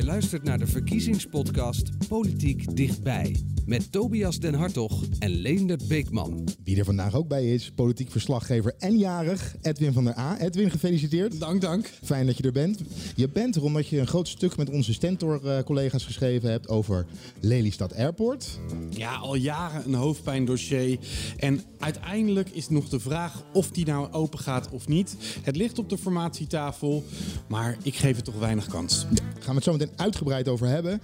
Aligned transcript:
Je 0.00 0.06
luistert 0.06 0.42
naar 0.42 0.58
de 0.58 0.66
verkiezingspodcast 0.66 2.08
Politiek 2.08 2.76
Dichtbij. 2.76 3.36
Met 3.66 3.92
Tobias 3.92 4.38
Den 4.38 4.54
Hartog 4.54 5.04
en 5.18 5.30
Leendert 5.30 5.88
Beekman. 5.88 6.48
Wie 6.64 6.78
er 6.78 6.84
vandaag 6.84 7.14
ook 7.14 7.28
bij 7.28 7.54
is, 7.54 7.70
politiek 7.70 8.10
verslaggever 8.10 8.74
en 8.78 8.98
jarig, 8.98 9.56
Edwin 9.60 9.92
van 9.92 10.04
der 10.04 10.18
A. 10.18 10.38
Edwin, 10.38 10.70
gefeliciteerd. 10.70 11.40
Dank, 11.40 11.60
dank. 11.60 11.90
Fijn 12.02 12.26
dat 12.26 12.36
je 12.36 12.42
er 12.42 12.52
bent. 12.52 12.80
Je 13.16 13.28
bent 13.28 13.56
er 13.56 13.62
omdat 13.62 13.88
je 13.88 13.98
een 13.98 14.06
groot 14.06 14.28
stuk 14.28 14.56
met 14.56 14.70
onze 14.70 14.92
Stentor-collega's 14.92 16.04
geschreven 16.04 16.50
hebt 16.50 16.68
over 16.68 17.06
Lelystad 17.40 17.94
Airport. 17.94 18.58
Ja, 18.90 19.14
al 19.14 19.34
jaren 19.34 19.86
een 19.86 19.94
hoofdpijndossier. 19.94 20.98
En 21.36 21.60
uiteindelijk 21.78 22.50
is 22.50 22.68
nog 22.68 22.88
de 22.88 23.00
vraag 23.00 23.44
of 23.52 23.70
die 23.70 23.86
nou 23.86 24.12
open 24.12 24.38
gaat 24.38 24.70
of 24.70 24.88
niet. 24.88 25.16
Het 25.42 25.56
ligt 25.56 25.78
op 25.78 25.88
de 25.88 25.98
formatietafel, 25.98 27.04
maar 27.48 27.76
ik 27.82 27.94
geef 27.94 28.16
het 28.16 28.24
toch 28.24 28.38
weinig 28.38 28.66
kans. 28.66 29.06
Daar 29.40 29.48
gaan 29.48 29.58
we 29.58 29.64
het 29.64 29.80
zo 29.80 29.86
meteen 29.86 30.06
uitgebreid 30.06 30.48
over 30.48 30.66
hebben. 30.66 31.00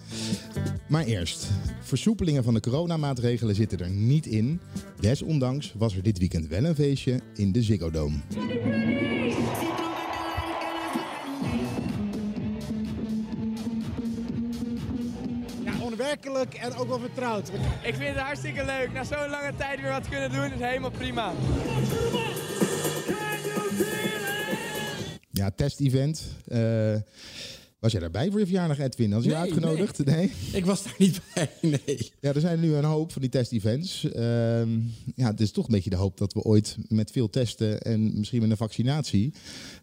Maar 0.89 1.05
eerst, 1.05 1.47
versoepelingen 1.81 2.45
van 2.45 2.55
de 2.55 2.61
coronamaatregelen 2.61 3.55
zitten 3.55 3.79
er 3.79 3.91
niet 3.91 4.27
in. 4.27 4.61
Desondanks 5.01 5.75
was 5.77 5.97
er 5.97 6.03
dit 6.03 6.19
weekend 6.19 6.47
wel 6.47 6.65
een 6.65 6.75
feestje 6.75 7.21
in 7.35 7.53
de 7.53 7.63
Ziggo 7.63 7.91
Dome. 7.91 8.17
Ja, 15.65 15.81
onwerkelijk 15.81 16.55
en 16.55 16.75
ook 16.75 16.89
wel 16.89 16.99
vertrouwd. 16.99 17.49
Ik 17.83 17.95
vind 17.95 18.15
het 18.15 18.25
hartstikke 18.25 18.65
leuk. 18.65 18.93
Na 18.93 19.05
zo'n 19.05 19.31
lange 19.31 19.53
tijd 19.57 19.81
weer 19.81 19.91
wat 19.91 20.09
kunnen 20.09 20.33
doen 20.33 20.53
is 20.53 20.61
helemaal 20.61 20.91
prima. 20.91 21.33
Ja, 25.31 25.51
test-event. 25.51 26.23
Eh, 26.49 26.95
was 27.87 27.95
jij 27.95 28.11
daarbij 28.11 28.31
voor 28.31 28.41
je 28.41 28.47
verjaardag, 28.47 28.79
Edwin? 28.79 29.13
Had 29.13 29.23
je 29.23 29.29
Nee, 29.29 29.39
uitgenodigd? 29.39 30.05
Nee. 30.05 30.33
Ik 30.53 30.65
was 30.65 30.83
daar 30.83 30.95
niet 30.99 31.21
bij, 31.35 31.51
nee. 31.61 32.11
Ja, 32.21 32.33
er 32.35 32.41
zijn 32.41 32.61
nu 32.61 32.75
een 32.75 32.85
hoop 32.85 33.13
van 33.13 33.23
die 33.23 33.31
test-events. 33.31 34.05
Ehm, 34.13 34.69
ja, 35.15 35.27
het 35.31 35.41
is 35.41 35.51
toch 35.51 35.67
een 35.67 35.75
beetje 35.75 35.91
de 35.91 35.97
hoop 35.97 36.19
dat 36.19 36.33
we 36.33 36.43
ooit 36.43 36.77
met 36.89 37.11
veel 37.11 37.31
testen 37.31 37.81
en 37.83 38.19
misschien 38.19 38.41
met 38.41 38.51
een 38.51 38.57
vaccinatie, 38.57 39.33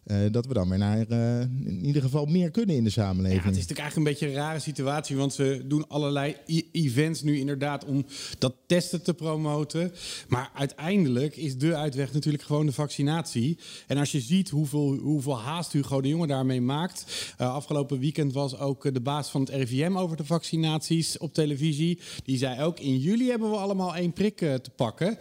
eh, 0.04 0.16
dat 0.30 0.46
we 0.46 0.54
dan 0.54 0.68
weer 0.68 0.78
naar 0.78 1.06
eh, 1.08 1.40
in 1.64 1.84
ieder 1.84 2.02
geval 2.02 2.24
meer 2.26 2.50
kunnen 2.50 2.76
in 2.76 2.84
de 2.84 2.90
Ja, 2.94 3.02
samenleving. 3.02 3.42
het 3.42 3.56
is 3.56 3.60
natuurlijk 3.60 3.80
eigenlijk 3.80 3.96
een 4.10 4.12
beetje 4.26 4.36
een 4.36 4.42
rare 4.46 4.58
situatie, 4.60 5.16
want 5.16 5.32
ze 5.32 5.62
doen 5.68 5.88
allerlei 5.88 6.36
e- 6.46 6.60
events 6.72 7.22
nu 7.22 7.38
inderdaad 7.38 7.84
om 7.84 8.06
dat 8.38 8.54
testen 8.66 9.02
te 9.02 9.14
promoten. 9.14 9.92
Maar 10.28 10.50
uiteindelijk 10.54 11.36
is 11.36 11.58
de 11.58 11.76
uitweg 11.76 12.12
natuurlijk 12.12 12.42
gewoon 12.44 12.66
de 12.66 12.72
vaccinatie. 12.72 13.58
En 13.86 13.98
als 13.98 14.12
je 14.12 14.20
ziet 14.20 14.50
hoeveel, 14.50 14.94
hoeveel 14.94 15.38
haast 15.40 15.72
Hugo 15.72 16.00
de 16.00 16.08
Jonge 16.08 16.26
daarmee 16.26 16.60
maakt. 16.60 17.32
eh, 17.38 17.54
weekend 17.98 18.32
was 18.32 18.58
ook 18.58 18.84
eh, 18.84 18.92
de 18.92 19.00
baas 19.00 19.28
van 19.28 19.40
het 19.40 19.50
RIVM 19.50 19.96
over 19.96 20.16
de 20.16 20.24
vaccinaties 20.24 21.18
op 21.18 21.34
televisie. 21.34 22.00
Die 22.24 22.38
zei 22.38 22.62
ook, 22.62 22.80
in 22.80 22.98
juli 22.98 23.28
hebben 23.28 23.50
we 23.50 23.56
allemaal 23.56 23.96
één 23.96 24.12
prik 24.12 24.40
eh, 24.40 24.54
te 24.54 24.70
pakken. 24.70 25.18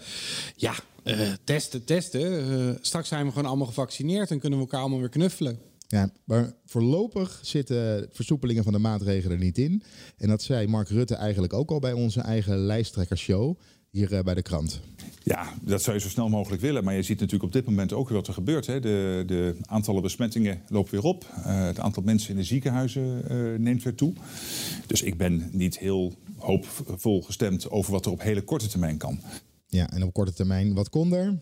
Ja, 0.56 0.74
eh, 1.04 1.32
testen, 1.44 1.86
testen. 1.86 2.78
Straks 2.82 3.08
zijn 3.08 3.26
we 3.26 3.32
gewoon 3.32 3.48
allemaal 3.48 3.68
gevaccineerd 3.68 4.32
en 4.32 4.40
kunnen 4.40 4.60
we 4.60 4.66
elkaar 4.66 4.82
allemaal 4.82 5.00
weer 5.00 5.10
knuffelen. 5.10 5.60
Ja, 5.88 6.12
maar 6.24 6.54
voorlopig 6.66 7.40
zitten 7.42 8.10
versoepelingen 8.12 8.64
van 8.64 8.74
de 8.74 8.80
maatregelen 8.80 9.38
er 9.38 9.44
niet 9.44 9.58
in. 9.58 9.84
En 10.18 10.28
dat 10.28 10.42
zei 10.42 10.68
Mark 10.68 10.90
Rutte 10.90 11.16
eigenlijk 11.16 11.54
ook 11.54 11.72
al 11.72 11.80
bij 11.80 11.94
onze 11.94 12.22
eigen 12.22 12.58
lijsttrekkershow 12.58 13.58
hier 13.90 14.24
bij 14.24 14.34
de 14.34 14.42
krant. 14.42 14.82
Ja, 15.24 15.54
dat 15.62 15.82
zou 15.82 15.96
je 15.96 16.02
zo 16.02 16.10
snel 16.10 16.30
mogelijk 16.30 16.62
willen. 16.62 16.84
Maar 16.84 16.94
je 16.94 17.02
ziet 17.02 17.20
natuurlijk 17.20 17.44
op 17.44 17.52
dit 17.52 17.66
moment 17.66 17.94
ook 17.94 18.10
wat 18.10 18.28
er 18.28 18.34
gebeurt. 18.34 18.66
Hè. 18.66 18.80
De, 18.80 19.24
de 19.26 19.56
aantallen 19.66 20.02
besmettingen 20.02 20.62
lopen 20.68 20.92
weer 20.92 21.04
op. 21.04 21.26
Eh, 21.44 21.64
het 21.66 21.80
aantal 21.80 22.04
mensen 22.04 22.30
in 22.30 22.36
de 22.36 22.44
ziekenhuizen 22.44 23.30
eh, 23.30 23.60
neemt 23.60 23.84
weer 23.84 23.96
toe. 23.96 24.14
Dus 24.88 25.02
ik 25.02 25.18
ben 25.18 25.50
niet 25.52 25.78
heel 25.80 26.14
hoopvol 26.38 27.22
gestemd 27.22 27.70
over 27.70 27.92
wat 27.92 28.06
er 28.06 28.12
op 28.12 28.22
hele 28.22 28.42
korte 28.42 28.68
termijn 28.68 28.98
kan. 28.98 29.20
Ja, 29.68 29.90
en 29.90 30.04
op 30.04 30.14
korte 30.14 30.34
termijn, 30.34 30.74
wat 30.74 30.90
kon 30.90 31.14
er? 31.14 31.40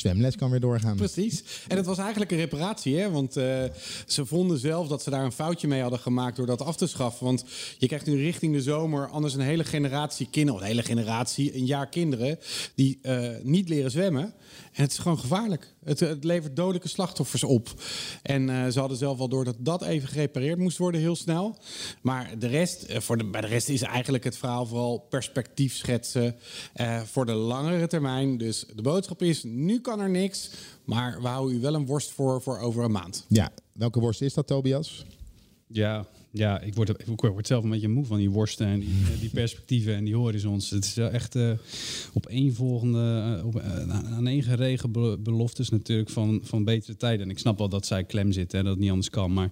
Zwemles 0.00 0.36
kan 0.36 0.50
weer 0.50 0.60
doorgaan. 0.60 0.96
Precies. 0.96 1.42
En 1.68 1.76
het 1.76 1.86
was 1.86 1.98
eigenlijk 1.98 2.30
een 2.30 2.36
reparatie, 2.36 2.98
hè? 2.98 3.10
want 3.10 3.36
eh, 3.36 3.64
ze 4.06 4.26
vonden 4.26 4.58
zelf 4.58 4.88
dat 4.88 5.02
ze 5.02 5.10
daar 5.10 5.24
een 5.24 5.32
foutje 5.32 5.68
mee 5.68 5.80
hadden 5.80 5.98
gemaakt 5.98 6.36
door 6.36 6.46
dat 6.46 6.62
af 6.62 6.76
te 6.76 6.86
schaffen. 6.86 7.26
Want 7.26 7.44
je 7.78 7.86
krijgt 7.86 8.06
nu 8.06 8.16
richting 8.16 8.54
de 8.54 8.62
zomer 8.62 9.08
anders 9.08 9.34
een 9.34 9.40
hele 9.40 9.64
generatie 9.64 10.28
kinderen, 10.30 10.60
een 10.60 10.66
hele 10.66 10.82
generatie, 10.82 11.56
een 11.56 11.66
jaar 11.66 11.88
kinderen, 11.88 12.38
die 12.74 12.98
eh, 13.02 13.28
niet 13.42 13.68
leren 13.68 13.90
zwemmen. 13.90 14.22
En 14.72 14.82
het 14.82 14.92
is 14.92 14.98
gewoon 14.98 15.18
gevaarlijk. 15.18 15.74
Het, 15.84 16.00
het 16.00 16.24
levert 16.24 16.56
dodelijke 16.56 16.88
slachtoffers 16.88 17.44
op. 17.44 17.68
En 18.22 18.50
eh, 18.50 18.68
ze 18.68 18.78
hadden 18.78 18.98
zelf 18.98 19.18
al 19.18 19.28
door 19.28 19.44
dat 19.44 19.56
dat 19.58 19.82
even 19.82 20.08
gerepareerd 20.08 20.58
moest 20.58 20.78
worden, 20.78 21.00
heel 21.00 21.16
snel. 21.16 21.58
Maar 22.02 22.38
de 22.38 22.46
rest, 22.46 22.86
voor 22.88 23.18
de, 23.18 23.24
bij 23.24 23.40
de 23.40 23.46
rest 23.46 23.68
is 23.68 23.82
eigenlijk 23.82 24.24
het 24.24 24.36
verhaal 24.36 24.66
vooral 24.66 24.98
perspectief 24.98 25.76
schetsen 25.76 26.36
voor 27.04 27.26
de 27.26 27.32
langere 27.32 27.86
termijn. 27.86 28.38
Dus 28.38 28.64
de 28.74 28.82
boodschap 28.82 29.22
is, 29.22 29.42
nu 29.42 29.80
er 29.98 30.10
niks, 30.10 30.50
maar 30.84 31.22
we 31.22 31.28
houden 31.28 31.56
u 31.56 31.60
wel 31.60 31.74
een 31.74 31.86
worst 31.86 32.10
voor 32.10 32.42
voor 32.42 32.58
over 32.58 32.84
een 32.84 32.92
maand. 32.92 33.24
Ja, 33.28 33.50
welke 33.72 34.00
worst 34.00 34.22
is 34.22 34.34
dat, 34.34 34.46
Tobias? 34.46 35.04
Ja, 35.66 36.06
ja 36.32 36.60
ik, 36.60 36.74
word, 36.74 36.88
ik 36.88 37.20
word 37.20 37.46
zelf 37.46 37.64
een 37.64 37.70
beetje 37.70 37.88
moe 37.88 38.04
van 38.04 38.18
die 38.18 38.30
worsten 38.30 38.66
en 38.66 38.80
die, 38.80 38.88
eh, 38.88 39.20
die 39.20 39.30
perspectieven 39.40 39.94
en 39.94 40.04
die 40.04 40.16
horizons. 40.16 40.70
Het 40.70 40.84
is 40.84 40.94
wel 40.94 41.08
echt 41.08 41.34
eh 41.34 41.50
opeenvolgende, 42.14 43.36
uh, 43.38 43.46
op, 43.46 43.56
uh, 43.56 44.14
aaneengeregen 44.16 44.92
be- 44.92 45.18
beloftes 45.22 45.68
natuurlijk 45.68 46.10
van, 46.10 46.40
van 46.42 46.64
betere 46.64 46.96
tijden. 46.96 47.24
En 47.24 47.30
ik 47.30 47.38
snap 47.38 47.58
wel 47.58 47.68
dat 47.68 47.86
zij 47.86 48.04
klem 48.04 48.32
zitten 48.32 48.58
en 48.58 48.64
dat 48.64 48.72
het 48.72 48.82
niet 48.82 48.90
anders 48.90 49.10
kan. 49.10 49.32
Maar 49.32 49.50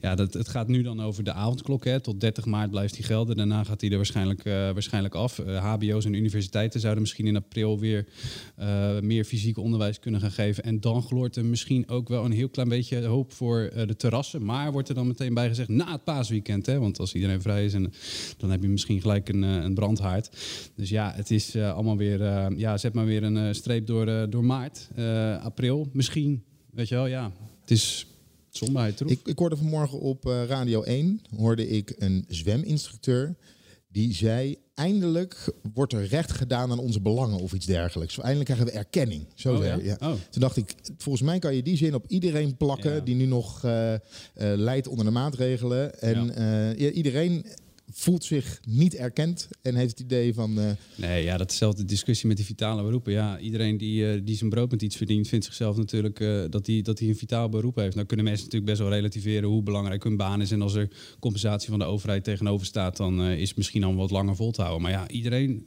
ja, 0.00 0.14
dat, 0.14 0.34
het 0.34 0.48
gaat 0.48 0.68
nu 0.68 0.82
dan 0.82 1.02
over 1.02 1.24
de 1.24 1.32
avondklok. 1.32 1.84
Hè. 1.84 2.00
Tot 2.00 2.20
30 2.20 2.44
maart 2.44 2.70
blijft 2.70 2.94
die 2.94 3.04
gelden. 3.04 3.36
Daarna 3.36 3.64
gaat 3.64 3.80
die 3.80 3.90
er 3.90 3.96
waarschijnlijk, 3.96 4.44
uh, 4.44 4.52
waarschijnlijk 4.54 5.14
af. 5.14 5.38
Uh, 5.38 5.64
HBO's 5.64 6.04
en 6.04 6.14
universiteiten 6.14 6.80
zouden 6.80 7.02
misschien 7.02 7.26
in 7.26 7.36
april 7.36 7.78
weer 7.78 8.06
uh, 8.60 9.00
meer 9.00 9.24
fysiek 9.24 9.58
onderwijs 9.58 9.98
kunnen 9.98 10.20
gaan 10.20 10.30
geven. 10.30 10.64
En 10.64 10.80
dan 10.80 11.02
gloort 11.02 11.36
er 11.36 11.44
misschien 11.44 11.88
ook 11.88 12.08
wel 12.08 12.24
een 12.24 12.32
heel 12.32 12.48
klein 12.48 12.68
beetje 12.68 13.04
hoop 13.04 13.32
voor 13.32 13.70
uh, 13.76 13.86
de 13.86 13.96
terrassen. 13.96 14.44
Maar 14.44 14.72
wordt 14.72 14.88
er 14.88 14.94
dan 14.94 15.06
meteen 15.06 15.34
bij 15.34 15.48
gezegd 15.48 15.68
na 15.68 15.92
het 15.92 16.04
paasweekend. 16.20 16.66
Hè? 16.66 16.78
Want 16.78 16.98
als 16.98 17.14
iedereen 17.14 17.42
vrij 17.42 17.64
is, 17.64 17.74
en, 17.74 17.92
dan 18.36 18.50
heb 18.50 18.62
je 18.62 18.68
misschien 18.68 19.00
gelijk 19.00 19.28
een, 19.28 19.42
uh, 19.42 19.62
een 19.62 19.74
brandhaard. 19.74 20.30
Dus 20.74 20.88
ja, 20.88 21.12
het 21.14 21.30
is 21.30 21.56
uh, 21.56 21.72
allemaal 21.72 21.96
weer... 21.96 22.20
Uh, 22.20 22.46
ja, 22.56 22.78
zet 22.78 22.92
maar 22.92 23.04
weer 23.04 23.22
een 23.22 23.54
streep 23.54 23.86
door, 23.86 24.30
door 24.30 24.44
maart, 24.44 24.88
april. 25.42 25.88
Misschien, 25.92 26.42
weet 26.70 26.88
je 26.88 26.94
wel, 26.94 27.06
ja. 27.06 27.32
Het 27.60 27.70
is 27.70 28.06
somberheid 28.50 28.96
troef. 28.96 29.10
Ik, 29.10 29.20
ik 29.24 29.38
hoorde 29.38 29.56
vanmorgen 29.56 30.00
op 30.00 30.24
Radio 30.24 30.82
1, 30.82 31.20
hoorde 31.36 31.68
ik 31.68 31.94
een 31.98 32.24
zweminstructeur... 32.28 33.36
die 33.92 34.14
zei, 34.14 34.56
eindelijk 34.74 35.52
wordt 35.74 35.92
er 35.92 36.06
recht 36.06 36.32
gedaan 36.32 36.70
aan 36.70 36.78
onze 36.78 37.00
belangen 37.00 37.38
of 37.38 37.52
iets 37.52 37.66
dergelijks. 37.66 38.18
Eindelijk 38.18 38.44
krijgen 38.44 38.66
we 38.66 38.72
erkenning. 38.72 39.26
Zo 39.34 39.54
oh, 39.54 39.64
ja? 39.64 39.78
ja. 39.82 39.96
Oh. 40.00 40.12
Toen 40.30 40.40
dacht 40.40 40.56
ik, 40.56 40.74
volgens 40.98 41.24
mij 41.24 41.38
kan 41.38 41.54
je 41.54 41.62
die 41.62 41.76
zin 41.76 41.94
op 41.94 42.04
iedereen 42.06 42.56
plakken... 42.56 42.94
Ja. 42.94 43.00
die 43.00 43.14
nu 43.14 43.26
nog 43.26 43.64
uh, 43.64 43.92
uh, 43.92 43.98
leidt 44.36 44.88
onder 44.88 45.04
de 45.04 45.10
maatregelen. 45.10 46.00
En 46.00 46.40
uh, 46.78 46.96
iedereen 46.96 47.46
voelt 47.92 48.24
zich 48.24 48.60
niet 48.68 48.94
erkend 48.94 49.48
en 49.62 49.74
heeft 49.74 49.90
het 49.90 50.00
idee 50.00 50.34
van... 50.34 50.58
Uh... 50.58 50.70
Nee, 50.94 51.24
ja, 51.24 51.36
dat 51.36 51.46
is 51.46 51.52
dezelfde 51.52 51.84
discussie 51.84 52.28
met 52.28 52.36
die 52.36 52.46
vitale 52.46 52.82
beroepen. 52.82 53.12
Ja, 53.12 53.38
iedereen 53.38 53.76
die, 53.76 54.14
uh, 54.14 54.20
die 54.24 54.36
zijn 54.36 54.50
brood 54.50 54.70
met 54.70 54.82
iets 54.82 54.96
verdient, 54.96 55.28
vindt 55.28 55.44
zichzelf 55.44 55.76
natuurlijk 55.76 56.20
uh, 56.20 56.44
dat 56.50 56.66
hij 56.66 56.82
dat 56.82 57.00
een 57.00 57.16
vitaal 57.16 57.48
beroep 57.48 57.76
heeft. 57.76 57.94
Nou 57.94 58.06
kunnen 58.06 58.26
mensen 58.26 58.44
natuurlijk 58.44 58.72
best 58.72 58.82
wel 58.82 58.96
relativeren 58.96 59.48
hoe 59.48 59.62
belangrijk 59.62 60.04
hun 60.04 60.16
baan 60.16 60.40
is. 60.40 60.50
En 60.50 60.62
als 60.62 60.74
er 60.74 60.88
compensatie 61.20 61.68
van 61.68 61.78
de 61.78 61.84
overheid 61.84 62.24
tegenover 62.24 62.66
staat, 62.66 62.96
dan 62.96 63.22
is 63.22 63.48
het 63.48 63.56
misschien 63.56 63.84
al 63.84 63.94
wat 63.94 64.10
langer 64.10 64.36
vol 64.36 64.50
te 64.50 64.60
houden. 64.60 64.82
Maar 64.82 64.90
ja, 64.90 65.08
iedereen 65.08 65.66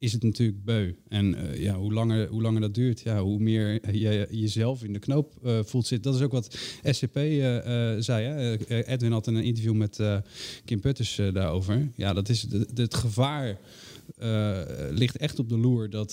is 0.00 0.12
het 0.12 0.22
natuurlijk 0.22 0.64
beu. 0.64 0.92
En 1.08 1.34
uh, 1.34 1.62
ja, 1.62 1.74
hoe, 1.74 1.92
langer, 1.92 2.28
hoe 2.28 2.42
langer 2.42 2.60
dat 2.60 2.74
duurt, 2.74 3.00
ja, 3.00 3.22
hoe 3.22 3.38
meer 3.38 3.96
je 3.96 4.26
jezelf 4.30 4.84
in 4.84 4.92
de 4.92 4.98
knoop 4.98 5.34
uh, 5.44 5.58
voelt 5.62 5.86
zitten. 5.86 6.10
Dat 6.10 6.20
is 6.20 6.26
ook 6.26 6.32
wat 6.32 6.58
SCP 6.82 7.16
uh, 7.16 7.58
zei. 7.98 8.26
Hè? 8.26 8.84
Edwin 8.86 9.12
had 9.12 9.26
een 9.26 9.36
interview 9.36 9.74
met 9.74 10.00
Kim 10.64 10.80
Putters 10.80 11.20
daarover. 11.32 11.90
Ja, 11.94 12.12
dat 12.12 12.28
is 12.28 12.42
het, 12.42 12.78
het 12.78 12.94
gevaar 12.94 13.58
ligt 14.90 15.16
echt 15.16 15.38
op 15.38 15.48
de 15.48 15.58
loer 15.58 15.90
dat, 15.90 16.12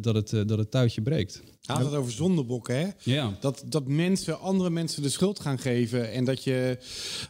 dat, 0.00 0.14
het, 0.14 0.48
dat 0.48 0.58
het 0.58 0.70
touwtje 0.70 1.02
breekt. 1.02 1.42
Hij 1.66 1.76
had 1.76 1.84
het 1.84 1.94
over 1.94 2.12
zondebokken, 2.12 2.78
hè? 2.78 2.88
Ja. 3.02 3.36
Dat, 3.40 3.64
dat 3.66 3.86
mensen 3.86 4.40
andere 4.40 4.70
mensen 4.70 5.02
de 5.02 5.08
schuld 5.08 5.40
gaan 5.40 5.58
geven 5.58 6.12
en 6.12 6.24
dat 6.24 6.44
je... 6.44 6.78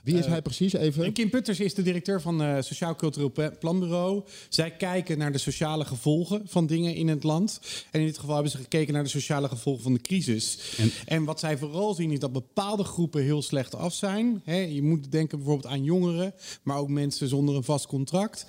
Wie 0.04 0.18
is 0.18 0.24
uh, 0.24 0.30
hij 0.30 0.42
precies 0.42 0.72
even? 0.72 1.12
Kim 1.12 1.30
Putters 1.30 1.60
is 1.60 1.74
de 1.74 1.82
directeur 1.82 2.20
van 2.20 2.42
uh, 2.42 2.56
Sociaal 2.60 2.94
Cultureel 2.94 3.32
Planbureau. 3.58 4.22
Zij 4.48 4.70
kijken 4.70 5.18
naar 5.18 5.32
de 5.32 5.38
sociale 5.38 5.83
gevolgen 5.84 6.42
van 6.44 6.66
dingen 6.66 6.94
in 6.94 7.08
het 7.08 7.22
land. 7.22 7.60
En 7.90 8.00
in 8.00 8.06
dit 8.06 8.18
geval 8.18 8.34
hebben 8.34 8.52
ze 8.52 8.58
gekeken 8.58 8.94
naar 8.94 9.02
de 9.02 9.08
sociale 9.08 9.48
gevolgen 9.48 9.82
van 9.82 9.92
de 9.92 10.00
crisis. 10.00 10.58
En, 10.76 10.90
en 11.06 11.24
wat 11.24 11.40
zij 11.40 11.58
vooral 11.58 11.94
zien 11.94 12.10
is 12.10 12.18
dat 12.18 12.32
bepaalde 12.32 12.84
groepen 12.84 13.22
heel 13.22 13.42
slecht 13.42 13.74
af 13.74 13.94
zijn. 13.94 14.42
Je 14.44 14.82
moet 14.82 15.12
denken 15.12 15.38
bijvoorbeeld 15.38 15.72
aan 15.72 15.84
jongeren, 15.84 16.34
maar 16.62 16.78
ook 16.78 16.88
mensen 16.88 17.28
zonder 17.28 17.54
een 17.54 17.64
vast 17.64 17.86
contract. 17.86 18.46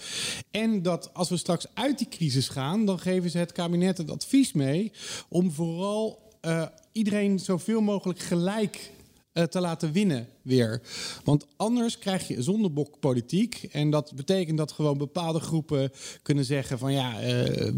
En 0.52 0.82
dat 0.82 1.14
als 1.14 1.30
we 1.30 1.38
straks 1.38 1.66
uit 1.74 1.98
die 1.98 2.10
crisis 2.10 2.50
gaan, 2.50 2.86
dan 2.86 3.00
geven 3.00 3.30
ze 3.30 3.38
het 3.38 3.52
kabinet 3.52 3.98
het 3.98 4.12
advies 4.12 4.54
mee 4.54 4.92
om 5.30 5.52
vooral 5.52 6.24
uh, 6.42 6.66
iedereen 6.92 7.40
zoveel 7.40 7.82
mogelijk 7.82 8.20
gelijk 8.20 8.76
eh, 8.76 8.95
te 9.44 9.60
laten 9.60 9.92
winnen 9.92 10.28
weer. 10.42 10.82
Want 11.24 11.46
anders 11.58 11.98
krijg 12.00 12.28
je 12.28 12.42
zondebokpolitiek. 12.42 13.68
En 13.72 13.90
dat 13.90 14.12
betekent 14.16 14.58
dat 14.58 14.72
gewoon 14.72 14.98
bepaalde 14.98 15.40
groepen 15.40 15.92
kunnen 16.22 16.46
zeggen 16.46 16.80
van 16.80 16.94
ja, 16.94 17.20
eh, 17.22 17.68
eh, 17.68 17.74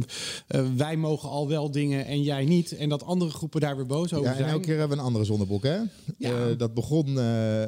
wij 0.76 0.98
mogen 0.98 1.30
al 1.30 1.48
wel 1.48 1.72
dingen 1.72 2.06
en 2.06 2.24
jij 2.24 2.46
niet. 2.46 2.76
En 2.78 2.90
dat 2.90 3.04
andere 3.04 3.32
groepen 3.32 3.62
daar 3.62 3.76
weer 3.76 3.86
boos 3.86 4.14
over 4.14 4.26
Ja, 4.26 4.32
en 4.32 4.38
zijn. 4.38 4.50
elke 4.50 4.66
keer 4.66 4.78
hebben 4.78 4.96
we 4.98 5.02
een 5.02 5.08
andere 5.08 5.26
zondebok, 5.26 5.64
hè? 5.64 5.76
Ja. 5.76 5.88
Eh, 6.18 6.58
dat 6.58 6.74
begon... 6.74 7.18
eh, 7.20 7.64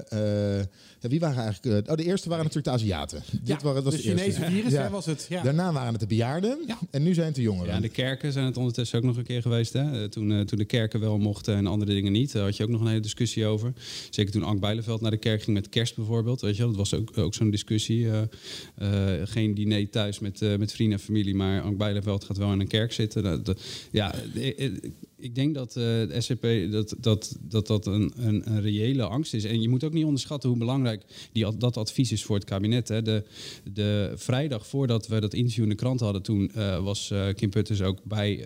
eh, 0.60 0.66
ja, 1.00 1.10
wie 1.10 1.20
waren 1.20 1.44
eigenlijk... 1.44 1.86
eh, 1.86 1.92
oh, 1.92 1.98
de 1.98 2.04
eerste 2.04 2.30
waren 2.30 2.46
natuurlijk 2.46 2.76
de 2.78 2.84
Aziaten. 2.84 3.24
ja, 3.32 3.40
Dit 3.44 3.62
waren, 3.62 3.84
dat 3.84 3.94
was 3.94 4.02
de 4.04 4.10
het 4.10 4.20
eerste. 4.20 4.32
Chinese 4.42 4.56
virus 4.56 4.72
Ja. 4.72 4.82
hè, 4.84 4.90
was 4.90 5.06
het. 5.06 5.26
Ja. 5.30 5.44
Daarna 5.44 5.72
waren 5.72 5.92
het 5.92 6.00
de 6.00 6.08
bejaarden. 6.08 6.58
Ja. 6.68 6.78
En 6.92 7.04
nu 7.04 7.14
zijn 7.14 7.26
het 7.28 7.36
de 7.36 7.42
jongeren. 7.42 7.74
Ja, 7.74 7.80
de 7.80 7.90
kerken 7.90 8.32
zijn 8.34 8.46
het 8.46 8.58
ondertussen 8.58 8.98
ook 8.98 9.04
nog 9.06 9.18
een 9.18 9.24
keer 9.24 9.42
geweest. 9.42 9.74
Hè? 9.74 10.02
Eh, 10.04 10.10
Toen, 10.10 10.32
eh, 10.32 10.40
toen 10.42 10.58
de 10.58 10.66
kerken 10.66 11.00
wel 11.00 11.18
mochten 11.18 11.56
en 11.56 11.68
andere 11.68 11.94
dingen 11.94 12.12
niet, 12.12 12.32
daar 12.32 12.44
had 12.44 12.58
je 12.58 12.64
ook 12.64 12.70
nog 12.70 12.82
een 12.82 12.88
hele 12.88 13.00
discussie 13.00 13.46
over. 13.46 13.74
Zeker 14.10 14.32
toen 14.32 14.44
Ank 14.44 14.60
Bijleveld 14.60 15.02
naar 15.02 15.12
de 15.12 15.18
kerk 15.18 15.44
ging 15.44 15.56
met 15.58 15.70
kerst 15.70 15.96
bijvoorbeeld. 15.96 16.42
Weet 16.42 16.56
je? 16.58 16.64
Dat 16.64 16.76
was 16.76 16.94
ook, 16.94 17.18
ook 17.18 17.34
zo'n 17.34 17.50
discussie. 17.50 18.10
eh, 18.10 18.22
eh, 18.76 19.28
geen 19.28 19.54
diner 19.54 19.90
thuis 19.90 20.20
met, 20.20 20.42
eh, 20.42 20.56
met 20.56 20.72
vrienden 20.72 20.98
en 20.98 21.04
familie, 21.04 21.36
maar 21.36 21.62
Ank 21.62 21.78
Bijleveld 21.78 22.24
gaat 22.24 22.38
wel 22.38 22.52
in 22.52 22.60
een 22.60 22.68
kerk 22.68 22.92
zitten. 22.94 23.24
Dat, 23.24 23.46
dat- 23.46 23.62
ja, 23.92 24.16
ik 25.20 25.36
denk 25.36 25.54
dat 25.54 25.68
eh, 25.68 25.84
de 25.84 26.16
SCP 26.18 26.72
dat 26.72 26.96
dat, 27.00 27.38
dat, 27.42 27.68
dat 27.68 27.86
een, 27.86 28.12
een, 28.16 28.52
een 28.52 28.62
reële 28.62 29.04
angst 29.04 29.34
is. 29.34 29.44
En 29.44 29.62
je 29.62 29.70
moet 29.70 29.84
ook 29.84 29.94
niet 29.94 30.04
onderschatten 30.04 30.50
hoe 30.50 30.58
belangrijk 30.58 31.04
die, 31.32 31.58
dat 31.58 31.78
advies 31.78 32.12
is 32.12 32.24
voor 32.24 32.36
het 32.36 32.46
kabinet. 32.46 32.88
Hè. 32.88 33.02
De, 33.02 33.24
de 33.74 34.14
vrijdag 34.16 34.68
voordat 34.68 35.08
we 35.08 35.20
dat 35.20 35.34
interview 35.34 35.64
in 35.64 35.70
de 35.70 35.76
krant 35.76 36.00
hadden, 36.00 36.22
toen 36.22 36.52
eh, 36.52 36.84
was 36.84 37.12
eh, 37.12 37.28
Kim 37.36 37.50
Putters 37.50 37.82
ook 37.82 38.04
bij 38.04 38.38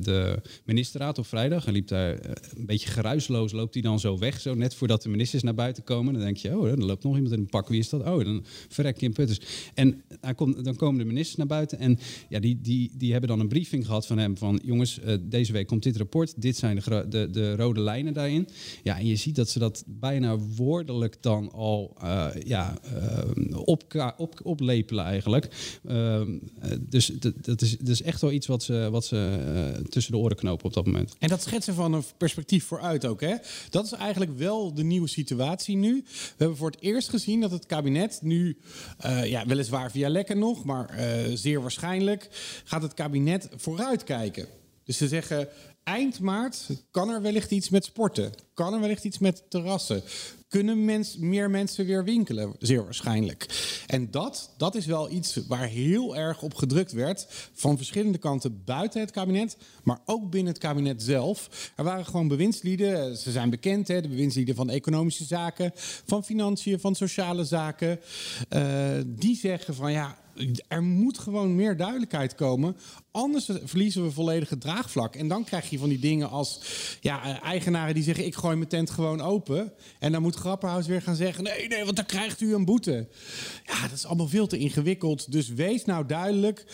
de 0.00 0.42
ministerraad 0.64 1.18
op 1.18 1.26
vrijdag. 1.26 1.66
En 1.66 1.72
liep 1.72 1.88
daar 1.88 2.18
een 2.56 2.66
beetje 2.66 2.88
geruisloos, 2.88 3.52
loopt 3.52 3.74
hij 3.74 3.82
dan 3.82 4.00
zo 4.00 4.18
weg, 4.18 4.40
zo 4.40 4.54
net 4.54 4.74
voordat 4.74 5.02
de 5.02 5.08
ministers 5.08 5.42
naar 5.42 5.54
buiten 5.54 5.84
komen. 5.84 6.12
Dan 6.12 6.22
denk 6.22 6.36
je, 6.36 6.58
oh, 6.58 6.68
dan 6.68 6.84
loopt 6.84 7.02
nog 7.02 7.14
iemand 7.14 7.32
in 7.32 7.40
een 7.40 7.46
pak. 7.46 7.68
Wie 7.68 7.78
is 7.78 7.88
dat? 7.88 8.04
Oh, 8.04 8.24
dan 8.24 8.44
verrekt 8.68 8.98
Kim 8.98 9.12
Putters. 9.12 9.40
En 9.74 10.02
dan 10.62 10.76
komen 10.76 10.98
de 10.98 11.04
ministers 11.04 11.36
naar 11.36 11.46
buiten 11.46 11.78
en 11.78 11.98
ja, 12.28 12.40
die, 12.40 12.60
die, 12.60 12.90
die 12.96 13.10
hebben 13.10 13.28
dan 13.28 13.40
een 13.40 13.48
briefing 13.48 13.86
gehad 13.86 14.06
van 14.06 14.18
hem 14.18 14.36
van 14.36 14.60
jongens, 14.64 15.00
deze 15.20 15.52
week 15.52 15.66
komt 15.66 15.82
dit 15.82 15.96
rapport. 15.96 16.15
Dit 16.36 16.56
zijn 16.56 16.82
de, 16.84 17.06
de, 17.08 17.30
de 17.30 17.56
rode 17.56 17.80
lijnen 17.80 18.12
daarin. 18.12 18.48
Ja, 18.82 18.98
en 18.98 19.06
je 19.06 19.16
ziet 19.16 19.36
dat 19.36 19.48
ze 19.48 19.58
dat 19.58 19.84
bijna 19.86 20.36
woordelijk 20.38 21.16
dan 21.20 21.52
al 21.52 21.96
eh, 22.00 22.26
ja, 22.44 22.78
eh, 22.82 23.58
opka- 23.64 24.14
op, 24.16 24.40
oplepelen 24.42 25.04
eigenlijk. 25.04 25.48
Ehm, 25.86 26.38
eh, 26.60 26.70
dus 26.80 27.06
dat, 27.40 27.62
is, 27.62 27.78
dat 27.78 27.88
is 27.88 28.02
echt 28.02 28.20
wel 28.20 28.32
iets 28.32 28.46
wat 28.46 28.62
ze, 28.62 28.88
wat 28.90 29.04
ze 29.04 29.84
tussen 29.88 30.12
de 30.12 30.18
oren 30.18 30.36
knopen 30.36 30.66
op 30.66 30.74
dat 30.74 30.86
moment. 30.86 31.14
En 31.18 31.28
dat 31.28 31.42
schetsen 31.42 31.74
van 31.74 31.92
een 31.92 32.04
perspectief 32.16 32.64
vooruit 32.64 33.06
ook. 33.06 33.20
Hè? 33.20 33.34
Dat 33.70 33.84
is 33.84 33.92
eigenlijk 33.92 34.38
wel 34.38 34.74
de 34.74 34.84
nieuwe 34.84 35.08
situatie 35.08 35.76
nu. 35.76 36.04
We 36.04 36.34
hebben 36.36 36.56
voor 36.56 36.70
het 36.70 36.80
eerst 36.80 37.08
gezien 37.08 37.40
dat 37.40 37.50
het 37.50 37.66
kabinet 37.66 38.18
nu, 38.22 38.56
ja, 39.24 39.46
weliswaar 39.46 39.90
via 39.90 40.08
lekker 40.08 40.36
nog, 40.36 40.64
maar 40.64 40.98
zeer 41.34 41.60
waarschijnlijk 41.60 42.28
gaat 42.64 42.82
het 42.82 42.94
kabinet 42.94 43.48
vooruitkijken. 43.56 44.46
Dus 44.84 44.96
ze 44.96 45.08
zeggen, 45.08 45.48
eind 45.86 46.20
maart 46.20 46.66
kan 46.90 47.08
er 47.08 47.22
wellicht 47.22 47.50
iets 47.50 47.68
met 47.68 47.84
sporten. 47.84 48.32
Kan 48.54 48.74
er 48.74 48.80
wellicht 48.80 49.04
iets 49.04 49.18
met 49.18 49.42
terrassen. 49.48 50.02
Kunnen 50.48 50.84
mens, 50.84 51.16
meer 51.16 51.50
mensen 51.50 51.86
weer 51.86 52.04
winkelen? 52.04 52.54
Zeer 52.58 52.84
waarschijnlijk. 52.84 53.46
En 53.86 54.10
dat, 54.10 54.54
dat 54.56 54.74
is 54.74 54.86
wel 54.86 55.10
iets 55.10 55.36
waar 55.48 55.66
heel 55.66 56.16
erg 56.16 56.42
op 56.42 56.54
gedrukt 56.54 56.92
werd. 56.92 57.26
Van 57.52 57.76
verschillende 57.76 58.18
kanten 58.18 58.64
buiten 58.64 59.00
het 59.00 59.10
kabinet. 59.10 59.56
Maar 59.82 59.98
ook 60.04 60.30
binnen 60.30 60.52
het 60.52 60.62
kabinet 60.62 61.02
zelf. 61.02 61.70
Er 61.76 61.84
waren 61.84 62.04
gewoon 62.04 62.28
bewindslieden. 62.28 63.16
Ze 63.16 63.30
zijn 63.30 63.50
bekend, 63.50 63.88
hè, 63.88 64.00
de 64.00 64.08
bewindslieden 64.08 64.54
van 64.54 64.70
economische 64.70 65.24
zaken. 65.24 65.72
Van 66.06 66.24
financiën, 66.24 66.80
van 66.80 66.94
sociale 66.94 67.44
zaken. 67.44 68.00
eh, 68.48 68.88
die 69.06 69.36
zeggen 69.36 69.74
van 69.74 69.92
ja, 69.92 70.18
er 70.68 70.82
moet 70.82 71.18
gewoon 71.18 71.54
meer 71.54 71.76
duidelijkheid 71.76 72.34
komen. 72.34 72.76
Anders 73.10 73.50
verliezen 73.64 74.02
we 74.02 74.10
volledig 74.10 74.52
draagvlak. 74.58 75.14
En 75.14 75.28
dan 75.28 75.44
krijg 75.44 75.70
je 75.70 75.78
van 75.78 75.88
die 75.88 75.98
dingen 75.98 76.30
als 76.30 76.60
ja, 77.00 77.40
eigenaren 77.42 77.94
die 77.94 78.02
zeggen: 78.02 78.26
Ik 78.26 78.34
gooi 78.34 78.56
mijn 78.56 78.68
tent 78.68 78.90
gewoon 78.90 79.20
open. 79.20 79.72
En 79.98 80.12
dan 80.12 80.22
moet 80.22 80.34
Grapperhaus 80.34 80.86
weer 80.86 81.02
gaan 81.02 81.16
zeggen: 81.16 81.44
Nee, 81.44 81.68
nee, 81.68 81.84
want 81.84 81.96
dan 81.96 82.06
krijgt 82.06 82.40
u 82.40 82.54
een 82.54 82.64
boete. 82.64 83.08
Ja, 83.64 83.82
dat 83.82 83.92
is 83.92 84.06
allemaal 84.06 84.28
veel 84.28 84.46
te 84.46 84.58
ingewikkeld. 84.58 85.32
Dus 85.32 85.48
wees 85.48 85.84
nou 85.84 86.06
duidelijk: 86.06 86.64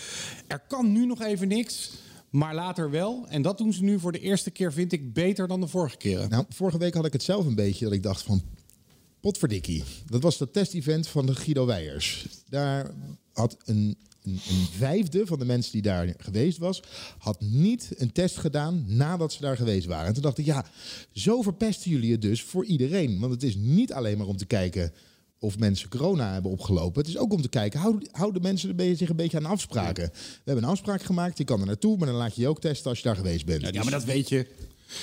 er 0.46 0.62
kan 0.68 0.92
nu 0.92 1.06
nog 1.06 1.22
even 1.22 1.48
niks. 1.48 1.90
Maar 2.30 2.54
later 2.54 2.90
wel. 2.90 3.26
En 3.28 3.42
dat 3.42 3.58
doen 3.58 3.72
ze 3.72 3.82
nu 3.82 3.98
voor 3.98 4.12
de 4.12 4.20
eerste 4.20 4.50
keer, 4.50 4.72
vind 4.72 4.92
ik, 4.92 5.12
beter 5.12 5.48
dan 5.48 5.60
de 5.60 5.66
vorige 5.66 5.96
keren. 5.96 6.30
Nou, 6.30 6.44
vorige 6.48 6.78
week 6.78 6.94
had 6.94 7.04
ik 7.04 7.12
het 7.12 7.22
zelf 7.22 7.46
een 7.46 7.54
beetje 7.54 7.84
dat 7.84 7.94
ik 7.94 8.02
dacht 8.02 8.22
van... 8.22 8.42
Potverdikkie. 9.22 9.84
Dat 10.06 10.22
was 10.22 10.38
dat 10.38 10.52
testevent 10.52 11.08
van 11.08 11.26
de 11.26 11.34
Guido 11.34 11.66
Weijers. 11.66 12.26
Daar 12.48 12.90
had 13.32 13.56
een, 13.64 13.96
een, 14.22 14.40
een 14.48 14.66
vijfde 14.78 15.26
van 15.26 15.38
de 15.38 15.44
mensen 15.44 15.72
die 15.72 15.82
daar 15.82 16.14
geweest 16.18 16.58
was... 16.58 16.82
had 17.18 17.40
niet 17.40 17.90
een 17.96 18.12
test 18.12 18.38
gedaan 18.38 18.84
nadat 18.86 19.32
ze 19.32 19.40
daar 19.40 19.56
geweest 19.56 19.86
waren. 19.86 20.06
En 20.06 20.12
toen 20.12 20.22
dacht 20.22 20.38
ik, 20.38 20.44
ja, 20.44 20.66
zo 21.12 21.42
verpesten 21.42 21.90
jullie 21.90 22.12
het 22.12 22.22
dus 22.22 22.42
voor 22.42 22.64
iedereen. 22.64 23.20
Want 23.20 23.32
het 23.32 23.42
is 23.42 23.54
niet 23.56 23.92
alleen 23.92 24.18
maar 24.18 24.26
om 24.26 24.36
te 24.36 24.46
kijken 24.46 24.92
of 25.38 25.58
mensen 25.58 25.88
corona 25.88 26.32
hebben 26.32 26.50
opgelopen. 26.50 27.00
Het 27.00 27.10
is 27.10 27.18
ook 27.18 27.32
om 27.32 27.42
te 27.42 27.48
kijken, 27.48 27.80
houden, 27.80 28.08
houden 28.12 28.42
mensen 28.42 28.96
zich 28.96 29.08
een 29.08 29.16
beetje 29.16 29.36
aan 29.36 29.46
afspraken? 29.46 30.10
We 30.12 30.42
hebben 30.44 30.64
een 30.64 30.70
afspraak 30.70 31.02
gemaakt, 31.02 31.38
je 31.38 31.44
kan 31.44 31.60
er 31.60 31.66
naartoe... 31.66 31.96
maar 31.96 32.06
dan 32.06 32.16
laat 32.16 32.34
je 32.34 32.40
je 32.40 32.48
ook 32.48 32.60
testen 32.60 32.90
als 32.90 32.98
je 32.98 33.04
daar 33.04 33.16
geweest 33.16 33.46
bent. 33.46 33.74
Ja, 33.74 33.82
maar 33.82 33.92
dat 33.92 34.04
weet 34.04 34.28
je. 34.28 34.46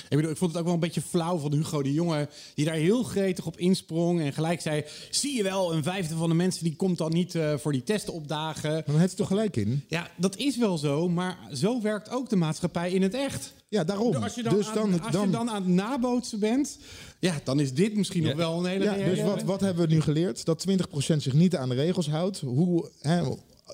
Ik, 0.10 0.16
bedoel, 0.16 0.32
ik 0.32 0.38
vond 0.38 0.52
het 0.52 0.60
ook 0.60 0.66
wel 0.66 0.74
een 0.74 0.80
beetje 0.80 1.02
flauw 1.02 1.38
van 1.38 1.54
Hugo 1.54 1.82
de 1.84 1.94
Jonge... 1.94 2.30
die 2.56 2.66
daar 2.66 2.76
heel 2.76 3.04
gretig 3.04 3.46
op 3.46 3.58
insprong 3.58 4.22
en 4.22 4.34
gelijk 4.34 4.62
zei... 4.62 4.84
zie 5.10 5.36
je 5.36 5.44
wel, 5.44 5.74
een 5.74 5.84
vijfde 5.84 6.16
van 6.16 6.30
de 6.30 6.36
mensen 6.36 6.64
die 6.64 6.76
komt 6.76 6.98
dan 6.98 7.12
niet 7.12 7.36
eh, 7.36 7.54
voor 7.58 7.72
die 7.72 7.84
testen 7.84 8.14
opdagen. 8.14 8.72
Maar 8.72 8.84
dan 8.86 8.96
heeft 8.96 9.10
het 9.10 9.18
toch 9.18 9.28
gelijk 9.28 9.56
in? 9.56 9.84
Ja, 9.88 10.10
dat 10.18 10.38
is 10.38 10.58
wel 10.58 10.78
zo, 10.78 11.10
maar 11.10 11.38
zo 11.54 11.82
werkt 11.82 12.10
ook 12.10 12.30
de 12.30 12.36
maatschappij 12.36 12.92
in 12.92 13.02
het 13.02 13.14
echt. 13.14 13.54
Ja, 13.70 13.84
daarom. 13.84 14.16
Als 14.16 14.36
je 14.36 14.44
dan, 14.44 14.56
dus 14.56 14.68
aan, 14.68 14.74
dan, 14.74 15.02
als 15.02 15.24
je 15.24 15.30
dan 15.30 15.50
aan 15.50 15.64
het 15.64 15.74
nabootsen 15.74 16.40
bent... 16.40 16.78
ja, 17.20 17.40
dan 17.44 17.60
is 17.60 17.74
dit 17.74 17.96
misschien 17.96 18.24
nog 18.24 18.36
wel 18.36 18.60
een 18.60 18.66
hele... 18.66 18.84
Ja, 18.84 18.96
dus 18.96 19.22
wat, 19.22 19.44
wat 19.44 19.62
hebben 19.62 19.88
we 19.88 19.94
nu 19.94 20.02
geleerd? 20.02 20.46
Dat 20.46 20.66
20% 20.70 20.72
zich 20.98 21.34
niet 21.34 21.56
aan 21.56 21.70
de 21.70 21.76
regels 21.76 22.10
houdt. 22.10 22.40
Hoe, 22.40 22.90
hè, 23.02 23.22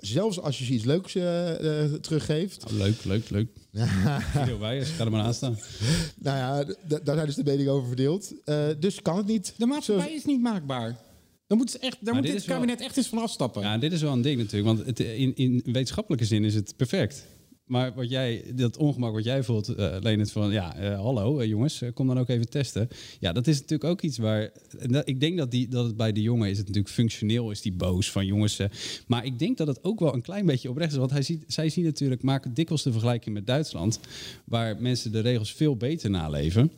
zelfs 0.01 0.39
als 0.39 0.57
je 0.59 0.65
ze 0.65 0.73
iets 0.73 0.83
leuks 0.83 1.15
eh, 1.15 1.83
eh, 1.83 1.93
teruggeeft. 1.93 2.65
Nou, 2.65 2.77
leuk, 2.77 3.03
leuk, 3.03 3.29
leuk. 3.29 3.47
Guido 4.31 4.59
Weijers, 4.59 4.89
ga 4.89 5.05
er 5.05 5.11
maar 5.11 5.23
aan 5.23 5.33
staan. 5.33 5.57
Nou 6.19 6.37
ja, 6.37 6.73
daar 7.03 7.15
zijn 7.15 7.25
dus 7.25 7.35
de 7.35 7.43
meningen 7.43 7.71
over 7.71 7.87
verdeeld. 7.87 8.33
Eh, 8.45 8.67
dus 8.79 9.01
kan 9.01 9.17
het 9.17 9.25
niet. 9.27 9.53
De 9.57 9.65
maatschappij 9.65 10.05
Zoals- 10.05 10.19
is 10.21 10.25
niet 10.25 10.41
maakbaar. 10.41 10.97
Dan 11.47 11.57
moet, 11.57 11.71
ze 11.71 11.79
echt, 11.79 11.97
daar 12.01 12.13
moet 12.13 12.23
dit 12.23 12.31
dit 12.31 12.41
is 12.41 12.47
wel- 12.47 12.57
kabinet 12.57 12.81
echt 12.81 12.97
eens 12.97 13.07
van 13.07 13.17
afstappen. 13.17 13.61
Ja, 13.61 13.77
dit 13.77 13.91
is 13.91 14.01
wel 14.01 14.13
een 14.13 14.21
ding 14.21 14.37
natuurlijk. 14.37 14.75
Want 14.75 14.87
het, 14.87 14.99
in, 14.99 15.35
in 15.35 15.61
wetenschappelijke 15.65 16.25
zin 16.25 16.43
is 16.43 16.53
het 16.55 16.73
perfect. 16.77 17.25
Maar 17.65 17.93
wat 17.93 18.09
jij, 18.09 18.43
dat 18.55 18.77
ongemak 18.77 19.13
wat 19.13 19.23
jij 19.23 19.43
voelt, 19.43 19.67
eh 19.67 19.95
Leonard, 19.99 20.31
van 20.31 20.51
ja, 20.51 20.75
eh, 20.75 20.99
hallo 20.99 21.39
eh, 21.39 21.47
jongens, 21.47 21.81
kom 21.93 22.07
dan 22.07 22.19
ook 22.19 22.29
even 22.29 22.49
testen. 22.49 22.87
Ja, 23.19 23.33
dat 23.33 23.47
is 23.47 23.55
natuurlijk 23.55 23.89
ook 23.89 24.01
iets 24.01 24.17
waar. 24.17 24.51
ik 25.03 25.19
denk 25.19 25.37
dat, 25.37 25.51
die, 25.51 25.67
dat 25.67 25.85
het 25.85 25.97
bij 25.97 26.11
de 26.11 26.21
jongen 26.21 26.49
is 26.49 26.57
het 26.57 26.67
natuurlijk 26.67 26.93
functioneel, 26.93 27.51
is 27.51 27.61
die 27.61 27.73
boos 27.73 28.11
van 28.11 28.25
jongens. 28.25 28.59
maar 29.07 29.25
ik 29.25 29.39
denk 29.39 29.57
dat 29.57 29.67
het 29.67 29.83
ook 29.83 29.99
wel 29.99 30.13
een 30.13 30.21
klein 30.21 30.45
beetje 30.45 30.69
oprecht 30.69 30.91
is. 30.91 30.97
Want 30.97 31.11
hij 31.11 31.21
ziet, 31.21 31.43
zij 31.47 31.69
zien 31.69 31.85
natuurlijk, 31.85 32.21
maken 32.21 32.53
dikwijls 32.53 32.83
de 32.83 32.91
vergelijking 32.91 33.35
met 33.35 33.47
Duitsland, 33.47 33.99
waar 34.45 34.81
mensen 34.81 35.11
de 35.11 35.19
regels 35.19 35.53
veel 35.53 35.75
beter 35.75 36.09
naleven. 36.09 36.71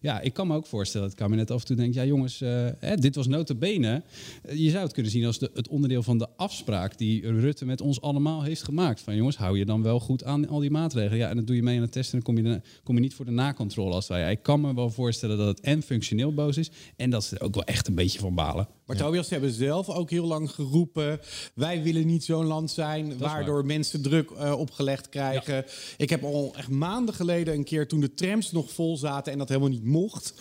Ja, 0.00 0.20
ik 0.20 0.32
kan 0.32 0.46
me 0.46 0.54
ook 0.54 0.66
voorstellen 0.66 1.08
dat 1.08 1.16
het 1.16 1.26
kabinet 1.26 1.50
af 1.50 1.60
en 1.60 1.66
toe 1.66 1.76
denkt... 1.76 1.94
ja 1.94 2.04
jongens, 2.04 2.40
eh, 2.40 2.66
hè, 2.78 2.96
dit 2.96 3.14
was 3.14 3.26
nota 3.26 3.54
bene. 3.54 4.02
Eh, 4.42 4.58
je 4.58 4.70
zou 4.70 4.82
het 4.82 4.92
kunnen 4.92 5.12
zien 5.12 5.24
als 5.24 5.40
het 5.40 5.68
onderdeel 5.68 6.02
van 6.02 6.18
de 6.18 6.28
afspraak... 6.36 6.98
die 6.98 7.40
Rutte 7.40 7.64
met 7.64 7.80
ons 7.80 8.00
allemaal 8.00 8.42
heeft 8.42 8.62
gemaakt. 8.62 9.00
Van 9.00 9.16
jongens, 9.16 9.36
hou 9.36 9.58
je 9.58 9.64
dan 9.64 9.82
wel 9.82 10.00
goed 10.00 10.24
aan 10.24 10.48
al 10.48 10.60
die 10.60 10.70
maatregelen. 10.70 11.18
Ja, 11.18 11.28
en 11.28 11.36
dan 11.36 11.44
doe 11.44 11.56
je 11.56 11.62
mee 11.62 11.76
aan 11.76 11.82
het 11.82 11.92
testen 11.92 12.18
en 12.18 12.24
dan 12.24 12.34
kom 12.34 12.44
je, 12.44 12.60
kom 12.82 12.94
je 12.94 13.00
niet 13.00 13.14
voor 13.14 13.24
de 13.24 13.30
nakontrole. 13.30 13.94
Als 13.94 14.08
wij. 14.08 14.30
Ik 14.30 14.42
kan 14.42 14.60
me 14.60 14.74
wel 14.74 14.90
voorstellen 14.90 15.38
dat 15.38 15.46
het 15.46 15.60
en 15.60 15.82
functioneel 15.82 16.34
boos 16.34 16.56
is... 16.56 16.70
en 16.96 17.10
dat 17.10 17.24
ze 17.24 17.38
er 17.38 17.42
ook 17.42 17.54
wel 17.54 17.64
echt 17.64 17.88
een 17.88 17.94
beetje 17.94 18.18
van 18.18 18.34
balen. 18.34 18.68
Maar 18.86 18.96
Tobias, 18.96 19.26
ze 19.26 19.32
hebben 19.32 19.52
zelf 19.52 19.88
ook 19.88 20.10
heel 20.10 20.26
lang 20.26 20.50
geroepen... 20.50 21.20
wij 21.54 21.82
willen 21.82 22.06
niet 22.06 22.24
zo'n 22.24 22.44
land 22.46 22.70
zijn 22.70 23.18
waardoor 23.18 23.64
mensen 23.66 24.02
druk 24.02 24.30
eh, 24.30 24.58
opgelegd 24.58 25.08
krijgen. 25.08 25.64
Ik 25.96 26.10
heb 26.10 26.24
al 26.24 26.54
echt 26.56 26.68
maanden 26.68 27.14
geleden 27.14 27.54
een 27.54 27.64
keer... 27.64 27.88
toen 27.88 28.00
de 28.00 28.14
trams 28.14 28.52
nog 28.52 28.70
vol 28.70 28.96
zaten 28.96 29.32
en 29.32 29.38
dat 29.38 29.48
helemaal 29.48 29.68
niet 29.70 29.84
mocht... 29.84 30.34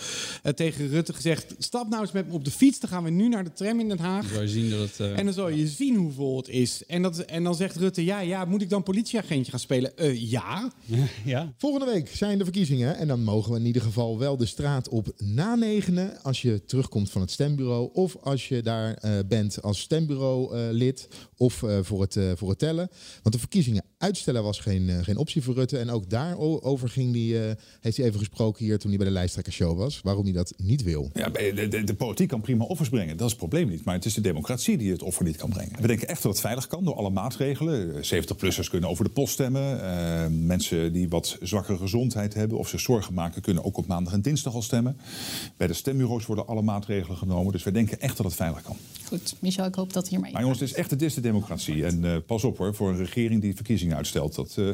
eh, 0.43 0.53
tegen 0.53 0.87
Rutte 0.87 1.13
gezegd... 1.13 1.55
stap 1.57 1.89
nou 1.89 2.01
eens 2.01 2.11
met 2.11 2.27
me 2.27 2.33
op 2.33 2.45
de 2.45 2.51
fiets, 2.51 2.79
dan 2.79 2.89
gaan 2.89 3.03
we 3.03 3.09
nu 3.09 3.27
naar 3.29 3.43
de 3.43 3.53
tram 3.53 3.79
in 3.79 3.87
Den 3.89 3.99
Haag. 3.99 4.33
Dan 4.33 4.47
zien 4.47 4.69
dat 4.69 4.79
het... 4.79 4.99
eh, 4.99 5.17
En 5.17 5.25
dan 5.25 5.33
zal 5.33 5.49
je 5.49 5.67
zien 5.67 5.95
hoe 5.95 6.11
vol 6.11 6.37
het 6.37 6.47
is. 6.49 6.85
En, 6.85 7.01
dat, 7.01 7.17
en 7.19 7.43
dan 7.43 7.55
zegt 7.55 7.75
Rutte, 7.75 8.03
ja, 8.05 8.19
ja, 8.19 8.45
moet 8.45 8.61
ik 8.61 8.69
dan 8.69 8.83
politieagentje 8.83 9.51
gaan 9.51 9.59
spelen? 9.59 9.97
Eh, 9.97 10.29
ja. 10.31 10.71
ja. 11.25 11.53
Volgende 11.57 11.85
week 11.85 12.09
zijn 12.15 12.37
de 12.37 12.43
verkiezingen. 12.43 12.97
En 12.97 13.07
dan 13.07 13.23
mogen 13.23 13.51
we 13.51 13.59
in 13.59 13.65
ieder 13.65 13.81
geval 13.81 14.17
wel 14.19 14.37
de 14.37 14.45
straat 14.45 14.89
op 14.89 15.07
na 15.17 15.55
negenen. 15.55 16.23
Als 16.23 16.41
je 16.41 16.65
terugkomt 16.65 17.09
van 17.11 17.21
het 17.21 17.31
stembureau. 17.31 17.89
Of 17.93 18.15
als 18.21 18.34
als 18.35 18.47
je 18.47 18.61
daar 18.61 18.93
eh, 18.93 19.11
bent 19.27 19.61
als 19.61 19.79
stembureau-lid 19.79 21.07
of 21.37 21.63
eh, 21.63 21.79
voor, 21.81 22.01
het, 22.01 22.15
eh, 22.15 22.31
voor 22.35 22.49
het 22.49 22.59
tellen. 22.59 22.89
Want 23.21 23.35
de 23.35 23.39
verkiezingen 23.39 23.83
uitstellen 23.97 24.43
was 24.43 24.59
geen, 24.59 24.89
eh, 24.89 24.97
geen 25.01 25.17
optie 25.17 25.41
voor 25.41 25.53
Rutte. 25.53 25.77
En 25.77 25.89
ook 25.89 26.09
daarover 26.09 26.89
ging 26.89 27.13
die, 27.13 27.39
eh, 27.39 27.51
heeft 27.79 27.97
hij 27.97 28.05
even 28.05 28.19
gesproken 28.19 28.65
hier 28.65 28.79
toen 28.79 28.89
hij 28.89 28.97
bij 28.97 29.07
de 29.07 29.13
lijsttrekkershow 29.13 29.77
was. 29.77 29.99
Waarom 30.03 30.23
hij 30.23 30.33
dat 30.33 30.53
niet 30.57 30.83
wil. 30.83 31.09
Ja, 31.13 31.29
de, 31.29 31.67
de, 31.67 31.83
de 31.83 31.93
politiek 31.93 32.27
kan 32.27 32.41
prima 32.41 32.63
offers 32.63 32.89
brengen. 32.89 33.17
Dat 33.17 33.25
is 33.25 33.31
het 33.31 33.39
probleem 33.39 33.69
niet. 33.69 33.85
Maar 33.85 33.95
het 33.95 34.05
is 34.05 34.13
de 34.13 34.21
democratie 34.21 34.77
die 34.77 34.91
het 34.91 35.01
offer 35.01 35.25
niet 35.25 35.35
kan 35.35 35.49
brengen. 35.49 35.81
We 35.81 35.87
denken 35.87 36.07
echt 36.07 36.23
dat 36.23 36.31
het 36.31 36.41
veilig 36.41 36.67
kan 36.67 36.83
door 36.83 36.95
alle 36.95 37.09
maatregelen. 37.09 38.05
70-plussers 38.05 38.69
kunnen 38.69 38.89
over 38.89 39.03
de 39.03 39.09
post 39.09 39.33
stemmen. 39.33 39.81
Eh, 39.81 40.25
mensen 40.29 40.93
die 40.93 41.09
wat 41.09 41.37
zwakkere 41.41 41.77
gezondheid 41.77 42.33
hebben 42.33 42.57
of 42.57 42.67
zich 42.67 42.79
zorgen 42.79 43.13
maken... 43.13 43.41
kunnen 43.41 43.63
ook 43.63 43.77
op 43.77 43.87
maandag 43.87 44.13
en 44.13 44.21
dinsdag 44.21 44.53
al 44.53 44.61
stemmen. 44.61 44.97
Bij 45.57 45.67
de 45.67 45.73
stembureaus 45.73 46.25
worden 46.25 46.47
alle 46.47 46.61
maatregelen 46.61 47.17
genomen. 47.17 47.51
Dus 47.51 47.63
wij 47.63 47.73
denken 47.73 47.99
echt 47.99 48.17
dat 48.17 48.24
het 48.25 48.35
veilig 48.35 48.61
kan. 48.61 48.77
Goed, 49.05 49.35
Michel, 49.39 49.65
ik 49.65 49.75
hoop 49.75 49.93
dat 49.93 50.07
hiermee. 50.07 50.31
Maar 50.31 50.41
jongens, 50.41 50.59
het 50.59 50.69
is 50.69 50.75
echt 50.75 50.89
het 50.89 51.01
is 51.01 51.13
de 51.13 51.21
democratie. 51.21 51.85
En 51.85 52.05
eh, 52.05 52.17
pas 52.25 52.43
op 52.43 52.57
hoor, 52.57 52.75
voor 52.75 52.89
een 52.89 52.97
regering 52.97 53.41
die 53.41 53.55
verkiezingen 53.55 53.95
uitstelt. 53.95 54.35
Dat, 54.35 54.55
eh, 54.57 54.69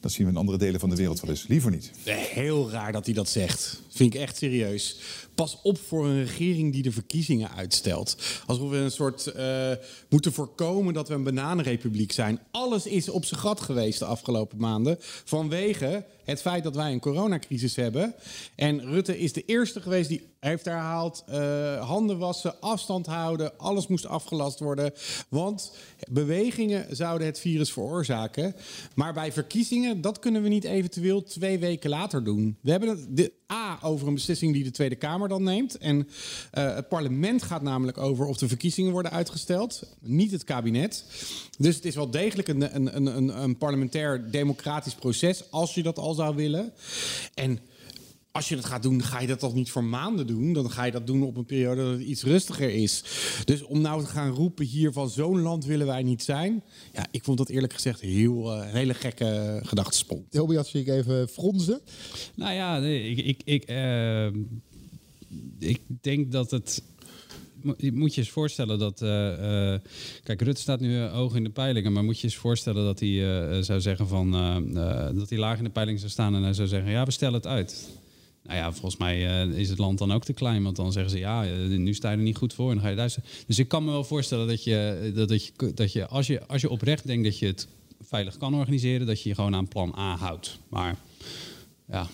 dat 0.00 0.12
zien 0.12 0.26
we 0.26 0.32
in 0.32 0.38
andere 0.38 0.58
delen 0.58 0.80
van 0.80 0.90
de 0.90 0.96
wereld 0.96 1.20
wel 1.20 1.30
eens. 1.30 1.46
Liever 1.46 1.70
niet. 1.70 1.90
Heel 2.04 2.70
raar 2.70 2.92
dat 2.92 3.04
hij 3.04 3.14
dat 3.14 3.28
zegt. 3.28 3.82
Vind 3.88 4.14
ik 4.14 4.20
echt 4.20 4.36
serieus. 4.36 5.00
Pas 5.34 5.58
op 5.62 5.78
voor 5.78 6.06
een 6.06 6.24
regering 6.24 6.72
die 6.72 6.82
de 6.82 6.92
verkiezingen 6.92 7.50
uitstelt. 7.50 8.16
Alsof 8.46 8.70
we 8.70 8.76
een 8.76 8.90
soort 8.90 9.26
eh, 9.26 9.70
moeten 10.08 10.32
voorkomen 10.32 10.94
dat 10.94 11.08
we 11.08 11.14
een 11.14 11.22
bananenrepubliek 11.22 12.12
zijn. 12.12 12.40
Alles 12.50 12.86
is 12.86 13.08
op 13.08 13.24
zijn 13.24 13.40
gat 13.40 13.60
geweest 13.60 13.98
de 13.98 14.04
afgelopen 14.04 14.58
maanden. 14.58 14.96
Vanwege 15.24 16.04
het 16.24 16.40
feit 16.40 16.64
dat 16.64 16.74
wij 16.74 16.92
een 16.92 17.00
coronacrisis 17.00 17.76
hebben. 17.76 18.14
En 18.54 18.80
Rutte 18.80 19.18
is 19.18 19.32
de 19.32 19.44
eerste 19.44 19.80
geweest 19.80 20.08
die 20.08 20.28
heeft 20.40 20.64
herhaald... 20.64 21.24
eh, 21.26 21.88
handen 21.88 22.18
wassen, 22.18 22.60
afstand 22.60 23.06
houden, 23.06 23.58
alles 23.58 23.86
moest 23.86 24.06
afgelast 24.06 24.58
worden. 24.60 24.92
Want 25.28 25.72
bewegingen 26.10 26.96
zouden 26.96 27.26
het 27.26 27.40
virus 27.40 27.72
veroorzaken. 27.72 28.54
Maar 28.94 29.12
bij 29.12 29.32
verkiezingen, 29.32 29.89
dat 29.96 30.18
kunnen 30.18 30.42
we 30.42 30.48
niet 30.48 30.64
eventueel 30.64 31.22
twee 31.22 31.58
weken 31.58 31.90
later 31.90 32.24
doen. 32.24 32.56
We 32.60 32.70
hebben 32.70 33.14
de, 33.14 33.32
A 33.52 33.78
over 33.82 34.08
een 34.08 34.14
beslissing 34.14 34.52
die 34.52 34.64
de 34.64 34.70
Tweede 34.70 34.96
Kamer 34.96 35.28
dan 35.28 35.42
neemt. 35.42 35.78
En 35.78 36.08
eh, 36.50 36.74
het 36.74 36.88
parlement 36.88 37.42
gaat 37.42 37.62
namelijk 37.62 37.98
over 37.98 38.26
of 38.26 38.36
de 38.36 38.48
verkiezingen 38.48 38.92
worden 38.92 39.12
uitgesteld. 39.12 39.96
Niet 40.00 40.30
het 40.30 40.44
kabinet. 40.44 41.04
Dus 41.58 41.74
het 41.76 41.84
is 41.84 41.94
wel 41.94 42.10
degelijk 42.10 42.48
een, 42.48 42.74
een, 42.76 43.16
een, 43.16 43.42
een 43.42 43.58
parlementair 43.58 44.30
democratisch 44.30 44.94
proces, 44.94 45.50
als 45.50 45.74
je 45.74 45.82
dat 45.82 45.98
al 45.98 46.14
zou 46.14 46.36
willen. 46.36 46.72
En 47.34 47.58
als 48.40 48.48
je 48.48 48.56
dat 48.56 48.64
gaat 48.64 48.82
doen, 48.82 49.02
ga 49.02 49.20
je 49.20 49.26
dat 49.26 49.38
toch 49.38 49.54
niet 49.54 49.70
voor 49.70 49.84
maanden 49.84 50.26
doen. 50.26 50.52
Dan 50.52 50.70
ga 50.70 50.84
je 50.84 50.92
dat 50.92 51.06
doen 51.06 51.22
op 51.22 51.36
een 51.36 51.44
periode 51.44 51.82
dat 51.82 51.92
het 51.92 52.00
iets 52.08 52.22
rustiger 52.22 52.70
is. 52.70 53.02
Dus 53.44 53.62
om 53.62 53.80
nou 53.80 54.02
te 54.02 54.08
gaan 54.08 54.30
roepen 54.30 54.64
hier 54.66 54.92
van 54.92 55.10
zo'n 55.10 55.40
land 55.40 55.64
willen 55.64 55.86
wij 55.86 56.02
niet 56.02 56.22
zijn. 56.22 56.62
Ja, 56.92 57.06
ik 57.10 57.24
vond 57.24 57.38
dat 57.38 57.48
eerlijk 57.48 57.72
gezegd 57.72 58.00
heel, 58.00 58.52
eh, 58.52 58.68
een 58.68 58.74
hele 58.76 58.94
gekke 58.94 59.60
gedachtesprong. 59.64 60.22
Tobias 60.30 60.70
zie 60.70 60.80
ik 60.80 60.88
even 60.88 61.28
fronsen. 61.28 61.80
Nou 62.34 62.54
ja, 62.54 62.78
nee, 62.78 63.10
ik, 63.10 63.18
ik, 63.26 63.40
ik, 63.44 63.62
eh, 63.64 64.26
ik 65.58 65.80
denk 66.00 66.32
dat 66.32 66.50
het. 66.50 66.82
moet 67.92 68.14
je 68.14 68.20
eens 68.20 68.30
voorstellen 68.30 68.78
dat. 68.78 69.02
eh, 69.02 69.72
eh, 69.74 69.80
kijk, 70.24 70.42
Rutte 70.42 70.60
staat 70.60 70.80
nu 70.80 70.96
eh, 71.02 71.12
hoog 71.12 71.34
in 71.34 71.44
de 71.44 71.50
peilingen. 71.50 71.92
Maar 71.92 72.04
moet 72.04 72.18
je 72.18 72.24
eens 72.24 72.36
voorstellen 72.36 72.84
dat 72.84 73.00
hij 73.00 73.62
zou 73.62 73.80
zeggen 73.80 74.08
van. 74.08 74.34
eh, 74.34 74.56
eh, 75.08 75.16
dat 75.16 75.28
hij 75.28 75.38
laag 75.38 75.58
in 75.58 75.64
de 75.64 75.70
peilingen 75.70 76.00
zou 76.00 76.12
staan 76.12 76.34
en 76.34 76.42
hij 76.42 76.52
zou 76.54 76.68
zeggen: 76.68 76.90
ja, 76.90 77.04
we 77.04 77.10
stellen 77.10 77.34
het 77.34 77.46
uit. 77.46 77.88
Nou 78.42 78.58
ja, 78.58 78.72
volgens 78.72 78.96
mij 78.96 79.42
eh, 79.42 79.58
is 79.58 79.68
het 79.68 79.78
land 79.78 79.98
dan 79.98 80.12
ook 80.12 80.24
te 80.24 80.32
klein. 80.32 80.62
Want 80.62 80.76
dan 80.76 80.92
zeggen 80.92 81.10
ze, 81.10 81.18
ja, 81.18 81.44
eh, 81.44 81.52
nu 81.66 81.94
sta 81.94 82.10
je 82.10 82.16
er 82.16 82.22
niet 82.22 82.36
goed 82.36 82.54
voor. 82.54 82.68
En 82.68 82.74
dan 82.74 82.84
ga 82.84 82.90
je 82.90 82.96
luisteren. 82.96 83.28
Dus 83.46 83.58
ik 83.58 83.68
kan 83.68 83.84
me 83.84 83.90
wel 83.90 84.04
voorstellen 84.04 84.46
dat 84.46 84.64
je, 84.64 85.10
dat, 85.14 85.28
dat 85.28 85.44
je, 85.46 85.72
dat 85.74 85.92
je, 85.92 86.06
als, 86.06 86.26
je 86.26 86.46
als 86.46 86.60
je 86.60 86.70
oprecht 86.70 87.06
denkt 87.06 87.24
dat 87.24 87.38
je 87.38 87.46
het 87.46 87.68
veilig 88.00 88.36
kan 88.36 88.54
organiseren, 88.54 89.06
dat 89.06 89.22
je 89.22 89.28
je 89.28 89.34
gewoon 89.34 89.54
aan 89.54 89.68
plan 89.68 89.94
A 89.98 90.16
houdt. 90.16 90.58
Maar 90.68 90.96
ja, 91.88 92.08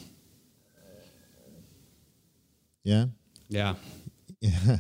Ja. 2.83 3.09
ja. 3.49 3.79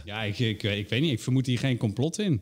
Ja, 0.04 0.22
ik, 0.22 0.38
ik, 0.38 0.62
ik 0.62 0.88
weet 0.88 1.00
niet. 1.00 1.12
Ik 1.12 1.20
vermoed 1.20 1.46
hier 1.46 1.58
geen 1.58 1.76
complot 1.76 2.18
in. 2.18 2.40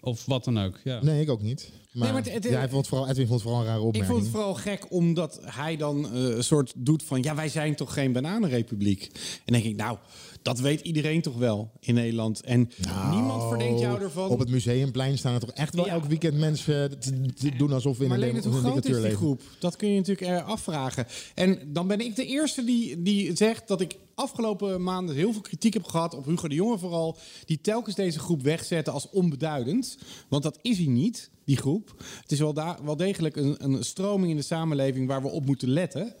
Of 0.00 0.26
wat 0.26 0.44
dan 0.44 0.58
ook. 0.58 0.80
Ja. 0.84 1.02
Nee, 1.02 1.20
ik 1.22 1.30
ook 1.30 1.42
niet. 1.42 1.72
Maar, 1.94 2.12
maar 2.12 2.22
het- 2.22 2.32
het- 2.32 2.44
ja, 2.44 2.50
hij 2.50 2.68
vond 2.68 2.76
het 2.80 2.86
vooral, 2.88 3.08
Edwin 3.08 3.26
vond 3.26 3.40
het 3.40 3.48
vooral 3.48 3.60
een 3.60 3.66
rare 3.66 3.80
Ik 3.80 3.86
opmerking. 3.86 4.12
vond 4.12 4.26
het 4.26 4.34
vooral 4.36 4.54
gek 4.54 4.86
omdat 4.92 5.40
hij 5.44 5.76
dan 5.76 6.04
eh, 6.12 6.22
een 6.22 6.44
soort 6.44 6.72
doet 6.76 7.02
van... 7.02 7.22
ja, 7.22 7.34
wij 7.34 7.48
zijn 7.48 7.74
toch 7.74 7.92
geen 7.92 8.12
bananenrepubliek? 8.12 9.02
En 9.12 9.18
dan 9.44 9.54
denk 9.60 9.64
ik, 9.64 9.76
nou, 9.76 9.98
dat 10.42 10.58
weet 10.60 10.80
iedereen 10.80 11.22
toch 11.22 11.36
wel 11.36 11.70
in 11.80 11.94
Nederland. 11.94 12.40
En 12.42 12.70
niemand 13.10 13.48
verdenkt 13.48 13.80
jou 13.80 14.00
ervan. 14.02 14.22
Nou, 14.22 14.32
Op 14.32 14.38
het 14.38 14.48
museumplein 14.48 15.18
staan 15.18 15.34
er 15.34 15.40
toch 15.40 15.50
echt 15.50 15.74
wel 15.74 15.86
Ja. 15.86 15.92
elk 15.92 16.04
weekend 16.04 16.38
mensen 16.38 16.98
te, 17.00 17.32
te 17.34 17.56
doen 17.56 17.72
alsof 17.72 17.96
we 17.98 18.02
in 18.04 18.08
Maar 18.10 18.18
een, 18.22 18.42
hoe 18.42 18.52
groot 18.60 18.84
is 18.84 19.00
die 19.02 19.10
groep? 19.16 19.42
Dat 19.58 19.76
kun 19.76 19.88
je 19.88 19.96
natuurlijk 19.98 20.30
eh, 20.40 20.46
afvragen. 20.48 21.06
En 21.34 21.58
dan 21.72 21.86
ben 21.86 22.00
ik 22.00 22.16
de 22.16 22.26
eerste 22.26 22.64
die, 22.64 23.02
die 23.02 23.36
zegt 23.36 23.68
dat 23.68 23.80
ik 23.80 23.96
afgelopen 24.14 24.82
maanden 24.82 25.14
heel 25.14 25.32
veel 25.32 25.40
kritiek 25.40 25.74
heb 25.74 25.84
gehad 25.84 26.14
op 26.14 26.24
Hugo 26.26 26.48
de 26.48 26.54
Jonge 26.54 26.78
vooral, 26.78 27.16
die 27.44 27.60
telkens 27.60 27.94
deze 27.94 28.18
groep 28.18 28.42
wegzetten 28.42 28.92
als 28.92 29.10
onbeduidend. 29.10 29.98
Want 30.28 30.42
dat 30.42 30.58
is 30.62 30.76
hij 30.78 30.86
niet, 30.86 31.30
die 31.44 31.56
groep. 31.56 31.94
Het 32.22 32.32
is 32.32 32.38
wel, 32.38 32.54
wel 32.84 32.96
degelijk 32.96 33.36
een, 33.36 33.64
een 33.64 33.84
stroming 33.84 34.30
in 34.30 34.36
de 34.36 34.42
samenleving 34.42 35.06
waar 35.06 35.22
we 35.22 35.28
op 35.28 35.46
moeten 35.46 35.68
letten. 35.68 36.14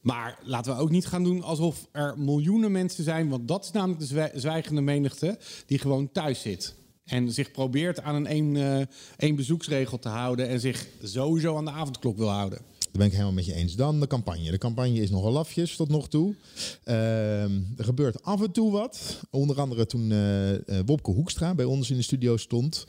Maar 0.00 0.38
laten 0.44 0.74
we 0.74 0.80
ook 0.80 0.90
niet 0.90 1.06
gaan 1.06 1.24
doen 1.24 1.42
alsof 1.42 1.88
er 1.92 2.14
miljoenen 2.18 2.72
mensen 2.72 3.04
zijn, 3.04 3.28
want 3.28 3.48
dat 3.48 3.64
is 3.64 3.70
namelijk 3.70 4.00
de 4.00 4.06
zwij- 4.06 4.32
zwijgende 4.34 4.80
menigte 4.80 5.38
die 5.66 5.78
gewoon 5.78 6.12
thuis 6.12 6.40
zit. 6.40 6.74
En 7.04 7.32
zich 7.32 7.50
probeert 7.50 8.02
aan 8.02 8.14
een 8.14 8.26
één, 8.26 8.56
eh, 8.56 8.86
één 9.16 9.36
bezoeksregel 9.36 9.98
te 9.98 10.08
houden 10.08 10.48
en 10.48 10.60
zich 10.60 10.86
sowieso 11.02 11.56
aan 11.56 11.64
de 11.64 11.70
avondklok 11.70 12.16
wil 12.16 12.30
houden. 12.30 12.58
Daar 12.96 13.04
ben 13.08 13.14
ik 13.14 13.20
helemaal 13.22 13.44
met 13.44 13.54
je 13.54 13.60
eens. 13.60 13.74
Dan 13.74 14.00
de 14.00 14.06
campagne. 14.06 14.50
De 14.50 14.58
campagne 14.58 15.00
is 15.00 15.10
nogal 15.10 15.32
lafjes 15.32 15.76
tot 15.76 15.88
nog 15.88 16.08
toe. 16.08 16.34
Ehm, 16.84 17.60
er 17.76 17.84
gebeurt 17.84 18.22
af 18.22 18.42
en 18.42 18.50
toe 18.50 18.72
wat. 18.72 19.20
Onder 19.30 19.60
andere 19.60 19.86
toen 19.86 20.12
eh, 20.12 20.78
Wopke 20.86 21.10
Hoekstra 21.10 21.54
bij 21.54 21.64
ons 21.64 21.90
in 21.90 21.96
de 21.96 22.02
studio 22.02 22.36
stond. 22.36 22.84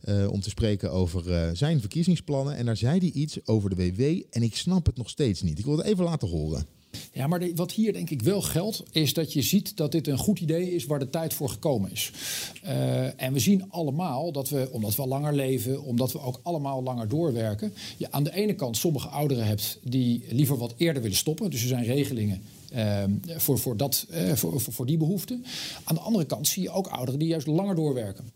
eh, 0.00 0.30
om 0.30 0.40
te 0.40 0.48
spreken 0.48 0.92
over 0.92 1.56
zijn 1.56 1.80
verkiezingsplannen. 1.80 2.56
En 2.56 2.66
daar 2.66 2.76
zei 2.76 2.98
hij 2.98 3.10
iets 3.10 3.46
over 3.46 3.70
de 3.70 3.76
WW. 3.76 4.22
En 4.30 4.42
ik 4.42 4.56
snap 4.56 4.86
het 4.86 4.96
nog 4.96 5.10
steeds 5.10 5.42
niet. 5.42 5.58
Ik 5.58 5.64
wil 5.64 5.76
het 5.76 5.86
even 5.86 6.04
laten 6.04 6.28
horen. 6.28 6.66
Ja, 7.12 7.26
maar 7.26 7.54
wat 7.54 7.72
hier 7.72 7.92
denk 7.92 8.10
ik 8.10 8.22
wel 8.22 8.42
geldt, 8.42 8.82
is 8.90 9.14
dat 9.14 9.32
je 9.32 9.42
ziet 9.42 9.76
dat 9.76 9.92
dit 9.92 10.06
een 10.06 10.18
goed 10.18 10.40
idee 10.40 10.74
is 10.74 10.86
waar 10.86 10.98
de 10.98 11.10
tijd 11.10 11.34
voor 11.34 11.48
gekomen 11.48 11.90
is. 11.90 12.12
Eh, 12.62 13.22
en 13.22 13.32
we 13.32 13.38
zien 13.38 13.70
allemaal 13.70 14.32
dat 14.32 14.48
we, 14.48 14.68
omdat 14.70 14.96
we 14.96 15.06
langer 15.06 15.34
leven, 15.34 15.82
omdat 15.82 16.12
we 16.12 16.20
ook 16.20 16.40
allemaal 16.42 16.82
langer 16.82 17.08
doorwerken, 17.08 17.72
je 17.96 18.12
aan 18.12 18.24
de 18.24 18.34
ene 18.34 18.54
kant 18.54 18.76
sommige 18.76 19.08
ouderen 19.08 19.46
hebt 19.46 19.78
die 19.82 20.24
liever 20.30 20.56
wat 20.56 20.74
eerder 20.76 21.02
willen 21.02 21.16
stoppen. 21.16 21.50
Dus 21.50 21.62
er 21.62 21.68
zijn 21.68 21.84
regelingen. 21.84 22.42
eh, 22.70 23.04
voor, 23.36 23.58
voor, 23.58 23.76
dat, 23.76 24.06
voor, 24.34 24.60
voor, 24.60 24.72
voor 24.72 24.86
die 24.86 24.98
behoeften. 24.98 25.44
Aan 25.84 25.94
de 25.94 26.00
andere 26.00 26.24
kant 26.24 26.48
zie 26.48 26.62
je 26.62 26.70
ook 26.70 26.86
ouderen 26.86 27.18
die 27.20 27.28
juist 27.28 27.46
langer 27.46 27.74
doorwerken. 27.74 28.32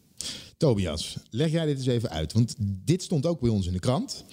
Tobias, 0.57 1.17
leg 1.31 1.51
jij 1.51 1.67
dit 1.67 1.77
eens 1.77 1.87
even 1.87 2.11
uit. 2.11 2.33
Want 2.33 2.55
dit 2.59 3.03
stond 3.03 3.27
ook 3.27 3.41
bij 3.41 3.51
ons 3.51 3.67
in 3.67 3.73
de 3.73 3.79
krant. 3.79 4.25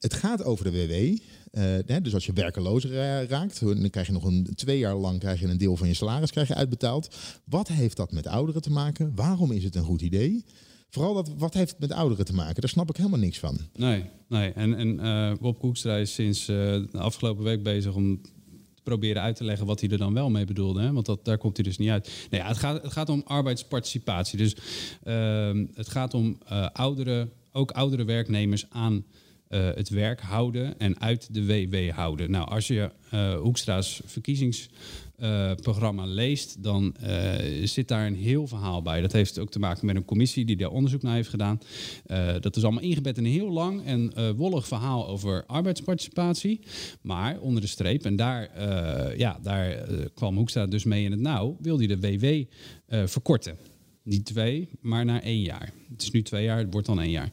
Het 0.00 0.14
gaat 0.14 0.44
over 0.44 0.64
de 0.64 0.70
WW. 0.70 1.18
Eh, 1.52 1.96
dus 2.02 2.14
als 2.14 2.26
je 2.26 2.32
werkeloos 2.32 2.84
ra- 2.84 3.24
raakt, 3.24 3.60
dan 3.60 3.90
krijg 3.90 4.06
je 4.06 4.12
nog 4.12 4.24
een 4.24 4.48
twee 4.54 4.78
jaar 4.78 4.96
lang 4.96 5.18
krijg 5.18 5.40
je 5.40 5.46
een 5.46 5.58
deel 5.58 5.76
van 5.76 5.88
je 5.88 5.94
salaris 5.94 6.30
krijg 6.30 6.48
je 6.48 6.54
uitbetaald. 6.54 7.16
Wat 7.44 7.68
heeft 7.68 7.96
dat 7.96 8.12
met 8.12 8.26
ouderen 8.26 8.62
te 8.62 8.70
maken? 8.70 9.12
Waarom 9.14 9.52
is 9.52 9.64
het 9.64 9.74
een 9.74 9.84
goed 9.84 10.02
idee? 10.02 10.44
Vooral 10.88 11.14
dat, 11.14 11.30
wat 11.38 11.54
heeft 11.54 11.70
het 11.70 11.80
met 11.80 11.92
ouderen 11.92 12.24
te 12.24 12.34
maken? 12.34 12.60
Daar 12.60 12.70
snap 12.70 12.88
ik 12.90 12.96
helemaal 12.96 13.18
niks 13.18 13.38
van. 13.38 13.58
Nee, 13.74 14.04
nee. 14.28 14.52
En, 14.52 14.74
en 14.74 15.00
eh 15.00 15.32
Bob 15.40 15.58
Koekstra 15.58 15.96
is 15.96 16.14
sinds 16.14 16.40
eh, 16.48 16.56
de 16.56 16.98
afgelopen 16.98 17.44
week 17.44 17.62
bezig 17.62 17.94
om 17.94 18.22
te 18.74 18.82
proberen 18.82 19.22
uit 19.22 19.36
te 19.36 19.44
leggen 19.44 19.66
wat 19.66 19.80
hij 19.80 19.88
er 19.90 19.98
dan 19.98 20.14
wel 20.14 20.30
mee 20.30 20.44
bedoelde. 20.44 20.80
Hè? 20.80 20.92
Want 20.92 21.06
dat, 21.06 21.24
daar 21.24 21.38
komt 21.38 21.56
hij 21.56 21.64
dus 21.64 21.78
niet 21.78 21.90
uit. 21.90 22.26
Nou 22.30 22.42
ja, 22.42 22.48
het, 22.48 22.58
gaat, 22.58 22.82
het 22.82 22.92
gaat 22.92 23.08
om 23.08 23.22
arbeidsparticipatie. 23.26 24.38
Dus 24.38 24.56
ehm, 25.02 25.66
het 25.74 25.88
gaat 25.88 26.14
om 26.14 26.38
eh 26.46 26.66
oudere, 26.72 27.28
ook 27.52 27.70
oudere 27.70 28.04
werknemers 28.04 28.66
aan 28.70 29.04
het 29.56 29.88
werk 29.88 30.20
houden 30.20 30.78
en 30.78 31.00
uit 31.00 31.34
de 31.34 31.46
WW 31.46 31.90
houden. 31.90 32.30
Nou, 32.30 32.48
als 32.48 32.66
je 32.66 32.90
eh, 33.10 33.34
Hoekstra's 33.34 34.00
verkiezingsprogramma 34.04 36.06
leest, 36.06 36.62
dan 36.62 36.96
eh, 36.96 37.66
zit 37.66 37.88
daar 37.88 38.06
een 38.06 38.14
heel 38.14 38.46
verhaal 38.46 38.82
bij. 38.82 39.00
Dat 39.00 39.12
heeft 39.12 39.38
ook 39.38 39.50
te 39.50 39.58
maken 39.58 39.86
met 39.86 39.96
een 39.96 40.04
commissie 40.04 40.44
die 40.44 40.56
daar 40.56 40.70
onderzoek 40.70 41.02
naar 41.02 41.14
heeft 41.14 41.28
gedaan. 41.28 41.60
Eh, 42.06 42.34
dat 42.40 42.56
is 42.56 42.62
allemaal 42.62 42.82
ingebed 42.82 43.18
in 43.18 43.24
een 43.24 43.30
heel 43.30 43.50
lang 43.50 43.84
en 43.84 44.12
eh, 44.14 44.30
wollig 44.30 44.66
verhaal 44.66 45.08
over 45.08 45.44
arbeidsparticipatie. 45.46 46.60
Maar 47.00 47.40
onder 47.40 47.60
de 47.60 47.66
streep, 47.66 48.04
en 48.04 48.16
daar, 48.16 48.46
eh, 48.46 49.18
ja, 49.18 49.38
daar 49.42 49.70
eh, 49.70 50.06
kwam 50.14 50.36
Hoekstra 50.36 50.66
dus 50.66 50.84
mee 50.84 51.04
in 51.04 51.10
het 51.10 51.20
nauw, 51.20 51.56
wil 51.60 51.78
hij 51.78 51.86
de 51.86 52.00
WW 52.00 52.44
eh, 52.86 53.06
verkorten. 53.06 53.56
Niet 54.02 54.24
twee, 54.24 54.68
maar 54.80 55.04
naar 55.04 55.22
één 55.22 55.42
jaar. 55.42 55.72
Het 55.90 56.02
is 56.02 56.10
nu 56.10 56.22
twee 56.22 56.44
jaar, 56.44 56.58
het 56.58 56.72
wordt 56.72 56.86
dan 56.86 57.00
één 57.00 57.10
jaar. 57.10 57.30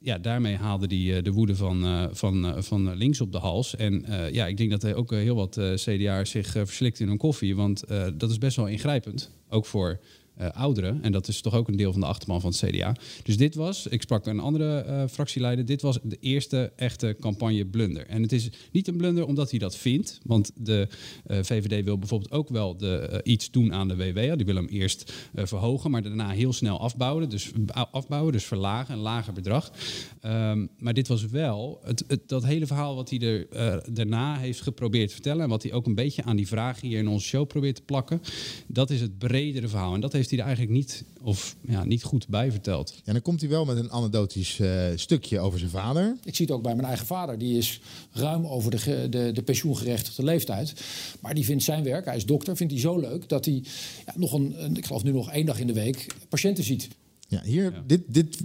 Ja, 0.00 0.18
daarmee 0.18 0.56
haalde 0.56 0.96
hij 0.96 1.16
eh, 1.16 1.22
de 1.22 1.32
woede 1.32 1.56
van, 1.56 1.84
eh, 1.84 2.04
van, 2.10 2.46
eh, 2.46 2.62
van 2.62 2.94
links 2.94 3.20
op 3.20 3.32
de 3.32 3.38
hals. 3.38 3.76
En 3.76 4.04
ja, 4.32 4.46
ik 4.46 4.56
denk 4.56 4.70
dat 4.70 4.82
er 4.82 4.94
ook 4.94 5.10
heel 5.10 5.36
wat 5.36 5.60
CDA'ers 5.74 6.30
zich 6.30 6.50
verslikt 6.50 7.00
in 7.00 7.08
hun 7.08 7.16
koffie. 7.16 7.56
Want 7.56 7.84
dat 8.16 8.30
is 8.30 8.38
best 8.38 8.56
wel 8.56 8.66
ingrijpend. 8.66 9.30
Ook 9.48 9.66
voor 9.66 10.00
eh, 10.38 10.48
ouderen. 10.50 11.02
En 11.02 11.12
dat 11.12 11.28
is 11.28 11.40
toch 11.40 11.54
ook 11.54 11.68
een 11.68 11.76
deel 11.76 11.92
van 11.92 12.00
de 12.00 12.06
achterban 12.06 12.40
van 12.40 12.50
het 12.50 12.70
CDA. 12.70 12.96
Dus 13.22 13.36
dit 13.36 13.54
was, 13.54 13.86
ik 13.86 14.02
sprak 14.02 14.26
een 14.26 14.40
andere 14.40 14.78
eh, 14.78 15.04
fractieleider, 15.10 15.64
dit 15.64 15.82
was 15.82 15.98
de 16.02 16.16
eerste 16.20 16.72
echte 16.76 17.16
campagne 17.20 17.66
blunder. 17.66 18.06
En 18.06 18.22
het 18.22 18.32
is 18.32 18.50
niet 18.72 18.88
een 18.88 18.96
blunder 18.96 19.26
omdat 19.26 19.50
hij 19.50 19.58
dat 19.58 19.76
vindt. 19.76 20.18
Want 20.24 20.50
de 20.54 20.88
eh, 21.26 21.38
VVD 21.42 21.84
wil 21.84 21.98
bijvoorbeeld 21.98 22.30
ook 22.30 22.48
wel 22.48 22.76
de, 22.76 23.20
iets 23.24 23.50
doen 23.50 23.72
aan 23.72 23.88
de 23.88 23.96
WW. 23.96 24.36
Die 24.36 24.46
wil 24.46 24.54
hem 24.54 24.66
eerst 24.66 25.12
verhogen, 25.34 25.90
maar 25.90 26.02
daarna 26.02 26.30
heel 26.30 26.52
snel 26.52 26.80
afbouwen. 26.80 27.28
Dus, 27.28 27.50
afbouwen, 27.90 28.32
dus 28.32 28.44
verlagen, 28.44 28.94
een 28.94 29.00
lager 29.00 29.32
bedrag. 29.32 29.72
Ehm, 30.20 30.66
maar 30.78 30.94
dit 30.94 31.08
was 31.08 31.26
wel 31.26 31.80
het, 31.82 32.22
dat 32.26 32.44
hele 32.44 32.66
verhaal 32.66 32.94
wat 32.94 33.10
hij 33.10 33.20
er 33.20 33.46
daarna 33.92 34.36
heeft 34.36 34.60
geprobeerd 34.60 35.08
te 35.08 35.14
vertellen. 35.14 35.42
En 35.42 35.48
wat 35.48 35.62
hij 35.62 35.72
ook 35.72 35.86
een 35.86 35.94
beetje 35.94 36.24
aan 36.24 36.36
die 36.36 36.48
vragen 36.48 36.88
hier 36.88 36.98
in 36.98 37.08
onze 37.08 37.26
show 37.26 37.46
probeert 37.46 37.76
te 37.76 37.82
plakken. 37.82 38.20
Dat 38.66 38.90
is 38.90 39.00
het 39.00 39.18
bredere 39.18 39.68
verhaal. 39.68 39.94
En 39.94 40.00
dat 40.00 40.12
heeft 40.12 40.27
hij 40.30 40.38
er 40.38 40.44
eigenlijk 40.44 40.74
niet, 40.76 41.04
of, 41.22 41.56
ja, 41.60 41.84
niet 41.84 42.02
goed 42.02 42.28
bij 42.28 42.50
verteld. 42.50 42.94
Ja, 43.04 43.12
dan 43.12 43.22
komt 43.22 43.40
hij 43.40 43.48
wel 43.50 43.64
met 43.64 43.76
een 43.76 43.90
anekdotisch 43.90 44.60
eh, 44.60 44.84
stukje 44.94 45.40
over 45.40 45.58
zijn 45.58 45.70
vader. 45.70 46.16
Ik 46.24 46.36
zie 46.36 46.46
het 46.46 46.54
ook 46.54 46.62
bij 46.62 46.74
mijn 46.74 46.86
eigen 46.88 47.06
vader. 47.06 47.38
Die 47.38 47.58
is 47.58 47.80
ruim 48.12 48.46
over 48.46 48.70
de, 48.70 49.06
de, 49.10 49.30
de 49.32 49.42
pensioengerechtigde 49.42 50.22
leeftijd. 50.24 50.74
Maar 51.20 51.34
die 51.34 51.44
vindt 51.44 51.62
zijn 51.64 51.84
werk, 51.84 52.04
hij 52.04 52.16
is 52.16 52.26
dokter, 52.26 52.56
vindt 52.56 52.72
hij 52.72 52.82
zo 52.82 52.98
leuk... 52.98 53.28
dat 53.28 53.44
hij 53.44 53.62
ja, 54.06 54.12
nog 54.16 54.32
een, 54.32 54.64
een- 54.64 54.76
ik 54.76 54.86
geloof 54.86 55.02
nu 55.04 55.12
nog 55.12 55.30
één 55.30 55.46
dag 55.46 55.58
in 55.60 55.66
de 55.66 55.72
week 55.72 56.06
patiënten 56.28 56.64
ziet. 56.64 56.88
Ja, 57.28 57.42
hier, 57.42 57.82
Dit, 57.86 58.02
dit, 58.06 58.38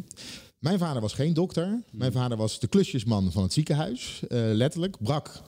mijn 0.60 0.80
vader 0.80 1.02
was 1.02 1.14
geen 1.14 1.34
dokter. 1.34 1.82
Mijn 1.92 2.12
vader 2.12 2.38
was 2.38 2.60
de 2.60 2.68
klusjesman 2.68 3.32
van 3.32 3.44
het 3.44 3.54
ziekenhuis. 3.54 4.22
eh, 4.30 4.40
letterlijk. 4.54 4.96
Brak 5.00 5.42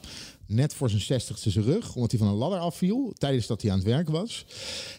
net 0.47 0.73
voor 0.73 0.89
zijn 0.89 1.01
zestigste 1.01 1.49
zijn 1.49 1.65
rug, 1.65 1.95
omdat 1.95 2.11
hij 2.11 2.19
van 2.19 2.29
een 2.29 2.35
ladder 2.35 2.59
afviel 2.59 3.13
tijdens 3.17 3.47
dat 3.47 3.61
hij 3.61 3.71
aan 3.71 3.77
het 3.77 3.87
werk 3.87 4.09
was. 4.09 4.45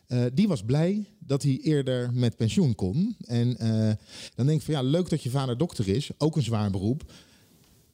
Eh, 0.07 0.25
die 0.35 0.49
was 0.49 0.63
blij 0.63 1.05
dat 1.27 1.43
hij 1.43 1.59
eerder 1.63 2.11
met 2.13 2.37
pensioen 2.37 2.75
kon. 2.75 3.17
En 3.27 3.59
eh, 3.59 3.93
dan 4.35 4.47
denk 4.47 4.59
ik 4.59 4.65
van 4.65 4.75
ja, 4.75 4.83
leuk 4.83 5.09
dat 5.09 5.23
je 5.23 5.31
vader 5.31 5.59
dokter 5.59 5.89
is. 5.89 6.11
Ook 6.19 6.37
een 6.37 6.43
zwaar 6.43 6.71
beroep. 6.71 7.13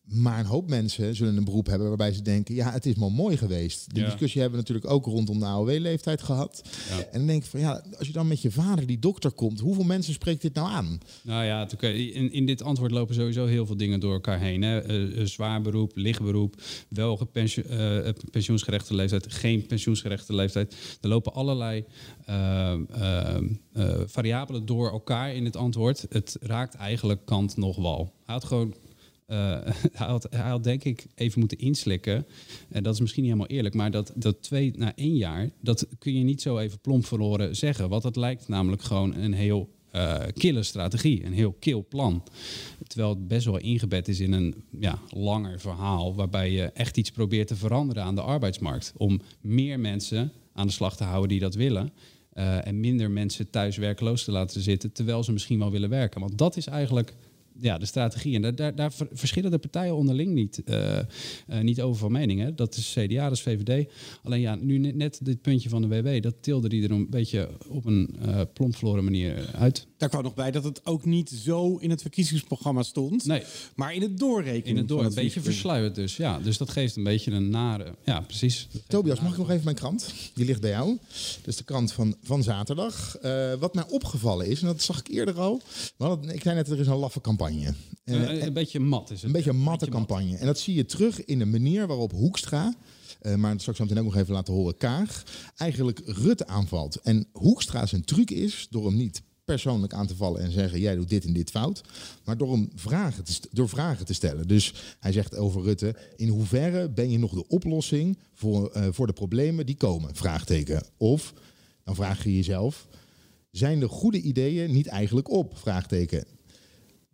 Maar 0.05 0.39
een 0.39 0.47
hoop 0.47 0.69
mensen 0.69 1.15
zullen 1.17 1.37
een 1.37 1.45
beroep 1.45 1.67
hebben 1.67 1.89
waarbij 1.89 2.13
ze 2.13 2.23
denken: 2.23 2.55
ja, 2.55 2.73
het 2.73 2.87
is 2.87 2.95
maar 2.95 3.13
mooi 3.13 3.37
geweest. 3.37 3.95
De 3.95 4.01
Ja. 4.01 4.07
discussie 4.07 4.41
hebben 4.41 4.59
we 4.61 4.65
natuurlijk 4.67 4.95
ook 4.95 5.05
rondom 5.15 5.39
de 5.39 5.45
AOW-leeftijd 5.45 6.23
gehad. 6.23 6.63
En 7.13 7.19
dan 7.19 7.27
denk 7.27 7.43
ik 7.45 7.51
van 7.51 7.61
ja, 7.61 7.85
als 7.99 8.07
je 8.07 8.13
dan 8.13 8.29
met 8.29 8.43
je 8.43 8.51
vader 8.51 8.87
die 8.87 8.99
dokter 8.99 9.31
komt, 9.31 9.61
hoeveel 9.61 9.85
mensen 9.85 10.13
spreekt 10.13 10.43
dit 10.43 10.55
nou 10.55 10.69
aan? 10.69 10.99
Nou 11.23 11.45
ja, 11.45 11.69
in, 11.81 12.33
in 12.33 12.47
dit 12.47 12.63
antwoord 12.63 12.91
lopen 12.91 13.15
sowieso 13.15 13.47
heel 13.47 13.67
veel 13.67 13.77
dingen 13.77 14.01
door 14.01 14.13
elkaar 14.13 14.41
heen. 14.41 14.63
Hè. 14.63 14.81
Eh, 14.81 15.25
zwaar 15.27 15.63
beroep, 15.63 15.93
licht 15.95 16.23
beroep, 16.23 16.63
wel 16.89 17.29
eh, 17.35 18.09
pensioensgerechte 18.31 18.95
leeftijd, 18.95 19.33
geen 19.33 19.67
pensioensgerechte 19.67 20.35
leeftijd. 20.35 20.99
Er 21.01 21.09
lopen 21.09 21.33
allerlei 21.35 21.85
variabelen 24.07 24.67
door 24.67 24.91
elkaar 24.91 25.35
in 25.35 25.45
het 25.45 25.57
antwoord. 25.57 26.07
Het 26.09 26.37
raakt 26.41 26.75
eigenlijk 26.75 27.25
kant 27.25 27.57
nog 27.57 27.77
wal. 27.77 28.13
Hij 28.25 28.35
had 28.35 28.45
gewoon 28.45 28.75
eh, 29.27 29.59
hij, 29.93 30.07
had, 30.31 30.65
denk 30.65 30.85
ik 30.85 31.07
even 31.15 31.41
moeten 31.41 31.59
inslikken. 31.59 32.27
En 32.69 32.83
dat 32.83 32.95
is 32.95 33.01
misschien 33.01 33.23
niet 33.23 33.33
helemaal 33.33 33.57
eerlijk, 33.57 33.75
maar 33.75 33.91
dat, 33.91 34.13
dat 34.15 34.43
twee 34.43 34.73
na 34.77 34.97
één 34.97 35.17
jaar, 35.17 35.51
dat 35.61 35.87
kun 35.99 36.19
je 36.19 36.25
niet 36.25 36.43
zo 36.43 36.59
even 36.59 36.79
plomp 36.81 37.07
verloren 37.07 37.57
zeggen. 37.57 37.89
Want 37.89 38.03
dat 38.03 38.17
lijkt 38.17 38.49
namelijk 38.49 38.83
gewoon 38.83 39.15
een 39.15 39.33
heel 39.35 39.69
eh 39.91 40.21
kille 40.35 40.63
strategie, 40.63 41.25
een 41.25 41.33
heel 41.33 41.53
kil 41.53 41.87
plan. 41.89 42.23
Terwijl 42.87 43.11
het 43.11 43.29
best 43.29 43.45
wel 43.45 43.59
ingebed 43.59 44.09
is 44.09 44.21
in 44.21 44.33
een 44.33 44.55
ja, 44.81 44.99
langer 45.11 45.61
verhaal, 45.61 46.15
waarbij 46.15 46.51
je 46.51 46.63
echt 46.63 46.97
iets 46.97 47.11
probeert 47.11 47.49
te 47.49 47.57
veranderen 47.57 48.03
aan 48.03 48.15
de 48.15 48.23
arbeidsmarkt. 48.23 48.93
Om 48.97 49.21
meer 49.41 49.81
mensen 49.81 50.33
aan 50.53 50.67
de 50.67 50.73
slag 50.73 50.97
te 50.97 51.05
houden 51.05 51.29
die 51.29 51.41
dat 51.41 51.55
willen. 51.55 51.93
eh, 52.33 52.67
en 52.67 52.81
minder 52.81 53.11
mensen 53.11 53.51
thuis 53.51 53.77
werkloos 53.77 54.25
te 54.25 54.33
laten 54.33 54.61
zitten, 54.61 54.93
terwijl 54.93 55.25
ze 55.25 55.33
misschien 55.33 55.59
wel 55.59 55.71
willen 55.71 55.89
werken. 55.89 56.21
Want 56.21 56.39
dat 56.39 56.57
is 56.57 56.67
eigenlijk 56.67 57.15
ja, 57.61 57.79
de 57.79 57.87
strategie. 57.87 58.35
En 58.35 58.43
daar, 58.43 58.55
daar, 58.55 58.75
daar 58.75 58.93
ver- 58.93 59.09
verschillen 59.13 59.51
de 59.51 59.59
partijen 59.59 59.97
onderling 59.97 60.35
niet, 60.35 60.63
eh, 60.65 60.99
eh, 60.99 61.05
niet 61.61 61.81
over 61.81 62.01
van 62.01 62.13
mening. 62.13 62.41
Hè. 62.41 62.55
Dat 62.55 62.77
is 62.77 62.97
CDA, 62.99 63.23
dat 63.29 63.33
is 63.37 63.43
VVD. 63.43 63.93
Alleen 64.23 64.41
ja, 64.41 64.55
nu 64.55 64.79
net, 64.79 65.21
dit 65.23 65.43
puntje 65.43 65.69
van 65.69 65.83
de 65.83 65.89
WW, 65.89 66.23
dat 66.23 66.35
tilde 66.41 66.69
die 66.69 66.85
er 66.85 66.91
een 66.91 67.11
beetje 67.11 67.49
op 67.69 67.85
een 67.85 68.17
plompverloren 68.53 69.05
manier 69.05 69.51
uit. 69.55 69.87
Daar 70.03 70.11
kwam 70.11 70.23
nog 70.23 70.35
bij 70.35 70.51
dat 70.51 70.65
het 70.65 70.87
ook 70.87 71.05
niet 71.05 71.31
zo 71.31 71.77
in 71.77 71.91
het 71.91 72.01
verkiezingsprogramma 72.01 72.83
stond. 72.83 73.25
Nee. 73.25 73.43
Maar 73.75 73.95
in 73.95 74.03
het 74.03 74.19
doorrekenen. 74.19 74.67
In 74.67 74.77
het 74.77 74.89
door, 74.89 75.05
een 75.05 75.15
beetje 75.15 75.41
versluierd 75.41 75.95
dus. 75.95 76.17
Ja, 76.17 76.39
dus 76.39 76.59
dat 76.59 76.71
geeft 76.71 76.97
een 76.97 77.05
beetje 77.05 77.31
een 77.31 77.51
nare... 77.51 77.95
Ja, 78.05 78.21
precies. 78.21 78.69
Tobias, 78.87 79.21
mag 79.21 79.33
ik 79.33 79.39
nog 79.39 79.51
even 79.51 79.65
mijn 79.65 79.77
krant? 79.77 80.13
Die 80.35 80.45
ligt 80.45 80.61
bij 80.61 80.71
jou. 80.71 80.99
Dat 81.37 81.47
is 81.47 81.57
de 81.57 81.65
krant 81.65 81.93
van, 81.93 82.17
van 82.23 82.43
zaterdag. 82.43 83.17
Eh, 83.17 83.55
wat 83.55 83.75
mij 83.75 83.85
opgevallen 83.89 84.47
is, 84.47 84.61
en 84.61 84.67
dat 84.67 84.83
zag 84.83 84.99
ik 84.99 85.09
eerder 85.09 85.41
al. 85.41 85.61
Hadden, 85.97 86.35
ik 86.35 86.43
zei 86.43 86.55
net, 86.55 86.69
er 86.69 86.81
is 86.81 86.87
een 86.87 86.97
laffe 86.97 87.21
campagne. 87.21 87.75
Eh, 88.05 88.15
Een, 88.15 88.47
een 88.47 88.53
beetje 88.53 88.81
mat 88.81 89.11
is 89.11 89.17
het. 89.17 89.25
Een 89.25 89.33
beetje 89.33 89.51
een 89.51 89.57
matte 89.57 89.85
mat. 89.85 89.95
campagne. 89.95 90.37
En 90.37 90.47
dat 90.47 90.59
zie 90.59 90.75
je 90.75 90.85
terug 90.85 91.25
in 91.25 91.39
de 91.39 91.47
manier 91.47 91.87
waarop 91.87 92.13
Hoekstra, 92.13 92.75
eh, 93.21 93.35
maar 93.35 93.53
dat 93.53 93.63
zal 93.63 93.73
ik 93.73 93.79
zo 93.79 93.85
meteen 93.85 93.99
ook 94.05 94.13
nog 94.13 94.17
even 94.23 94.35
laten 94.35 94.55
horen, 94.55 94.77
Kaag, 94.77 95.23
eigenlijk 95.57 96.01
Rutte 96.05 96.47
aanvalt. 96.47 96.97
En 96.97 97.27
Hoekstra 97.33 97.87
zijn 97.87 98.05
truc 98.05 98.31
is, 98.31 98.67
door 98.71 98.87
hem 98.87 98.97
niet 98.97 99.23
persoonlijk 99.53 99.93
aan 99.93 100.07
te 100.07 100.17
vallen 100.17 100.41
en 100.41 100.53
zeggen, 100.53 100.81
jij 100.81 100.95
doet 100.95 101.09
dit 101.09 101.25
en 101.25 101.33
dit 101.33 101.51
fout, 101.51 101.83
maar 102.25 102.37
door 102.37 102.53
hem 102.53 102.71
vragen 102.75 103.25
te, 103.25 103.41
door 103.51 103.69
vragen 103.69 104.07
te 104.07 104.15
stellen. 104.15 104.49
Dus 104.49 104.75
hij 105.01 105.13
zegt 105.13 105.37
over 105.37 105.63
Rutte, 105.63 105.97
in 106.17 106.29
hoeverre 106.29 106.91
ben 106.91 107.11
je 107.11 107.19
nog 107.19 107.33
de 107.33 107.47
oplossing 107.47 108.19
voor, 108.35 108.71
eh, 108.71 108.87
voor 108.91 109.07
de 109.07 109.13
problemen 109.13 109.67
die 109.67 109.77
komen? 109.77 110.15
Vraagteken. 110.15 110.87
Of, 110.97 111.35
dan 111.85 111.95
vraag 111.95 112.25
je 112.25 112.37
jezelf, 112.37 112.89
zijn 113.51 113.81
de 113.81 113.89
goede 113.89 114.21
ideeën 114.21 114.73
niet 114.73 114.87
eigenlijk 114.87 115.31
op? 115.31 115.59
Vraagteken 115.59 116.25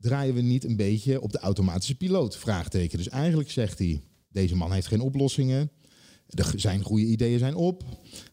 draaien 0.00 0.34
we 0.34 0.40
niet 0.40 0.64
een 0.64 0.76
beetje 0.76 1.20
op 1.20 1.32
de 1.32 1.38
automatische 1.38 1.94
piloot? 1.94 2.36
Vraagteken. 2.36 2.98
Dus 2.98 3.08
eigenlijk 3.08 3.50
zegt 3.50 3.78
hij, 3.78 4.00
deze 4.28 4.56
man 4.56 4.72
heeft 4.72 4.86
geen 4.86 5.00
oplossingen. 5.00 5.70
De, 6.26 6.44
zijn 6.56 6.82
goede 6.82 7.04
ideeën 7.04 7.38
zijn 7.38 7.54
op. 7.54 7.84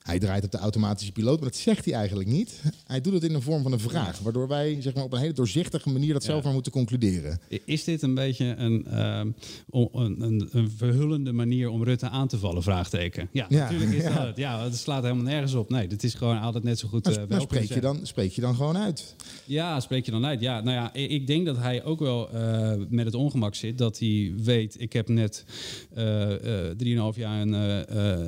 Hij 0.06 0.20
draait 0.20 0.44
op 0.44 0.52
de 0.52 0.58
automatische 0.58 1.12
piloot, 1.12 1.40
maar 1.40 1.50
dat 1.50 1.58
zegt 1.58 1.86
hij 1.86 1.94
eigenlijk 1.94 2.30
niet. 2.30 2.62
Hij 2.88 3.02
doet 3.02 3.14
het 3.14 3.24
in 3.24 3.34
de 3.34 3.42
vorm 3.42 3.64
van 3.64 3.72
een 3.72 3.80
vraag, 3.80 4.20
waardoor 4.20 4.48
wij 4.48 4.78
zeg 4.82 4.94
maar, 4.94 5.04
op 5.04 5.14
een 5.14 5.20
hele 5.20 5.34
doorzichtige 5.34 5.90
manier 5.90 6.14
dat 6.14 6.24
zelf 6.24 6.44
maar 6.44 6.54
moeten 6.54 6.72
concluderen. 6.72 7.40
Is 7.66 7.84
dit 7.84 8.02
een 8.02 8.14
beetje 8.14 8.46
een, 8.46 8.86
ehm, 8.88 9.32
een, 9.72 10.22
een, 10.22 10.50
een 10.52 10.72
verhullende 10.78 11.32
manier 11.32 11.70
om 11.70 11.84
Rutte 11.84 12.10
aan 12.10 12.28
te 12.28 12.38
vallen? 12.38 12.64
Vraagteken. 12.64 13.30
Ja, 13.32 13.46
Ja, 13.50 13.64
natuurlijk 13.64 13.92
is 13.92 14.04
ja. 14.08 14.14
dat 14.14 14.28
het. 14.28 14.38
Ja, 14.38 14.64
het 14.64 14.76
slaat 14.76 15.04
helemaal 15.04 15.24
nergens 15.24 15.54
op. 15.54 15.70
Nee, 15.70 15.88
dit 15.88 16.04
is 16.04 16.14
gewoon 16.14 16.40
altijd 16.40 16.64
net 16.64 16.80
zo 16.80 16.88
goed 16.88 17.26
wel 17.28 17.42
spreek, 17.42 17.74
je 17.74 17.82
dan, 17.82 18.00
spreek 18.04 18.32
je 18.32 18.42
dan 18.42 18.56
gewoon 18.56 18.78
uit? 18.78 19.16
Ja, 19.46 19.80
spreek 19.80 20.06
je 20.06 20.12
dan 20.12 20.26
uit. 20.26 20.42
Ja, 20.42 20.62
nou 20.62 20.76
ja, 20.76 20.94
ik 20.94 21.28
denk 21.28 21.46
dat 21.46 21.58
hij 21.58 21.84
ook 21.84 22.00
wel 22.00 22.30
eh, 22.30 22.74
met 22.90 23.06
het 23.06 23.16
ongemak 23.16 23.56
zit. 23.56 23.78
Dat 23.78 24.00
hij 24.00 24.34
weet, 24.38 24.82
ik 24.82 24.94
heb 24.94 25.08
net 25.08 25.46
eh, 25.94 26.34
drieënhalf 26.78 27.16
jaar 27.16 27.42
in, 27.42 27.54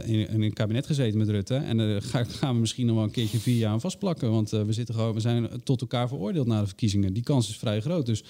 in, 0.06 0.30
in 0.30 0.42
een 0.42 0.54
kabinet 0.54 0.86
gezeten 0.86 1.18
met 1.18 1.30
Rutte. 1.30 1.56
En 1.68 1.78
daar 1.78 2.02
ga, 2.02 2.24
gaan 2.24 2.54
we 2.54 2.60
misschien 2.60 2.86
nog 2.86 2.96
wel 2.96 3.04
een 3.04 3.12
keertje 3.12 3.40
vier 3.40 3.58
jaar 3.58 3.72
aan 3.72 3.82
vastplakken. 3.82 4.32
Want 4.32 4.54
eh, 4.54 4.62
we, 4.64 4.74
zitten 4.74 4.96
gewoon, 4.96 5.14
we 5.14 5.20
zijn 5.20 5.50
tot 5.64 5.82
elkaar 5.82 6.08
veroordeeld 6.08 6.48
na 6.48 6.60
de 6.62 6.68
verkiezingen. 6.68 7.14
Die 7.14 7.24
kans 7.24 7.50
is 7.50 7.58
vrij 7.58 7.82
groot. 7.82 8.06
Dus 8.06 8.24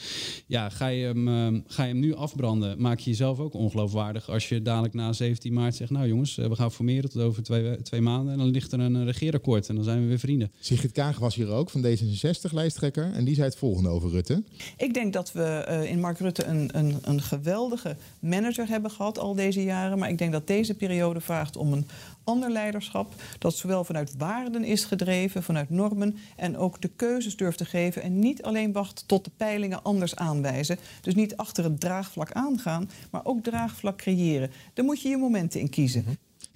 ja, 0.47 0.69
ga 0.69 0.87
je 0.87 1.05
hem, 1.05 1.27
eh, 1.27 1.61
ga 1.67 1.83
je 1.83 1.89
hem 1.89 1.99
nu 1.99 2.13
afbranden, 2.15 2.81
maak 2.81 2.99
je 2.99 3.09
jezelf 3.09 3.39
ook 3.39 3.53
ongeloofwaardig. 3.53 4.29
Als 4.29 4.49
je 4.49 4.61
dadelijk 4.61 4.93
na 4.93 5.13
17 5.13 5.53
maart 5.53 5.75
zegt, 5.75 5.91
nou 5.91 6.07
jongens, 6.07 6.37
eh, 6.37 6.47
we 6.47 6.55
gaan 6.55 6.71
formeren 6.71 7.09
tot 7.09 7.21
over 7.21 7.43
twee, 7.43 7.63
we- 7.63 7.81
twee 7.81 8.01
maanden. 8.01 8.31
En 8.33 8.39
dan 8.39 8.47
ligt 8.47 8.71
er 8.71 8.79
een 8.79 8.95
eh, 8.95 9.03
regeerakkoord 9.03 9.69
en 9.69 9.75
dan 9.75 9.83
zijn 9.83 10.01
we 10.01 10.07
weer 10.07 10.19
vrienden. 10.19 10.51
Sigrid 10.59 10.91
Kaag 10.91 11.19
was 11.19 11.35
hier 11.35 11.47
ook 11.49 11.69
van 11.69 11.81
D66-lijsttrekker 11.85 13.11
en 13.13 13.25
die 13.25 13.35
zei 13.35 13.47
het 13.47 13.57
volgende 13.57 13.89
over 13.89 14.09
Rutte. 14.09 14.43
Ik 14.77 14.93
denk 14.93 15.13
dat 15.13 15.31
we 15.31 15.41
eh, 15.43 15.91
in 15.91 15.99
Mark 15.99 16.19
Rutte 16.19 16.43
een, 16.45 16.69
een, 16.77 16.95
een 17.01 17.21
geweldige 17.21 17.95
manager 18.19 18.67
hebben 18.67 18.91
gehad 18.91 19.19
al 19.19 19.35
deze 19.35 19.63
jaren. 19.63 19.97
Maar 19.97 20.09
ik 20.09 20.17
denk 20.17 20.31
dat 20.31 20.47
deze 20.47 20.73
periode 20.73 21.21
vraagt 21.21 21.57
om 21.57 21.73
een 21.73 21.87
ander 22.27 22.51
leiderschap. 22.51 23.13
Dat 23.39 23.55
zowel 23.55 23.83
vanuit 23.83 24.13
waarden 24.17 24.63
is 24.63 24.83
gedreven, 24.83 25.43
vanuit 25.43 25.69
normen. 25.69 26.17
En 26.35 26.57
ook 26.57 26.81
de 26.81 26.89
keuzes 26.95 27.37
durft 27.37 27.57
te 27.57 27.65
geven. 27.65 28.01
En 28.01 28.19
niet 28.19 28.43
alleen 28.43 28.71
wacht 28.71 29.03
tot 29.07 29.23
de 29.23 29.31
peilingen 29.37 29.83
anders 29.83 30.15
aanwijzen. 30.15 30.77
Dus 31.01 31.15
niet 31.15 31.37
achter 31.37 31.63
het 31.63 31.79
draagvlak 31.79 32.31
aangaan, 32.31 32.89
maar 33.11 33.21
ook 33.25 33.43
draagvlak 33.43 33.97
creëren. 33.97 34.51
Daar 34.73 34.85
moet 34.85 35.01
je 35.01 35.09
je 35.09 35.17
momenten 35.17 35.59
in 35.59 35.69
kiezen. 35.69 36.05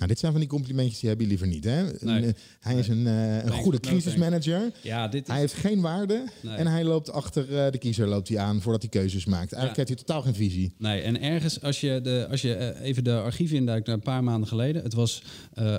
Nou, 0.01 0.13
dit 0.13 0.21
zijn 0.21 0.31
van 0.31 0.41
die 0.41 0.49
complimentjes 0.49 0.99
die 0.99 1.09
heb 1.09 1.19
je 1.19 1.27
liever 1.27 1.47
niet. 1.47 1.63
Hè? 1.63 1.83
Nee. 1.99 2.25
Eh, 2.25 2.33
hij 2.59 2.75
is 2.79 2.87
een, 2.87 3.07
eh, 3.07 3.43
een 3.43 3.51
goede 3.51 3.77
no 3.81 3.89
crisismanager. 3.89 4.71
Ja, 4.83 5.07
dit 5.07 5.21
is... 5.21 5.27
Hij 5.27 5.39
heeft 5.39 5.53
geen 5.53 5.81
waarde 5.81 6.23
Nee. 6.41 6.55
en 6.55 6.67
hij 6.67 6.83
loopt 6.83 7.11
achter 7.11 7.57
eh, 7.57 7.71
de 7.71 7.77
kiezer 7.77 8.07
loopt 8.07 8.27
hij 8.27 8.37
aan 8.37 8.61
voordat 8.61 8.81
hij 8.81 8.91
keuzes 8.91 9.25
maakt. 9.25 9.53
Eigenlijk 9.53 9.71
Ja. 9.75 9.75
heeft 9.85 9.87
hij 9.87 9.97
totaal 9.97 10.21
geen 10.21 10.35
visie. 10.35 10.73
Nee, 10.77 11.01
en 11.01 11.21
ergens, 11.21 11.61
als 11.61 11.79
je, 11.81 11.99
de, 12.03 12.27
als 12.29 12.41
je 12.41 12.81
even 12.81 13.03
de 13.03 13.13
archieven 13.19 13.57
induikt 13.57 13.85
naar 13.87 13.95
een 13.95 14.01
paar 14.01 14.23
maanden 14.23 14.47
geleden. 14.47 14.83
Het 14.83 14.93
was 14.93 15.23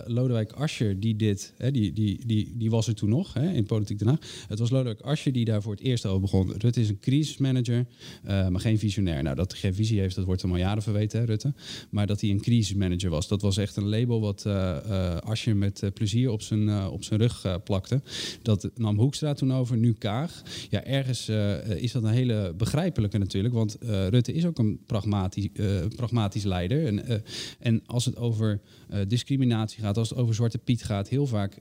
Lodewijk 0.06 0.52
Asscher 0.52 1.00
die 1.00 1.16
dit, 1.16 1.52
hè, 1.56 1.70
die, 1.70 1.92
die, 1.92 2.26
die, 2.26 2.52
die 2.56 2.70
was 2.70 2.86
er 2.86 2.94
toen 2.94 3.08
nog 3.08 3.34
hè, 3.34 3.50
in 3.52 3.64
Politiek 3.64 3.98
Den 3.98 4.08
Haag. 4.08 4.18
Het 4.48 4.58
was 4.58 4.70
Lodewijk 4.70 5.00
Asscher 5.00 5.32
die 5.32 5.44
daar 5.44 5.62
voor 5.62 5.72
het 5.72 5.82
eerst 5.82 6.06
over 6.06 6.20
begon. 6.20 6.52
Rutte 6.58 6.80
is 6.80 6.88
een 6.88 6.98
crisismanager, 7.00 7.86
maar 8.24 8.60
geen 8.60 8.78
visionair. 8.78 9.22
Nou, 9.22 9.36
dat 9.36 9.50
hij 9.50 9.60
geen 9.60 9.74
visie 9.74 10.00
heeft, 10.00 10.14
dat 10.16 10.24
wordt 10.24 10.42
hem 10.42 10.50
al 10.50 10.56
jaren 10.56 10.82
verweten, 10.82 11.20
hè, 11.20 11.24
Rutte. 11.26 11.52
Maar 11.90 12.06
dat 12.06 12.20
hij 12.20 12.30
een 12.30 12.40
crisismanager 12.40 13.10
was, 13.10 13.28
dat 13.28 13.42
was 13.42 13.56
echt 13.56 13.76
een 13.76 13.88
label 13.88 14.10
label 14.12 14.26
wat 14.28 14.46
eh 14.46 14.70
eh, 14.76 15.16
Asje 15.16 15.54
met 15.54 15.82
eh, 15.82 15.90
plezier 15.94 16.30
op 16.30 16.42
zijn, 16.42 16.86
op 16.88 17.04
zijn 17.04 17.20
rug 17.20 17.62
plakte. 17.64 18.02
Dat 18.42 18.70
nam 18.74 18.98
Hoekstra 18.98 19.32
toen 19.32 19.52
over, 19.52 19.76
nu 19.76 19.92
Kaag. 19.92 20.42
Ja, 20.70 20.84
ergens 20.84 21.28
is 21.76 21.92
dat 21.92 22.02
een 22.02 22.10
hele 22.10 22.54
begrijpelijke 22.56 23.18
natuurlijk. 23.18 23.54
Want 23.54 23.76
Rutte 23.80 24.32
is 24.32 24.46
ook 24.46 24.58
een 24.58 24.80
pragmatisch, 24.86 25.48
pragmatisch 25.96 26.44
leider. 26.44 26.86
En, 26.86 27.22
en 27.58 27.82
als 27.86 28.04
het 28.04 28.16
over 28.16 28.60
discriminatie 29.08 29.82
gaat, 29.82 29.96
als 29.98 30.10
het 30.10 30.18
over 30.18 30.34
Zwarte 30.34 30.58
Piet 30.58 30.84
gaat... 30.84 31.08
heel 31.08 31.26
vaak 31.26 31.58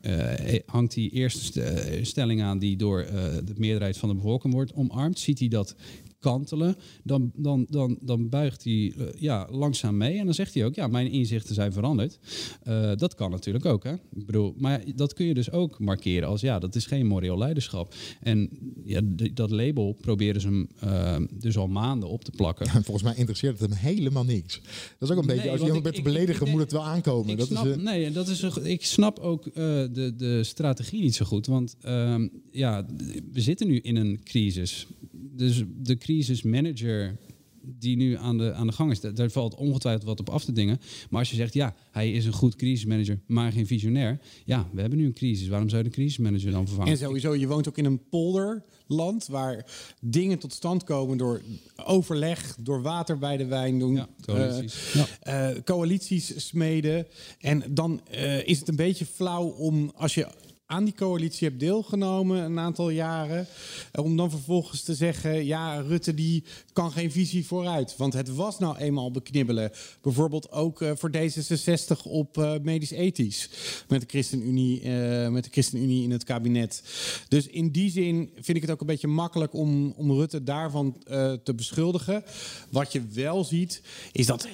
hangt 0.65 0.93
die 0.93 1.09
eerste 1.09 1.43
st- 1.43 2.07
stelling 2.07 2.41
aan... 2.41 2.59
die 2.59 2.77
door 2.77 3.05
de 3.45 3.53
meerderheid 3.57 3.97
van 3.97 4.09
de 4.09 4.15
bevolking 4.15 4.53
wordt 4.53 4.73
omarmd. 4.73 5.19
Ziet 5.19 5.39
hij 5.39 5.47
dat 5.47 5.75
kantelen, 6.21 6.75
dan, 7.03 7.31
dan, 7.35 7.65
dan, 7.69 7.97
dan 8.01 8.29
buigt 8.29 8.63
hij 8.63 8.93
eh, 8.97 9.05
ja, 9.19 9.47
langzaam 9.51 9.97
mee. 9.97 10.17
En 10.17 10.25
dan 10.25 10.33
zegt 10.33 10.53
hij 10.53 10.65
ook, 10.65 10.75
ja, 10.75 10.87
mijn 10.87 11.11
inzichten 11.11 11.55
zijn 11.55 11.73
veranderd. 11.73 12.19
Eh, 12.63 12.91
dat 12.95 13.15
kan 13.15 13.31
natuurlijk 13.31 13.65
ook, 13.65 13.83
hè. 13.83 13.93
Ik 13.93 14.25
bedoel, 14.25 14.53
maar 14.57 14.83
dat 14.95 15.13
kun 15.13 15.25
je 15.25 15.33
dus 15.33 15.51
ook 15.51 15.79
markeren 15.79 16.27
als, 16.27 16.41
ja, 16.41 16.59
dat 16.59 16.75
is 16.75 16.85
geen 16.85 17.05
moreel 17.07 17.37
leiderschap. 17.37 17.93
En 18.21 18.49
ja, 18.83 19.01
dat 19.33 19.51
label 19.51 19.93
proberen 19.93 20.41
ze 20.41 20.47
hem 20.47 20.67
eh, 20.79 21.17
dus 21.39 21.57
al 21.57 21.67
maanden 21.67 22.09
op 22.09 22.23
te 22.23 22.31
plakken. 22.31 22.65
En 22.65 22.83
volgens 22.87 23.03
mij 23.03 23.15
interesseert 23.15 23.59
het 23.59 23.69
hem 23.69 23.79
helemaal 23.79 24.23
niks. 24.25 24.61
Dat 24.97 25.09
is 25.09 25.15
ook 25.15 25.21
een 25.21 25.27
beetje, 25.27 25.41
Nee, 25.41 25.51
als 25.51 25.59
je 25.59 25.65
iemand 25.65 25.83
bent 25.83 25.95
te 25.95 26.01
beledigen, 26.01 26.45
ik- 26.45 26.51
moet 26.51 26.61
het 26.61 26.71
wel 26.71 26.85
aankomen. 26.85 27.37
Dat 27.37 27.47
snap, 27.47 27.65
is, 27.65 27.75
nee, 27.75 28.11
dat 28.11 28.27
is 28.27 28.41
een, 28.41 28.65
ik 28.65 28.85
snap 28.85 29.19
ook 29.19 29.47
eh, 29.47 29.53
de, 29.91 30.13
de 30.17 30.43
strategie 30.43 31.01
niet 31.01 31.15
zo 31.15 31.25
goed. 31.25 31.47
Want 31.47 31.75
ehm, 31.81 32.27
ja, 32.51 32.85
we 33.31 33.41
zitten 33.41 33.67
nu 33.67 33.79
in 33.79 33.95
een 33.95 34.19
crisis. 34.23 34.87
Dus 35.35 35.63
de 35.77 35.95
crisismanager 36.11 37.17
die 37.63 37.95
nu 37.97 38.17
aan 38.17 38.37
de, 38.37 38.53
aan 38.53 38.67
de 38.67 38.73
gang 38.73 38.91
is, 38.91 38.99
daar, 38.99 39.13
daar 39.13 39.29
valt 39.29 39.55
ongetwijfeld 39.55 40.03
wat 40.05 40.19
op 40.19 40.29
af 40.29 40.43
te 40.45 40.51
dingen. 40.51 40.79
Maar 41.09 41.19
als 41.19 41.29
je 41.29 41.35
zegt, 41.35 41.53
ja, 41.53 41.75
hij 41.91 42.11
is 42.11 42.25
een 42.25 42.33
goed 42.33 42.55
crisismanager, 42.55 43.19
maar 43.27 43.51
geen 43.51 43.67
visionair. 43.67 44.19
Ja, 44.45 44.69
we 44.73 44.81
hebben 44.81 44.99
nu 44.99 45.05
een 45.05 45.13
crisis. 45.13 45.47
Waarom 45.47 45.69
zou 45.69 45.83
je 45.83 45.89
de 45.89 45.95
crisismanager 45.95 46.51
dan 46.51 46.67
vervangen? 46.67 46.91
En 46.91 46.97
sowieso, 46.97 47.35
je 47.35 47.47
woont 47.47 47.67
ook 47.67 47.77
in 47.77 47.85
een 47.85 48.01
polderland 48.09 49.27
waar 49.27 49.65
dingen 50.01 50.39
tot 50.39 50.53
stand 50.53 50.83
komen 50.83 51.17
door 51.17 51.41
overleg, 51.85 52.55
door 52.59 52.81
water 52.81 53.17
bij 53.17 53.37
de 53.37 53.45
wijn 53.45 53.79
doen, 53.79 53.95
Ja, 53.95 54.07
coalities. 54.25 54.93
eh, 55.21 55.49
eh, 55.49 55.63
coalities 55.63 56.47
smeden. 56.47 57.07
En 57.39 57.63
dan 57.69 58.01
eh, 58.09 58.47
is 58.47 58.59
het 58.59 58.67
een 58.67 58.75
beetje 58.75 59.05
flauw 59.05 59.45
om 59.47 59.91
als 59.95 60.13
je 60.13 60.27
aan 60.71 60.83
die 60.83 60.93
coalitie 60.93 61.47
hebt 61.47 61.59
deelgenomen 61.59 62.43
een 62.43 62.59
aantal 62.59 62.89
jaren, 62.89 63.47
eh, 63.91 64.03
om 64.03 64.17
dan 64.17 64.29
vervolgens 64.29 64.83
te 64.83 64.95
zeggen, 64.95 65.45
ja, 65.45 65.81
Rutte 65.81 66.13
die 66.13 66.43
kan 66.73 66.91
geen 66.91 67.11
visie 67.11 67.45
vooruit, 67.45 67.97
want 67.97 68.13
het 68.13 68.35
was 68.35 68.59
nou 68.59 68.77
eenmaal 68.77 69.11
beknibbelen. 69.11 69.71
Bijvoorbeeld 70.01 70.51
ook 70.51 70.81
eh, 70.81 70.91
voor 70.95 71.11
D66 71.15 72.01
op 72.03 72.37
eh, 72.37 72.53
medisch-ethisch 72.61 73.49
met 73.87 74.01
de 74.01 74.07
ChristenUnie, 74.09 74.89
met 75.29 75.43
de 75.43 75.49
ChristenUnie 75.49 76.03
in 76.03 76.11
het 76.11 76.23
kabinet. 76.23 76.83
Dus 77.27 77.47
in 77.47 77.69
die 77.71 77.91
zin 77.91 78.29
vind 78.33 78.57
ik 78.57 78.61
het 78.61 78.71
ook 78.71 78.81
een 78.81 78.87
beetje 78.87 79.07
makkelijk 79.07 79.53
om, 79.53 79.93
om 79.97 80.11
Rutte 80.11 80.43
daarvan 80.43 80.95
te 81.43 81.53
beschuldigen. 81.55 82.23
Wat 82.69 82.91
je 82.91 83.01
wel 83.13 83.43
ziet, 83.43 83.81
is 84.11 84.25
dat 84.25 84.47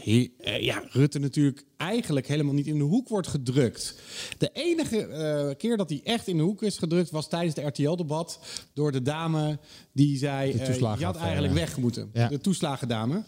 ja, 0.59 0.83
Rutte 0.89 1.19
natuurlijk 1.19 1.65
eigenlijk 1.77 2.27
helemaal 2.27 2.53
niet 2.53 2.67
in 2.67 2.77
de 2.77 2.83
hoek 2.83 3.07
wordt 3.07 3.27
gedrukt. 3.27 3.95
De 4.37 4.49
enige 4.53 5.07
eh, 5.07 5.55
keer 5.57 5.77
dat 5.77 5.89
hij 5.89 6.01
echt 6.03 6.27
in 6.27 6.37
de 6.37 6.43
hoek 6.43 6.61
is 6.61 6.77
gedrukt 6.77 7.11
was 7.11 7.29
tijdens 7.29 7.55
de 7.55 7.65
RTL-debat 7.65 8.39
door 8.73 8.91
de 8.91 9.01
dame 9.01 9.59
die 9.97 10.17
zei: 10.17 10.51
De 10.51 10.59
eh, 10.59 10.95
je 10.97 11.05
had 11.05 11.17
eigenlijk 11.17 11.53
weg 11.53 11.77
moeten. 11.77 12.09
Ja. 12.13 12.27
De 12.27 12.39
toeslagendame. 12.39 13.23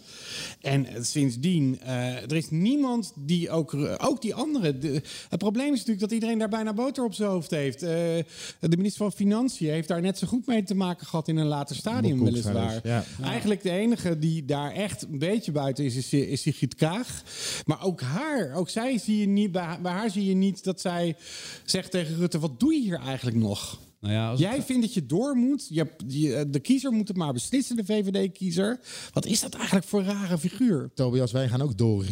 En 0.60 0.86
eh, 0.86 1.02
sindsdien, 1.02 1.80
eh, 1.80 2.14
er 2.22 2.36
is 2.36 2.50
niemand 2.50 3.12
die 3.16 3.50
ook, 3.50 3.74
ook 3.98 4.22
die 4.22 4.34
andere. 4.34 4.78
de- 4.78 5.02
het 5.28 5.38
probleem 5.38 5.66
is 5.72 5.78
natuurlijk 5.78 6.00
dat 6.00 6.10
iedereen 6.12 6.38
daar 6.38 6.48
bijna 6.48 6.72
boter 6.72 7.04
op 7.04 7.14
zijn 7.14 7.28
hoofd 7.30 7.50
heeft. 7.50 7.82
Eh, 7.82 7.88
de 8.60 8.76
minister 8.76 9.02
van 9.02 9.12
Financiën 9.12 9.70
heeft 9.70 9.88
daar 9.88 10.00
net 10.00 10.18
zo 10.18 10.26
goed 10.26 10.46
mee 10.46 10.62
te 10.62 10.74
maken 10.74 11.06
gehad 11.06 11.28
in 11.28 11.36
een 11.36 11.46
later 11.46 11.76
stadium, 11.76 12.24
weliswaar. 12.24 12.80
Ja. 12.82 13.04
Eigenlijk 13.22 13.62
de 13.62 13.70
enige 13.70 14.18
die 14.18 14.44
daar 14.44 14.72
echt 14.72 15.02
een 15.02 15.18
beetje 15.18 15.52
buiten 15.52 15.84
is, 15.84 15.96
is, 15.96 16.12
is 16.12 16.42
Sigrid 16.42 16.74
Kaag. 16.74 17.22
Maar 17.66 17.84
ook 17.84 18.00
haar, 18.00 18.54
ook 18.54 18.68
zij 18.68 18.98
zie 18.98 19.18
je 19.20 19.26
niet, 19.26 19.52
bij 19.52 19.62
haar 19.82 20.10
zie 20.10 20.24
je 20.26 20.34
niet 20.34 20.64
dat 20.64 20.80
zij 20.80 21.16
zegt 21.64 21.90
tegen 21.90 22.16
Rutte: 22.16 22.38
wat 22.38 22.60
doe 22.60 22.74
je 22.74 22.80
hier 22.80 22.98
eigenlijk 23.00 23.36
nog? 23.36 23.78
Nou 24.00 24.14
ja, 24.14 24.30
als 24.30 24.40
het- 24.40 24.48
Jij 24.48 24.62
vindt 24.62 24.82
dat 24.82 24.94
je 24.94 25.06
door 25.06 25.34
moet. 25.36 25.66
Je, 25.70 25.86
je- 26.06 26.46
de 26.50 26.60
kiezer 26.60 26.92
moet 26.92 27.08
het 27.08 27.16
maar 27.16 27.32
beslissen, 27.32 27.76
de 27.76 27.84
VVD-kiezer. 27.84 28.80
Wat 29.12 29.26
is 29.26 29.40
dat 29.40 29.54
eigenlijk 29.54 29.86
voor 29.86 30.00
een 30.00 30.06
rare 30.06 30.38
figuur? 30.38 30.90
Tobias, 30.94 31.32
wij 31.32 31.48
gaan 31.48 31.62
ook 31.62 31.78
door. 31.78 32.04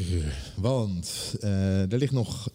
Want 0.56 1.34
eh, 1.40 1.92
er, 1.92 1.98
ligt 1.98 2.12
nog, 2.12 2.48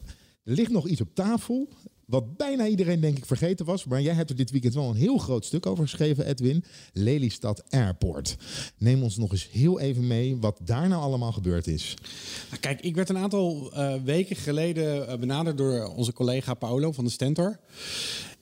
er 0.44 0.54
ligt 0.54 0.72
nog 0.72 0.88
iets 0.88 1.02
op 1.02 1.16
tafel. 1.16 1.70
Wat 2.06 2.38
bijna 2.38 2.68
iedereen 2.68 3.00
denk 3.00 3.18
ik 3.18 3.26
vergeten 3.26 3.66
was. 3.66 3.86
Maar 3.86 4.02
jij 4.02 4.14
hebt 4.14 4.30
er 4.30 4.36
dit 4.36 4.52
weekend 4.52 4.74
wel 4.74 4.90
een 4.90 4.96
heel 4.96 5.18
groot 5.18 5.46
stuk 5.46 5.66
over 5.66 5.84
geschreven, 5.84 6.26
Edwin. 6.26 6.64
Lelystad 6.94 7.64
Airport. 7.70 8.36
Neem 8.78 9.04
ons 9.04 9.18
nog 9.18 9.32
eens 9.32 9.50
heel 9.52 9.80
even 9.80 10.08
mee 10.08 10.38
wat 10.38 10.60
daar 10.64 10.88
nou 10.88 11.02
allemaal 11.02 11.32
gebeurd 11.32 11.68
is. 11.68 11.94
Nou, 12.50 12.62
Kijk, 12.62 12.82
ik 12.82 12.96
werd 12.96 13.10
een 13.10 13.18
aantal 13.18 13.72
eh, 13.74 13.96
weken 14.04 14.36
geleden 14.36 15.08
eh, 15.08 15.18
benaderd 15.20 15.58
door 15.58 15.86
onze 15.96 16.14
collega 16.14 16.54
Paolo 16.54 16.92
van 16.92 17.04
de 17.04 17.10
Stentor. 17.12 17.60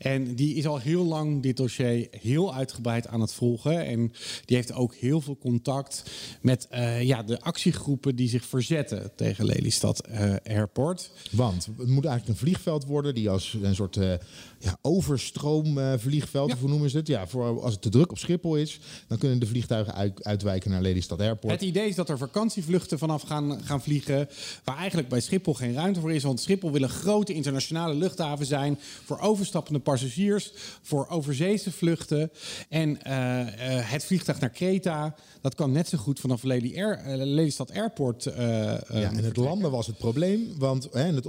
En 0.02 0.36
die 0.36 0.56
is 0.56 0.68
al 0.68 0.78
heel 0.80 1.04
lang 1.04 1.42
dit 1.42 1.58
dossier 1.58 2.08
heel 2.12 2.54
uitgebreid 2.56 3.08
aan 3.08 3.22
het 3.22 3.34
volgen. 3.34 3.86
En 3.86 4.12
die 4.46 4.56
heeft 4.56 4.74
ook 4.74 4.96
heel 4.96 5.22
veel 5.22 5.38
contact 5.38 6.04
met 6.42 6.68
eh, 6.70 7.02
ja, 7.02 7.24
de 7.24 7.42
actiegroepen 7.42 8.16
die 8.16 8.30
zich 8.30 8.46
verzetten 8.46 9.12
tegen 9.16 9.46
Lelystad 9.46 10.00
eh, 10.00 10.34
Airport. 10.44 11.12
Want 11.32 11.66
het 11.78 11.88
moet 11.90 12.06
eigenlijk 12.06 12.28
een 12.28 12.46
vliegveld 12.48 12.86
worden 12.86 13.14
die 13.14 13.30
als 13.30 13.58
een 13.62 13.76
soort 13.76 13.98
eh 13.98 14.14
ja, 14.60 14.78
overstroomvliegveld, 14.82 16.50
Ja. 16.50 16.58
hoe 16.58 16.70
noemen 16.70 16.90
ze 16.90 16.98
het? 16.98 17.08
Ja, 17.08 17.28
voor 17.28 17.62
als 17.62 17.72
het 17.74 17.82
te 17.82 17.90
druk 17.90 18.12
op 18.12 18.18
Schiphol 18.18 18.56
is, 18.56 18.80
dan 19.08 19.18
kunnen 19.18 19.40
de 19.40 19.46
vliegtuigen 19.46 19.94
uit- 19.96 20.24
uitwijken 20.24 20.72
naar 20.72 20.82
Lelystad 20.82 21.20
Airport. 21.20 21.54
Het 21.54 21.62
idee 21.62 21.88
is 21.90 21.96
dat 21.96 22.10
er 22.10 22.18
vakantievluchten 22.18 22.98
vanaf 22.98 23.22
gaan, 23.22 23.62
gaan 23.64 23.82
vliegen. 23.82 24.28
Waar 24.64 24.78
eigenlijk 24.78 25.08
bij 25.10 25.20
Schiphol 25.22 25.54
geen 25.54 25.74
ruimte 25.74 26.00
voor 26.00 26.14
is. 26.14 26.24
Want 26.24 26.40
Schiphol 26.42 26.72
wil 26.72 26.82
een 26.84 26.90
grote 26.90 27.34
internationale 27.34 27.94
luchthaven 27.94 28.46
zijn. 28.46 28.80
Voor 29.06 29.20
overstappende 29.20 29.80
passagiers. 29.92 30.52
Voor 30.82 31.08
overzeese 31.08 31.72
vluchten. 31.72 32.32
En 32.70 33.02
eh, 33.04 33.42
eh, 33.42 33.90
het 33.90 34.06
vliegtuig 34.06 34.40
naar 34.40 34.50
Kreta. 34.50 35.16
Dat 35.42 35.56
kan 35.56 35.72
net 35.72 35.88
zo 35.88 35.98
goed 35.98 36.20
vanaf 36.20 36.44
Lely 36.44 36.78
Air, 36.78 36.98
eh, 36.98 37.16
Lelystad 37.16 37.72
Airport. 37.72 38.24
Ja, 38.24 38.80
en 38.90 39.24
het 39.24 39.38
landen 39.38 39.72
was 39.72 39.88
het 39.88 39.98
probleem, 39.98 40.48
want 40.58 40.88
hè, 40.92 41.04
en 41.04 41.16
het, 41.16 41.26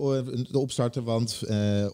het 0.48 0.56
opstarten, 0.56 1.04
want 1.04 1.40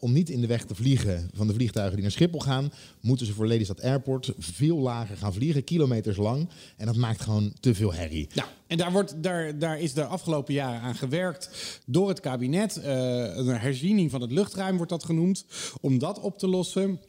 om 0.00 0.12
niet 0.12 0.31
in 0.31 0.40
de 0.40 0.46
weg 0.46 0.64
te 0.64 0.74
vliegen 0.74 1.31
van 1.35 1.46
de 1.46 1.52
vliegtuigen 1.52 1.94
die 1.94 2.02
naar 2.02 2.12
Schiphol 2.12 2.40
gaan, 2.40 2.72
moeten 3.00 3.26
ze 3.26 3.33
voor 3.33 3.46
Lelystad 3.46 3.83
Airport 3.83 4.33
veel 4.38 4.76
lager 4.76 5.16
gaan 5.16 5.33
vliegen, 5.33 5.64
kilometers 5.64 6.16
lang. 6.16 6.48
En 6.76 6.87
dat 6.87 6.96
maakt 6.96 7.20
gewoon 7.20 7.52
te 7.61 7.74
veel 7.74 7.92
herrie. 7.94 8.28
Nou, 8.35 8.48
en 8.68 8.76
daar, 8.76 8.92
wordt, 8.92 9.22
daar, 9.22 9.59
daar 9.59 9.81
is 9.81 9.92
de 9.92 10.04
afgelopen 10.04 10.54
jaren 10.54 10.81
aan 10.81 10.94
gewerkt 10.94 11.81
door 11.87 12.09
het 12.09 12.20
kabinet. 12.20 12.76
Eh, 12.76 13.37
een 13.37 13.59
herziening 13.59 14.11
van 14.11 14.20
het 14.20 14.33
luchtruim 14.33 14.76
wordt 14.76 14.90
dat 14.90 15.04
genoemd. 15.04 15.44
Om 15.81 15.98
dat 15.98 16.20
op 16.20 16.38
te 16.38 16.48
lossen. 16.48 17.00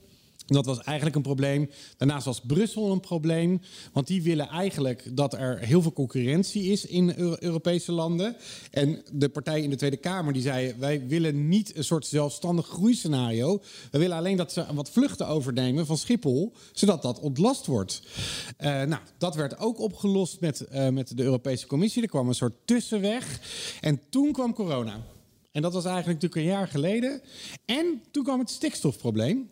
Dat 0.50 0.66
was 0.66 0.84
eigenlijk 0.84 1.16
een 1.16 1.22
probleem. 1.22 1.70
Daarnaast 1.98 2.26
was 2.26 2.42
Brussel 2.42 2.92
een 2.92 3.00
probleem. 3.00 3.62
Want 3.94 4.08
die 4.08 4.24
willen 4.24 4.48
eigenlijk 4.48 5.16
dat 5.16 5.34
er 5.34 5.60
heel 5.60 5.82
veel 5.82 5.94
concurrentie 5.94 6.64
is 6.64 6.86
in 6.86 7.14
Eu- 7.18 7.36
Europese 7.40 7.92
landen. 7.92 8.36
En 8.72 9.02
de 9.12 9.30
partij 9.30 9.62
in 9.62 9.70
de 9.70 9.76
Tweede 9.76 9.98
Kamer 9.98 10.34
die 10.34 10.42
zei... 10.42 10.74
wij 10.78 11.08
willen 11.08 11.48
niet 11.48 11.76
een 11.76 11.84
soort 11.84 12.06
zelfstandig 12.06 12.68
groeiscenario. 12.68 13.62
We 13.92 13.98
willen 14.00 14.18
alleen 14.18 14.38
dat 14.38 14.52
ze 14.52 14.66
wat 14.74 14.90
vluchten 14.90 15.28
overnemen 15.28 15.86
van 15.86 15.98
Schiphol... 15.98 16.54
zodat 16.74 17.02
dat 17.02 17.20
ontlast 17.20 17.66
wordt. 17.66 18.02
Eh, 18.58 18.68
nou, 18.68 19.02
dat 19.18 19.36
werd 19.36 19.60
ook 19.60 19.80
opgelost 19.80 20.40
met, 20.40 20.62
eh, 20.62 20.90
met 20.90 21.18
de 21.18 21.24
Europese 21.24 21.68
Commissie. 21.68 22.02
Er 22.02 22.10
kwam 22.10 22.28
een 22.28 22.36
soort 22.36 22.56
tussenweg. 22.66 23.40
En 23.82 24.02
toen 24.10 24.32
kwam 24.32 24.54
corona. 24.54 25.04
En 25.52 25.62
dat 25.62 25.74
was 25.74 25.86
eigenlijk 25.86 26.22
natuurlijk 26.22 26.48
een 26.48 26.58
jaar 26.58 26.68
geleden. 26.68 27.22
En 27.66 28.02
toen 28.12 28.24
kwam 28.24 28.40
het 28.40 28.50
stikstofprobleem. 28.50 29.50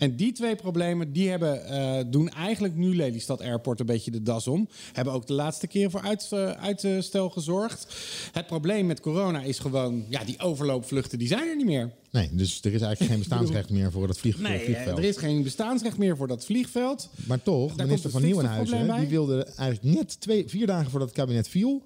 En 0.00 0.16
die 0.16 0.32
twee 0.32 0.56
problemen 0.56 1.12
die 1.12 1.28
hebben, 1.28 1.64
eh, 1.64 2.04
doen 2.06 2.28
eigenlijk 2.28 2.74
nu 2.76 2.96
Lelystad 2.96 3.40
Airport 3.40 3.80
een 3.80 3.86
beetje 3.86 4.10
de 4.10 4.22
das 4.22 4.46
om. 4.46 4.68
Hebben 4.92 5.14
ook 5.14 5.26
de 5.26 5.32
laatste 5.32 5.66
keer 5.66 5.90
voor 5.90 6.00
uit, 6.00 6.28
eh, 6.30 6.50
uitstel 6.50 7.30
gezorgd. 7.30 7.86
Het 8.32 8.46
probleem 8.46 8.86
met 8.86 9.00
corona 9.00 9.42
is 9.42 9.58
gewoon, 9.58 10.04
ja, 10.08 10.24
die 10.24 10.38
overloopvluchten 10.38 11.18
die 11.18 11.28
zijn 11.28 11.48
er 11.48 11.56
niet 11.56 11.66
meer. 11.66 11.90
Nee, 12.10 12.28
dus 12.32 12.58
er 12.62 12.72
is 12.72 12.80
eigenlijk 12.80 13.10
geen 13.12 13.18
bestaansrecht 13.18 13.70
meer 13.70 13.90
voor 13.90 14.06
dat 14.06 14.18
vlieg, 14.18 14.38
Nee, 14.38 14.58
eh, 14.58 14.64
vliegveld. 14.64 14.98
er 14.98 15.04
is 15.04 15.16
geen 15.16 15.42
bestaansrecht 15.42 15.98
meer 15.98 16.16
voor 16.16 16.28
dat 16.28 16.44
vliegveld. 16.44 17.08
Maar 17.26 17.42
toch, 17.42 17.74
Daar 17.74 17.86
minister 17.86 18.10
van 18.10 18.22
Nieuwenhuizen, 18.22 18.96
die 18.98 19.08
wilde 19.08 19.44
eigenlijk 19.44 19.96
net 19.96 20.20
twee, 20.20 20.44
vier 20.48 20.66
dagen 20.66 20.90
voordat 20.90 21.08
het 21.08 21.18
kabinet 21.18 21.48
viel, 21.48 21.82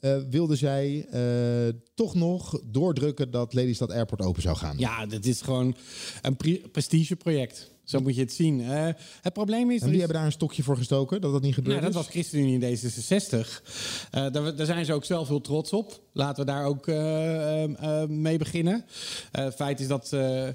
eh, 0.00 0.16
wilde 0.30 0.56
zij 0.56 1.06
eh, 1.10 1.74
toch 1.94 2.14
nog 2.14 2.60
doordrukken 2.64 3.30
dat 3.30 3.54
Lelystad 3.54 3.90
Airport 3.90 4.22
open 4.22 4.42
zou 4.42 4.56
gaan. 4.56 4.78
Ja, 4.78 5.06
dit 5.06 5.26
is 5.26 5.40
gewoon 5.40 5.76
een 6.22 6.36
pre- 6.36 6.60
prestigeproject. 6.72 7.70
Zo 7.88 8.00
moet 8.00 8.14
je 8.14 8.20
het 8.20 8.32
zien. 8.32 8.60
Eh, 8.60 8.88
het 9.20 9.32
probleem 9.32 9.70
is... 9.70 9.82
En 9.82 9.88
wie 9.90 9.98
hebben 9.98 10.16
daar 10.16 10.26
een 10.26 10.32
stokje 10.32 10.62
voor 10.62 10.76
gestoken 10.76 11.20
dat 11.20 11.32
dat 11.32 11.42
niet 11.42 11.54
gebeurt? 11.54 11.80
Nou, 11.80 11.92
dat 11.92 12.02
was 12.02 12.12
ChristenUnie 12.12 12.60
in 12.60 12.76
D66. 12.76 13.62
Eh, 14.10 14.30
daar, 14.32 14.56
daar, 14.56 14.66
zijn 14.66 14.84
ze 14.84 14.92
ook 14.92 15.04
zelf 15.04 15.28
heel 15.28 15.40
trots 15.40 15.72
op. 15.72 16.00
Laten 16.12 16.44
we 16.44 16.50
daar 16.50 16.64
ook 16.64 16.86
uh, 16.86 18.04
mee 18.08 18.38
beginnen. 18.38 18.84
Het 19.32 19.54
feit 19.54 19.80
is 19.80 19.86
dat 19.86 20.08
de 20.08 20.54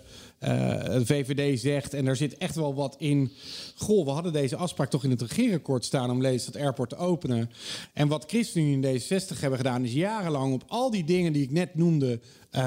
VVD 1.06 1.60
zegt, 1.60 1.93
en 1.93 2.06
daar 2.06 2.15
zit 2.15 2.38
echt 2.38 2.56
wel 2.56 2.76
wat 2.76 2.96
in... 3.00 3.32
Goh, 3.76 4.06
we 4.06 4.12
hadden 4.12 4.34
deze 4.34 4.56
afspraak 4.56 4.89
toch 4.89 5.04
in 5.04 5.10
het 5.10 5.22
regeerakkoord 5.22 5.86
staan... 5.86 6.12
om 6.12 6.22
dat 6.22 6.56
Airport 6.56 6.89
te 6.89 6.96
openen. 6.96 7.50
En 7.93 8.08
wat 8.08 8.26
ChristenUnie 8.28 8.91
in 8.91 9.02
D66 9.02 9.39
hebben 9.39 9.58
gedaan... 9.58 9.84
is 9.84 9.93
jarenlang 9.93 10.54
op 10.54 10.63
al 10.67 10.91
die 10.91 11.04
dingen 11.04 11.34
die 11.34 11.43
ik 11.43 11.52
net 11.52 11.76
noemde... 11.76 12.19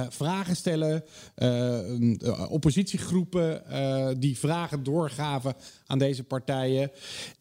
vragen 0.08 0.56
stellen, 0.56 1.04
oppositiegroepen 2.48 3.62
die 4.20 4.38
vragen 4.38 4.82
doorgaven 4.82 5.54
aan 5.86 5.98
deze 5.98 6.22
partijen. 6.22 6.90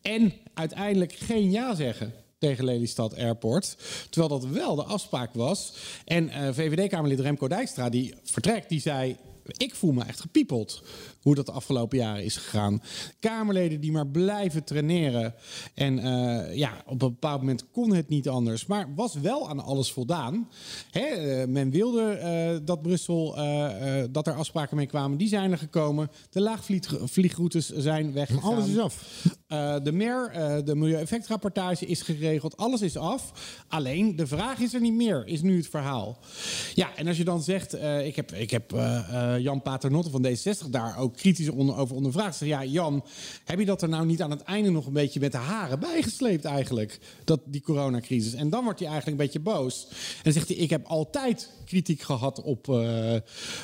En 0.01 0.33
uiteindelijk 0.53 1.13
geen 1.13 1.51
ja 1.51 1.75
zeggen 1.75 2.13
tegen 2.39 2.65
Lelystad 2.65 3.17
Airport. 3.17 3.77
Terwijl 4.09 4.39
dat 4.39 4.49
wel 4.49 4.75
de 4.75 4.83
afspraak 4.83 5.33
was. 5.33 5.73
En 6.05 6.53
VVD-Kamerlid 6.53 7.19
Remco 7.19 7.47
Dijkstra, 7.47 7.89
die 7.89 8.13
vertrekt, 8.23 8.69
die 8.69 8.81
zei... 8.81 9.17
Ik 9.45 9.75
voel 9.75 9.91
me 9.91 10.03
echt 10.03 10.21
gepiepeld 10.21 10.83
hoe 11.21 11.35
dat 11.35 11.45
de 11.45 11.51
afgelopen 11.51 11.97
jaren 11.97 12.23
is 12.23 12.37
gegaan. 12.37 12.81
Kamerleden 13.19 13.79
die 13.79 13.91
maar 13.91 14.07
blijven 14.07 14.63
traineren. 14.63 15.33
En 15.73 15.97
uh, 15.97 16.55
ja, 16.55 16.83
op 16.85 16.91
een 16.91 16.97
bepaald 16.97 17.39
moment 17.39 17.71
kon 17.71 17.93
het 17.93 18.09
niet 18.09 18.29
anders. 18.29 18.65
Maar 18.65 18.93
was 18.95 19.13
wel 19.13 19.49
aan 19.49 19.59
alles 19.59 19.91
voldaan. 19.91 20.49
Hè, 20.91 21.41
uh, 21.41 21.47
men 21.47 21.69
wilde 21.69 22.19
uh, 22.19 22.65
dat 22.65 22.81
Brussel, 22.81 23.35
dat 24.11 24.27
er 24.27 24.33
afspraken 24.33 24.77
mee 24.77 24.85
kwamen. 24.85 25.17
Die 25.17 25.27
zijn 25.27 25.51
er 25.51 25.57
gekomen. 25.57 26.11
De 26.29 26.41
laagvliegroutes 26.41 27.69
zijn 27.69 28.13
weggegaan. 28.13 28.43
Maar 28.43 28.53
alles 28.53 28.69
is 28.69 28.77
af. 28.77 29.23
de 29.83 29.91
MER, 29.91 30.31
de 30.65 30.75
milieueffectrapportage 30.75 31.85
is 31.85 32.01
geregeld. 32.01 32.57
Alles 32.57 32.81
is 32.81 32.97
af. 32.97 33.31
Alleen, 33.67 34.15
de 34.15 34.27
vraag 34.27 34.59
is 34.59 34.73
er 34.73 34.81
niet 34.81 34.93
meer, 34.93 35.27
is 35.27 35.41
nu 35.41 35.57
het 35.57 35.67
verhaal. 35.67 36.17
Ja, 36.73 36.95
en 36.95 37.07
als 37.07 37.17
je 37.17 37.23
dan 37.23 37.43
zegt... 37.43 37.73
ik 38.03 38.15
heb, 38.15 38.31
ik 38.31 38.51
heb 38.51 38.73
Jan 39.41 39.61
Paternotte 39.61 40.09
van 40.09 40.25
D60 40.27 40.69
daar 40.69 40.97
ook 40.97 41.15
kritisch 41.15 41.49
onder, 41.49 41.77
over 41.77 41.95
ondervraagd. 41.95 42.35
Zeg, 42.35 42.47
ja, 42.47 42.63
Jan, 42.63 43.05
heb 43.45 43.59
je 43.59 43.65
dat 43.65 43.81
er 43.81 43.89
nou 43.89 44.05
niet 44.05 44.21
aan 44.21 44.31
het 44.31 44.41
einde 44.41 44.69
nog 44.69 44.85
een 44.85 44.93
beetje 44.93 45.19
met 45.19 45.31
de 45.31 45.37
haren 45.37 45.79
bijgesleept 45.79 46.45
eigenlijk? 46.45 46.99
Dat, 47.23 47.39
die 47.45 47.61
coronacrisis. 47.61 48.33
En 48.33 48.49
dan 48.49 48.63
wordt 48.63 48.79
hij 48.79 48.87
eigenlijk 48.89 49.19
een 49.19 49.25
beetje 49.25 49.51
boos. 49.51 49.87
En 50.23 50.33
zegt 50.33 50.47
hij, 50.47 50.57
ik 50.57 50.69
heb 50.69 50.85
altijd 50.85 51.49
kritiek 51.65 52.01
gehad 52.01 52.41
op, 52.41 52.67
uh, 52.67 53.15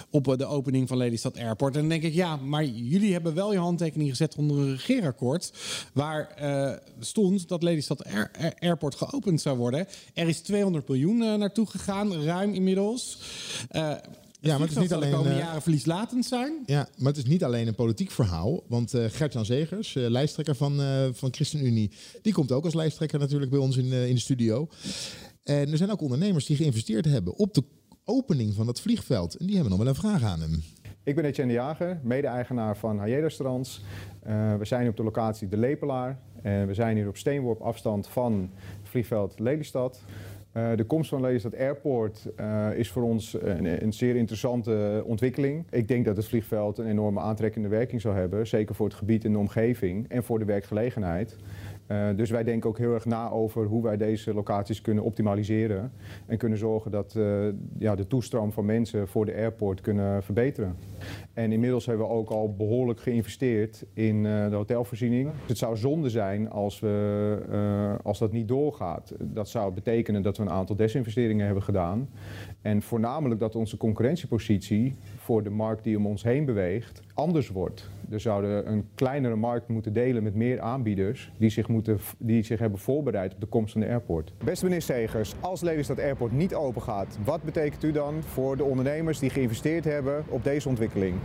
op 0.09 0.35
de 0.37 0.45
opening 0.45 0.87
van 0.87 0.97
Lelystad 0.97 1.37
Airport. 1.37 1.73
En 1.73 1.79
dan 1.79 1.89
denk 1.89 2.03
ik, 2.03 2.13
ja, 2.13 2.35
maar 2.35 2.65
jullie 2.65 3.13
hebben 3.13 3.33
wel 3.33 3.53
je 3.53 3.59
handtekening 3.59 4.09
gezet 4.09 4.35
onder 4.35 4.57
een 4.57 4.71
regeerakkoord... 4.71 5.53
waar 5.93 6.37
uh, 6.41 6.71
stond 6.99 7.47
dat 7.47 7.63
Lelystad 7.63 8.05
Air, 8.05 8.55
Airport 8.59 8.95
geopend 8.95 9.41
zou 9.41 9.57
worden. 9.57 9.87
Er 10.13 10.27
is 10.27 10.39
200 10.39 10.87
miljoen 10.87 11.17
naartoe 11.17 11.67
gegaan, 11.67 12.23
ruim 12.23 12.53
inmiddels 12.53 13.17
ja, 14.41 14.57
maar 14.57 14.67
het 14.67 14.77
is 14.77 14.81
niet 14.81 14.93
alleen. 14.93 15.09
De 15.09 15.15
komende 15.15 15.37
uh, 15.37 15.43
jaren 15.43 15.61
verlieslatend 15.61 16.25
zijn. 16.25 16.63
Ja, 16.65 16.87
maar 16.97 17.07
het 17.07 17.17
is 17.17 17.25
niet 17.25 17.43
alleen 17.43 17.67
een 17.67 17.75
politiek 17.75 18.11
verhaal. 18.11 18.63
Want 18.67 18.93
uh, 18.93 19.05
Gert-Jan 19.09 19.45
Zegers, 19.45 19.95
uh, 19.95 20.09
lijsttrekker 20.09 20.55
van, 20.55 20.81
van 21.13 21.33
ChristenUnie, 21.33 21.91
die 22.21 22.33
komt 22.33 22.51
ook 22.51 22.65
als 22.65 22.73
lijsttrekker 22.73 23.19
natuurlijk 23.19 23.51
bij 23.51 23.59
ons 23.59 23.77
in, 23.77 23.91
in 23.91 24.13
de 24.13 24.19
studio. 24.19 24.67
En 25.43 25.71
er 25.71 25.77
zijn 25.77 25.91
ook 25.91 26.01
ondernemers 26.01 26.45
die 26.45 26.55
geïnvesteerd 26.55 27.05
hebben 27.05 27.35
op 27.35 27.53
de 27.53 27.63
opening 28.05 28.53
van 28.53 28.65
dat 28.65 28.81
vliegveld. 28.81 29.35
En 29.35 29.45
die 29.45 29.55
hebben 29.55 29.71
nog 29.71 29.81
wel 29.81 29.89
een 29.89 29.99
vraag 29.99 30.23
aan 30.23 30.41
hem. 30.41 30.63
Ik 31.03 31.15
ben 31.15 31.25
Etienne 31.25 31.53
de 31.53 31.57
Jager, 31.59 31.99
mede-eigenaar 32.03 32.77
van 32.77 32.97
Haye 32.99 33.19
Restaurants. 33.19 33.81
we 34.57 34.65
zijn 34.65 34.87
op 34.87 34.97
de 34.97 35.03
locatie 35.03 35.47
De 35.47 35.57
Lepelaar. 35.57 36.19
En 36.41 36.67
we 36.67 36.73
zijn 36.73 36.95
hier 36.95 37.07
op 37.07 37.17
steenworp 37.17 37.61
afstand 37.61 38.07
van 38.07 38.49
vliegveld 38.83 39.39
Lelystad. 39.39 40.01
Uh, 40.57 40.69
de 40.75 40.83
komst 40.83 41.09
van 41.09 41.21
Lelystad 41.21 41.57
Airport 41.57 42.27
uh, 42.39 42.67
is 42.73 42.89
voor 42.89 43.03
ons 43.03 43.33
een, 43.41 43.83
een, 43.83 43.93
zeer 43.93 44.15
interessante 44.15 45.03
ontwikkeling. 45.05 45.65
Ik 45.69 45.87
denk 45.87 46.05
dat 46.05 46.17
het 46.17 46.27
vliegveld 46.27 46.77
een 46.77 46.87
enorme 46.87 47.19
aantrekkende 47.19 47.67
werking 47.67 48.01
zal 48.01 48.13
hebben, 48.13 48.47
zeker 48.47 48.75
voor 48.75 48.85
het 48.85 48.95
gebied 48.95 49.25
en 49.25 49.31
de 49.31 49.37
omgeving 49.37 50.09
en 50.09 50.23
voor 50.23 50.39
de 50.39 50.45
werkgelegenheid. 50.45 51.37
Uh, 51.91 52.07
dus 52.15 52.29
wij 52.29 52.43
denken 52.43 52.69
ook 52.69 52.77
heel 52.77 52.93
erg 52.93 53.05
na 53.05 53.29
over 53.29 53.65
hoe 53.65 53.83
wij 53.83 53.97
deze 53.97 54.33
locaties 54.33 54.81
kunnen 54.81 55.03
optimaliseren 55.03 55.91
en 56.25 56.37
kunnen 56.37 56.57
zorgen 56.57 56.91
dat 56.91 57.15
uh, 57.17 57.47
ja, 57.77 57.95
de 57.95 58.07
toestroom 58.07 58.51
van 58.51 58.65
mensen 58.65 59.07
voor 59.07 59.25
de 59.25 59.33
airport 59.35 59.81
kunnen 59.81 60.23
verbeteren. 60.23 60.75
En 61.33 61.51
inmiddels 61.51 61.85
hebben 61.85 62.07
we 62.07 62.13
ook 62.13 62.29
al 62.29 62.55
behoorlijk 62.55 62.99
geïnvesteerd 62.99 63.85
in 63.93 64.15
uh, 64.15 64.49
de 64.49 64.55
hotelvoorziening. 64.55 65.29
Het 65.45 65.57
zou 65.57 65.77
zonde 65.77 66.09
zijn 66.09 66.49
als, 66.49 66.79
we, 66.79 67.97
als 68.03 68.19
dat 68.19 68.31
niet 68.31 68.47
doorgaat. 68.47 69.13
Dat 69.19 69.49
zou 69.49 69.73
betekenen 69.73 70.21
dat 70.21 70.37
we 70.37 70.43
een 70.43 70.49
aantal 70.49 70.75
desinvesteringen 70.75 71.45
hebben 71.45 71.63
gedaan. 71.63 72.09
En 72.61 72.81
voornamelijk 72.81 73.39
dat 73.39 73.55
onze 73.55 73.77
concurrentiepositie 73.77 74.95
voor 75.17 75.43
de 75.43 75.49
markt 75.49 75.83
die 75.83 75.97
om 75.97 76.05
ons 76.05 76.23
heen 76.23 76.45
beweegt 76.45 77.01
anders 77.13 77.49
wordt. 77.49 77.89
Er 78.11 78.19
zouden 78.19 78.71
een 78.71 78.85
kleinere 78.95 79.35
markt 79.35 79.67
moeten 79.67 79.93
delen 79.93 80.23
met 80.23 80.35
meer 80.35 80.61
aanbieders 80.61 81.31
die 81.37 81.49
zich, 81.49 81.67
moeten, 81.67 81.99
die 82.17 82.43
zich 82.43 82.59
hebben 82.59 82.79
voorbereid 82.79 83.33
op 83.33 83.41
de 83.41 83.47
komst 83.47 83.71
van 83.71 83.81
de 83.81 83.87
airport. 83.87 84.33
Beste 84.43 84.65
minister 84.65 84.95
Segers, 84.95 85.33
als 85.39 85.61
Lelystad 85.61 85.99
Airport 85.99 86.31
niet 86.31 86.53
open 86.53 86.81
gaat, 86.81 87.17
wat 87.23 87.43
betekent 87.43 87.83
u 87.83 87.91
dan 87.91 88.23
voor 88.23 88.57
de 88.57 88.63
ondernemers 88.63 89.19
die 89.19 89.29
geïnvesteerd 89.29 89.83
hebben 89.83 90.23
op 90.29 90.43
deze 90.43 90.69
ontwikkeling? 90.69 91.15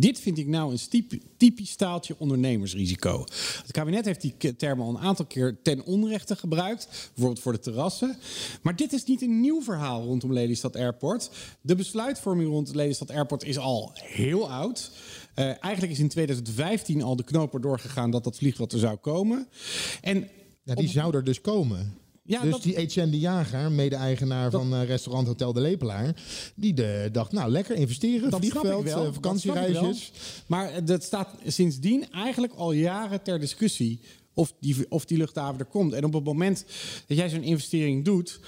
Dit 0.00 0.20
vind 0.20 0.38
ik 0.38 0.46
nou 0.46 0.72
een 0.72 1.08
typisch 1.36 1.70
staaltje 1.70 2.14
ondernemersrisico. 2.18 3.24
Het 3.62 3.70
kabinet 3.70 4.04
heeft 4.04 4.20
die 4.20 4.56
term 4.56 4.80
al 4.80 4.88
een 4.88 4.98
aantal 4.98 5.24
keer 5.24 5.58
ten 5.62 5.84
onrechte 5.84 6.36
gebruikt. 6.36 7.10
Bijvoorbeeld 7.14 7.42
voor 7.42 7.52
de 7.52 7.58
terrassen. 7.58 8.16
Maar 8.62 8.76
dit 8.76 8.92
is 8.92 9.04
niet 9.04 9.22
een 9.22 9.40
nieuw 9.40 9.62
verhaal 9.62 10.04
rondom 10.04 10.32
Lelystad 10.32 10.76
Airport. 10.76 11.30
De 11.60 11.74
besluitvorming 11.74 12.48
rond 12.48 12.74
Lelystad 12.74 13.10
Airport 13.10 13.44
is 13.44 13.58
al 13.58 13.90
heel 13.94 14.50
oud. 14.50 14.90
Uh, 15.38 15.44
eigenlijk 15.44 15.92
is 15.92 15.98
in 15.98 16.08
2015 16.08 17.02
al 17.02 17.16
de 17.16 17.24
knoop 17.24 17.58
doorgegaan 17.60 18.10
dat 18.10 18.24
dat 18.24 18.36
vliegveld 18.36 18.72
er 18.72 18.78
zou 18.78 18.96
komen. 18.96 19.48
En 20.00 20.28
ja, 20.62 20.74
die 20.74 20.88
zou 20.88 21.16
er 21.16 21.24
dus 21.24 21.40
komen. 21.40 21.96
Ja, 22.22 22.42
dus 22.42 22.60
die 22.60 22.76
Etienne 22.76 23.10
de 23.10 23.18
Jager, 23.18 23.72
mede-eigenaar 23.72 24.50
van 24.50 24.74
uh, 24.74 24.84
restaurant 24.84 25.26
Hotel 25.26 25.52
de 25.52 25.60
Lepelaar, 25.60 26.14
die 26.54 26.74
de, 26.74 27.08
dacht, 27.12 27.32
nou 27.32 27.50
lekker 27.50 27.76
investeren, 27.76 28.30
dat 28.30 28.38
vliegveld, 28.40 28.86
uh, 28.86 29.12
vakantiereisjes. 29.12 30.12
Maar 30.46 30.84
dat 30.84 31.02
staat 31.02 31.28
sindsdien 31.46 32.10
eigenlijk 32.10 32.52
al 32.52 32.72
jaren 32.72 33.22
ter 33.22 33.40
discussie 33.40 34.00
of 34.38 34.52
die, 34.60 34.86
of 34.88 35.04
die 35.04 35.18
luchthaven 35.18 35.58
er 35.58 35.64
komt. 35.64 35.92
En 35.92 36.04
op 36.04 36.12
het 36.12 36.24
moment 36.24 36.64
dat 37.06 37.16
jij 37.16 37.28
zo'n 37.28 37.42
investering 37.42 38.04
doet 38.04 38.40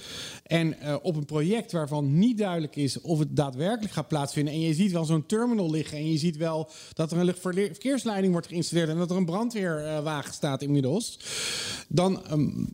en 0.42 0.76
uh, 0.82 0.96
op 1.02 1.16
een 1.16 1.24
project 1.24 1.72
waarvan 1.72 2.18
niet 2.18 2.38
duidelijk 2.38 2.76
is 2.76 3.00
of 3.00 3.18
het 3.18 3.36
daadwerkelijk 3.36 3.92
gaat 3.92 4.08
plaatsvinden 4.08 4.54
en 4.54 4.60
je 4.60 4.74
ziet 4.74 4.92
wel 4.92 5.04
zo'n 5.04 5.26
terminal 5.26 5.70
liggen 5.70 5.98
en 5.98 6.10
je 6.10 6.18
ziet 6.18 6.36
wel 6.36 6.70
dat 6.92 7.12
er 7.12 7.18
een 7.18 7.24
luchtverkeersleiding 7.24 8.32
wordt 8.32 8.46
geïnstalleerd 8.46 8.88
en 8.88 8.96
dat 8.96 9.10
er 9.10 9.16
een 9.16 9.24
brandweerwagen 9.24 10.34
staat 10.34 10.62
inmiddels, 10.62 11.18
dan 11.88 12.22
um, 12.32 12.68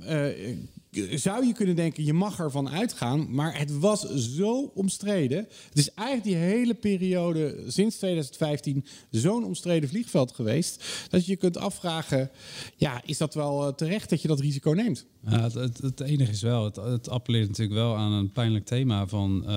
zou 1.14 1.46
je 1.46 1.52
kunnen 1.52 1.76
denken, 1.76 2.04
je 2.04 2.12
mag 2.12 2.38
ervan 2.38 2.68
uitgaan. 2.68 3.35
Maar 3.35 3.59
het 3.59 3.78
was 3.78 4.14
zo 4.14 4.72
omstreden. 4.74 5.38
Het 5.68 5.78
is 5.78 5.90
eigenlijk 5.94 6.28
die 6.28 6.37
hele 6.37 6.74
periode 6.74 7.64
sinds 7.66 7.96
2015 7.96 8.85
zo'n 9.11 9.44
omstreden 9.44 9.88
vliegveld 9.88 10.32
geweest. 10.32 10.85
Dat 11.11 11.26
je 11.26 11.32
je 11.32 11.38
kunt 11.38 11.56
afvragen, 11.56 12.30
ja, 12.76 13.00
is 13.04 13.18
dat 13.18 13.35
wel 13.35 13.66
eh, 13.66 13.72
terecht 13.72 14.11
dat 14.11 14.22
je 14.22 14.28
dat 14.28 14.40
risico 14.40 14.70
neemt? 14.70 15.06
Ja, 15.28 15.42
het, 15.42 15.78
het, 15.82 16.00
enige 16.00 16.30
is 16.30 16.42
wel, 16.42 16.64
het, 16.64 17.09
appelleert 17.09 17.48
natuurlijk 17.48 17.76
wel 17.76 17.96
aan 17.96 18.12
een 18.12 18.32
pijnlijk 18.32 18.66
thema 18.66 19.06
van 19.06 19.42
uh, 19.42 19.48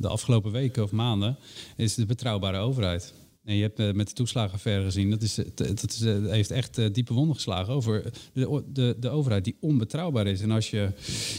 de 0.00 0.08
afgelopen 0.08 0.52
weken 0.52 0.82
of 0.82 0.90
maanden. 0.90 1.36
Is 1.76 1.94
de 1.94 2.06
betrouwbare 2.06 2.58
overheid. 2.58 3.12
En 3.48 3.56
je 3.56 3.62
hebt 3.62 3.80
uh, 3.80 3.92
met 3.92 4.08
de 4.08 4.14
toeslagenaffaire 4.14 4.84
gezien, 4.84 5.10
dat, 5.10 5.22
is, 5.22 5.34
dat 5.54 5.90
is, 5.90 6.00
uh, 6.00 6.30
heeft 6.30 6.50
echt 6.50 6.94
diepe 6.94 7.14
wonden 7.14 7.34
geslagen 7.34 7.74
over 7.74 8.12
de, 8.32 8.62
de, 8.72 8.96
de 9.00 9.08
overheid 9.08 9.44
die 9.44 9.56
onbetrouwbaar 9.60 10.26
is. 10.26 10.40
En 10.40 10.50
als 10.50 10.70
je, 10.70 10.88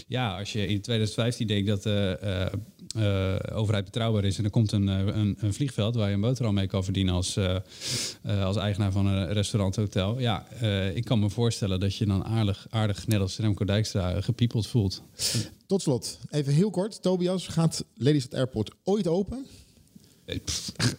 ja, 0.08 0.38
als 0.38 0.52
je 0.52 0.67
in 0.67 0.82
2015 0.82 1.48
denkt 1.48 1.67
dat 1.67 1.84
de 1.84 2.60
overheid 3.54 3.86
betrouwbaar 3.86 4.24
is 4.24 4.38
en 4.38 4.43
er 4.43 4.50
komt 4.50 4.72
een, 4.72 4.88
een, 4.88 5.38
een, 5.39 5.54
vliegveld 5.54 5.95
waar 5.95 6.08
je 6.08 6.13
een 6.13 6.22
boterham 6.22 6.54
mee 6.54 6.67
kan 6.67 6.84
verdienen 6.84 7.13
als, 7.13 7.38
als 8.24 8.58
eigenaar 8.58 8.91
van 8.91 9.06
een 9.06 9.34
restaurant, 9.34 9.76
hotel. 9.76 10.19
Ja, 10.19 10.48
ik 10.93 11.06
kan 11.06 11.19
me 11.19 11.30
voorstellen 11.30 11.80
dat 11.80 11.95
je 11.95 12.06
dan 12.06 12.26
aardig, 12.26 12.67
aardig 12.69 13.08
net 13.08 13.19
als 13.19 13.38
Remco 13.38 13.65
Dijkstra, 13.65 14.22
gepiepeld 14.22 14.67
voelt. 14.67 15.04
Tot 15.65 15.82
slot, 15.82 16.19
even 16.30 16.54
heel 16.54 16.69
kort. 16.69 17.02
Tobias, 17.02 17.48
gaat 17.48 17.86
Lelystad 17.95 18.34
Airport 18.34 18.72
ooit 18.84 19.08
open? 19.08 19.45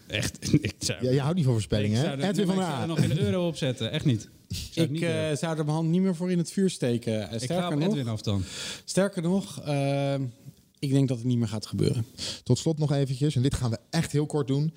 Echt. 0.06 0.38
Ik 0.62 0.74
zou, 0.78 1.04
ja, 1.04 1.10
je 1.10 1.20
houdt 1.20 1.36
niet 1.36 1.44
van 1.44 1.52
voorspellingen, 1.52 2.00
hè? 2.00 2.28
Edwin 2.28 2.46
van 2.46 2.54
Ik 2.58 2.62
zou 2.62 2.80
er 2.80 2.86
nog 2.86 2.98
een 2.98 3.18
euro 3.18 3.46
op 3.46 3.56
zetten, 3.56 3.90
echt 3.90 4.04
niet. 4.04 4.28
Zou 4.48 4.86
ik 4.86 5.00
uh, 5.00 5.36
zou 5.36 5.58
er 5.58 5.64
mijn 5.64 5.76
hand 5.76 5.88
niet 5.88 6.00
meer 6.00 6.14
voor 6.14 6.30
in 6.30 6.38
het 6.38 6.52
vuur 6.52 6.70
steken. 6.70 7.12
Uh, 7.12 7.40
sterker 7.40 7.76
nog, 7.76 7.88
Edwin 7.88 8.08
af 8.08 8.22
dan. 8.22 8.42
Sterker 8.84 9.22
nog, 9.22 9.66
uh, 9.66 10.14
ik 10.78 10.90
denk 10.90 11.08
dat 11.08 11.16
het 11.16 11.26
niet 11.26 11.38
meer 11.38 11.48
gaat 11.48 11.66
gebeuren. 11.66 12.06
Tot 12.42 12.58
slot 12.58 12.78
nog 12.78 12.92
eventjes, 12.92 13.36
en 13.36 13.42
dit 13.42 13.54
gaan 13.54 13.70
we 13.70 13.78
echt 13.90 14.12
heel 14.12 14.26
kort 14.26 14.46
doen. 14.46 14.72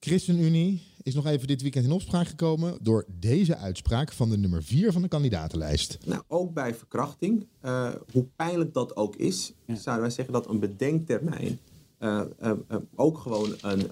ChristenUnie 0.00 0.82
is 1.02 1.14
nog 1.14 1.26
even 1.26 1.46
dit 1.46 1.62
weekend 1.62 1.84
in 1.84 1.92
opspraak 1.92 2.26
gekomen 2.26 2.78
door 2.82 3.04
deze 3.18 3.56
uitspraak 3.56 4.12
van 4.12 4.30
de 4.30 4.38
nummer 4.38 4.62
4 4.62 4.92
van 4.92 5.02
de 5.02 5.08
kandidatenlijst. 5.08 5.98
Nou, 6.04 6.22
ook 6.28 6.54
bij 6.54 6.74
verkrachting, 6.74 7.46
uh, 7.64 7.94
hoe 8.12 8.26
pijnlijk 8.36 8.74
dat 8.74 8.96
ook 8.96 9.16
is, 9.16 9.52
zouden 9.66 10.00
wij 10.00 10.10
zeggen 10.10 10.34
dat 10.34 10.48
een 10.48 10.58
bedenktermijn 10.58 11.58
uh, 12.00 12.20
uh, 12.42 12.52
ook 12.94 13.18
gewoon 13.18 13.54
een, 13.60 13.86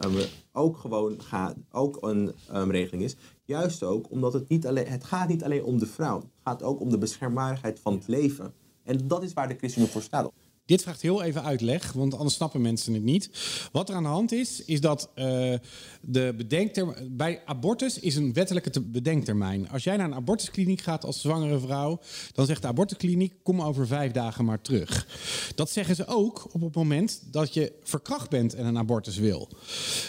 ook 0.52 0.76
gewoon 0.76 1.20
gaat, 1.22 1.56
ook 1.70 1.98
een 2.00 2.32
um, 2.54 2.70
regeling 2.70 3.02
is. 3.02 3.16
Juist 3.44 3.82
ook 3.82 4.10
omdat 4.10 4.32
het 4.32 4.48
niet 4.48 4.66
alleen, 4.66 4.86
het 4.86 5.04
gaat 5.04 5.28
niet 5.28 5.44
alleen 5.44 5.64
om 5.64 5.78
de 5.78 5.86
vrouw, 5.86 6.16
het 6.16 6.26
gaat 6.44 6.62
ook 6.62 6.80
om 6.80 6.90
de 6.90 6.98
beschermbaarheid 6.98 7.80
van 7.80 7.92
het 7.92 8.08
leven. 8.08 8.54
En 8.82 9.08
dat 9.08 9.22
is 9.22 9.32
waar 9.32 9.48
de 9.48 9.56
ChristenUnie 9.56 9.92
voor 9.92 10.02
staat. 10.02 10.30
Dit 10.66 10.82
vraagt 10.82 11.02
heel 11.02 11.22
even 11.22 11.42
uitleg, 11.42 11.92
want 11.92 12.14
anders 12.14 12.34
snappen 12.34 12.60
mensen 12.60 12.94
het 12.94 13.02
niet. 13.02 13.30
Wat 13.72 13.88
er 13.88 13.94
aan 13.94 14.02
de 14.02 14.08
hand 14.08 14.32
is, 14.32 14.64
is 14.64 14.80
dat 14.80 15.08
uh, 15.14 15.24
de 16.00 16.34
bedenktermijn... 16.36 17.16
Bij 17.16 17.42
abortus 17.44 17.98
is 17.98 18.16
een 18.16 18.32
wettelijke 18.32 18.80
bedenktermijn. 18.80 19.70
Als 19.70 19.84
jij 19.84 19.96
naar 19.96 20.06
een 20.06 20.14
abortuskliniek 20.14 20.80
gaat 20.80 21.04
als 21.04 21.20
zwangere 21.20 21.58
vrouw... 21.58 22.00
dan 22.32 22.46
zegt 22.46 22.62
de 22.62 22.68
abortuskliniek, 22.68 23.32
kom 23.42 23.62
over 23.62 23.86
vijf 23.86 24.12
dagen 24.12 24.44
maar 24.44 24.60
terug. 24.60 25.06
Dat 25.54 25.70
zeggen 25.70 25.96
ze 25.96 26.06
ook 26.06 26.48
op 26.52 26.60
het 26.60 26.74
moment 26.74 27.22
dat 27.30 27.54
je 27.54 27.72
verkracht 27.82 28.30
bent 28.30 28.54
en 28.54 28.66
een 28.66 28.78
abortus 28.78 29.16
wil. 29.16 29.48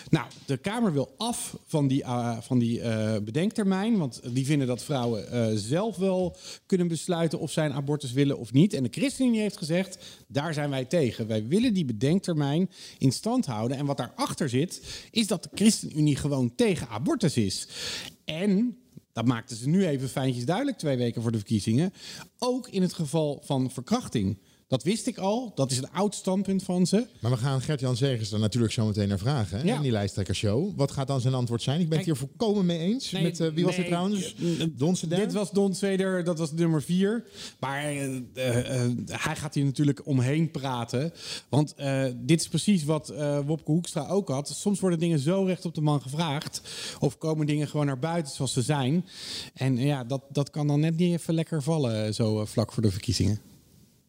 Nou, 0.09 0.25
de 0.45 0.57
Kamer 0.57 0.93
wil 0.93 1.13
af 1.17 1.57
van 1.65 1.87
die, 1.87 2.01
uh, 2.01 2.37
van 2.41 2.59
die 2.59 2.79
uh, 2.79 3.17
bedenktermijn... 3.23 3.97
want 3.97 4.21
die 4.33 4.45
vinden 4.45 4.67
dat 4.67 4.83
vrouwen 4.83 5.59
zelf 5.59 5.95
wel 5.95 6.35
kunnen 6.65 6.87
besluiten... 6.87 7.39
of 7.39 7.51
zij 7.51 7.65
een 7.65 7.73
abortus 7.73 8.11
willen 8.11 8.37
of 8.37 8.53
niet. 8.53 8.73
En 8.73 8.83
de 8.83 8.89
ChristenUnie 8.91 9.39
heeft 9.39 9.57
gezegd... 9.57 9.97
daar 10.27 10.46
daar 10.47 10.55
zijn 10.55 10.69
wij 10.69 10.85
tegen. 10.85 11.27
Wij 11.27 11.47
willen 11.47 11.73
die 11.73 11.85
bedenktermijn 11.85 12.69
in 12.97 13.11
stand 13.11 13.45
houden. 13.45 13.77
En 13.77 13.85
wat 13.85 13.97
daarachter 13.97 14.49
zit, 14.49 14.81
is 15.11 15.27
dat 15.27 15.43
de 15.43 15.49
ChristenUnie 15.53 16.15
gewoon 16.15 16.55
tegen 16.55 16.87
abortus 16.89 17.37
is. 17.37 17.67
En 18.25 18.77
dat 19.13 19.25
maakten 19.25 19.57
ze 19.57 19.69
nu 19.69 19.85
even 19.85 20.09
fijntjes 20.09 20.45
duidelijk 20.45 20.77
twee 20.77 20.97
weken 20.97 21.21
voor 21.21 21.31
de 21.31 21.37
verkiezingen. 21.37 21.93
Ook 22.37 22.67
in 22.67 22.81
het 22.81 22.93
geval 22.93 23.41
van 23.45 23.71
verkrachting. 23.71 24.37
Dat 24.67 24.83
wist 24.83 25.07
ik 25.07 25.17
al. 25.17 25.51
Dat 25.55 25.71
is 25.71 25.77
een 25.77 25.91
oud 25.91 26.15
standpunt 26.15 26.63
van 26.63 26.87
ze. 26.87 27.07
Maar 27.21 27.31
we 27.31 27.37
gaan 27.37 27.61
Gert-Jan 27.61 27.95
Zegers 27.95 28.31
er 28.31 28.39
natuurlijk 28.39 28.73
zo 28.73 28.85
meteen 28.85 29.07
naar 29.07 29.17
vragen. 29.19 29.57
Hè, 29.59 29.63
Ja. 29.65 29.75
In 29.75 29.81
die 29.81 29.91
lijsttrekkershow. 29.91 30.71
Wat 30.75 30.91
gaat 30.91 31.07
dan 31.07 31.21
zijn 31.21 31.33
antwoord 31.33 31.61
zijn? 31.61 31.79
Ik 31.81 31.87
ben 31.89 31.97
het 31.97 32.05
hier 32.05 32.15
volkomen 32.15 32.65
mee 32.65 32.79
eens. 32.79 33.11
Nee, 33.11 33.23
met, 33.23 33.39
eh, 33.39 33.47
wie 33.53 33.65
was 33.65 33.75
dit 33.75 33.85
trouwens? 33.85 34.35
Don 34.71 34.95
Seder? 34.95 35.17
Dit 35.17 35.33
was 35.33 35.51
Don 35.51 35.75
Seder, 35.75 36.23
dat 36.23 36.37
was 36.37 36.51
nummer 36.51 36.81
vier. 36.83 37.25
Maar 37.59 37.83
eh, 37.83 38.05
eh, 38.33 38.83
eh, 38.83 38.91
hij 39.05 39.35
gaat 39.35 39.53
hier 39.53 39.65
natuurlijk 39.65 40.05
omheen 40.05 40.51
praten. 40.51 41.11
Want 41.49 41.73
eh, 41.75 42.05
dit 42.17 42.39
is 42.39 42.47
precies 42.47 42.83
wat 42.83 43.09
eh, 43.09 43.39
Wopke 43.45 43.71
Hoekstra 43.71 44.07
ook 44.07 44.29
had. 44.29 44.49
Soms 44.49 44.79
worden 44.79 44.99
dingen 44.99 45.19
zo 45.19 45.43
recht 45.43 45.65
op 45.65 45.73
de 45.75 45.81
man 45.81 46.01
gevraagd. 46.01 46.61
Of 46.99 47.17
komen 47.17 47.45
dingen 47.45 47.67
gewoon 47.67 47.85
naar 47.85 47.99
buiten 47.99 48.33
zoals 48.33 48.53
ze 48.53 48.61
zijn. 48.61 49.05
En 49.53 49.77
ja, 49.77 50.03
dat, 50.03 50.21
dat 50.31 50.49
kan 50.49 50.67
dan 50.67 50.79
net 50.79 50.97
niet 50.97 51.13
even 51.19 51.33
lekker 51.33 51.63
vallen, 51.63 52.05
eh, 52.05 52.11
zo 52.13 52.39
eh, 52.41 52.45
vlak 52.47 52.73
voor 52.73 52.83
de 52.83 52.91
verkiezingen. 52.91 53.39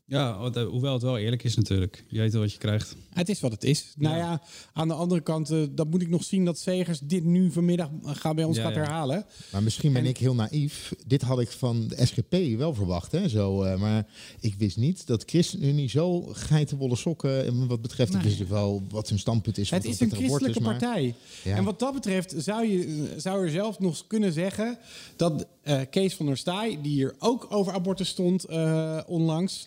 Ja, 0.09 0.51
eh, 0.55 0.65
hoewel 0.67 0.93
het 0.93 1.03
wel 1.03 1.19
eerlijk 1.19 1.45
is 1.45 1.57
natuurlijk. 1.57 2.05
Je 2.09 2.19
weet 2.19 2.33
wel 2.33 2.41
wat 2.41 2.53
je 2.53 2.59
krijgt. 2.59 2.97
Het 3.13 3.29
is 3.29 3.41
wat 3.41 3.53
het 3.53 3.65
is. 3.65 3.93
Nou 3.97 4.17
ja, 4.17 4.43
aan 4.73 4.89
de 4.89 4.95
andere 4.95 5.21
kant, 5.21 5.51
eh, 5.51 5.63
dat 5.71 5.91
moet 5.91 6.03
ik 6.03 6.09
nog 6.09 6.25
zien 6.25 6.45
dat 6.45 6.59
Segers 6.59 6.99
dit 7.03 7.25
nu 7.25 7.51
vanmiddag 7.53 7.89
gaat 8.05 8.35
bij 8.35 8.45
ons 8.45 8.57
Ja, 8.57 8.63
gaat 8.63 8.75
ja. 8.75 8.79
herhalen. 8.81 9.27
Maar 9.53 9.63
misschien 9.63 9.93
ben 9.93 10.07
ik 10.07 10.19
heel 10.19 10.35
naïef. 10.35 10.93
Dit 11.07 11.23
had 11.23 11.41
ik 11.41 11.51
van 11.51 11.89
de 11.89 12.07
SGP 12.07 12.57
wel 12.59 12.75
verwacht. 12.75 13.13
Hè? 13.13 13.29
Zo, 13.29 13.63
eh, 13.63 13.79
maar 13.81 14.07
ik 14.41 14.55
wist 14.59 14.77
niet 14.77 15.07
dat 15.07 15.23
ChristenUnie 15.27 15.89
zo 15.89 16.21
geitenwolle 16.33 16.97
sokken... 16.97 17.47
en 17.47 17.67
wat 17.67 17.83
betreft, 17.83 18.15
ik 18.15 18.23
Nee. 18.23 18.37
wist 18.37 18.49
wel 18.51 18.83
wat 18.91 19.09
hun 19.09 19.19
standpunt 19.19 19.59
is. 19.59 19.71
Het 19.71 19.85
is 19.85 20.01
een 20.01 20.13
christelijke 20.13 20.61
maar- 20.61 20.77
partij. 20.79 21.15
Ja. 21.45 21.57
En 21.57 21.65
wat 21.65 21.79
dat 21.79 21.95
betreft 21.95 22.35
zou 22.37 22.67
je 22.67 23.09
zou 23.17 23.45
er 23.45 23.51
zelf 23.51 23.79
nog 23.79 24.07
kunnen 24.07 24.33
zeggen 24.33 24.79
dat 25.17 25.47
eh, 25.63 25.81
Kees 25.91 26.15
van 26.15 26.27
der 26.27 26.37
Staaij, 26.37 26.79
die 26.83 26.93
hier 26.93 27.15
ook 27.19 27.47
over 27.49 27.73
abortus 27.73 28.09
stond 28.09 28.45
eh, 28.45 29.01
onlangs, 29.07 29.67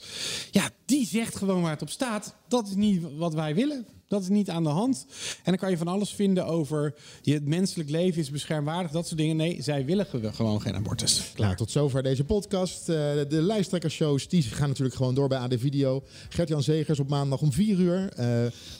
ja, 0.51 0.69
die 0.85 1.05
zegt 1.05 1.35
gewoon 1.35 1.61
waar 1.61 1.71
het 1.71 1.81
op 1.81 1.89
staat. 1.89 2.35
Dat 2.47 2.67
is 2.67 2.75
niet 2.75 3.03
wat 3.17 3.33
wij 3.33 3.55
willen. 3.55 3.85
Dat 4.11 4.21
is 4.21 4.29
niet 4.29 4.49
aan 4.49 4.63
de 4.63 4.69
hand. 4.69 5.05
En 5.37 5.41
dan 5.43 5.57
kan 5.57 5.69
je 5.69 5.77
van 5.77 5.87
alles 5.87 6.09
vinden 6.13 6.45
over 6.45 6.93
je, 7.21 7.33
het 7.33 7.47
menselijk 7.47 7.89
leven 7.89 8.21
is 8.21 8.29
beschermwaardig, 8.29 8.91
dat 8.91 9.05
soort 9.07 9.19
dingen. 9.19 9.35
Nee, 9.35 9.61
zij 9.61 9.85
willen 9.85 10.05
ge- 10.05 10.33
gewoon 10.33 10.61
geen 10.61 10.75
abortus. 10.75 11.31
Nou, 11.37 11.55
tot 11.55 11.71
zover 11.71 12.03
deze 12.03 12.23
podcast. 12.23 12.79
Eh, 12.89 12.95
de 13.29 13.41
lijsttrekkershows 13.41 14.27
die 14.27 14.41
gaan 14.43 14.67
natuurlijk 14.67 14.95
gewoon 14.95 15.15
door 15.15 15.27
bij 15.27 15.37
AD 15.37 15.53
Video. 15.57 16.03
Gert-Jan 16.29 16.63
Zegers 16.63 16.99
op 16.99 17.09
maandag 17.09 17.41
om 17.41 17.51
4 17.51 17.79
uur. 17.79 18.09
Eh, 18.13 18.27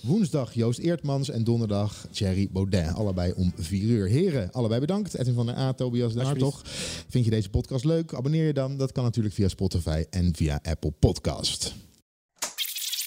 woensdag 0.01 0.53
Joost 0.53 0.79
Eertmans 0.79 1.29
en 1.29 1.43
donderdag 1.43 2.07
Thierry 2.11 2.47
Baudet. 2.51 2.93
Allebei 2.93 3.33
om 3.35 3.53
4 3.57 3.81
uur. 3.83 4.07
Heren, 4.07 4.51
allebei 4.51 4.79
bedankt. 4.79 5.13
Edwin 5.17 5.33
van 5.35 5.45
der 5.45 5.57
A, 5.57 5.73
Tobias 5.73 6.13
de 6.13 6.21
Hartog. 6.23 6.61
Vind 7.09 7.25
je 7.25 7.31
deze 7.31 7.49
podcast 7.49 7.85
leuk? 7.85 8.13
Abonneer 8.13 8.45
je 8.45 8.53
dan. 8.53 8.77
Dat 8.77 8.91
kan 8.91 9.03
natuurlijk 9.03 9.35
via 9.35 9.47
Spotify 9.47 10.03
en 10.09 10.35
via 10.35 10.59
Apple 10.63 10.91
Podcast. 10.99 11.73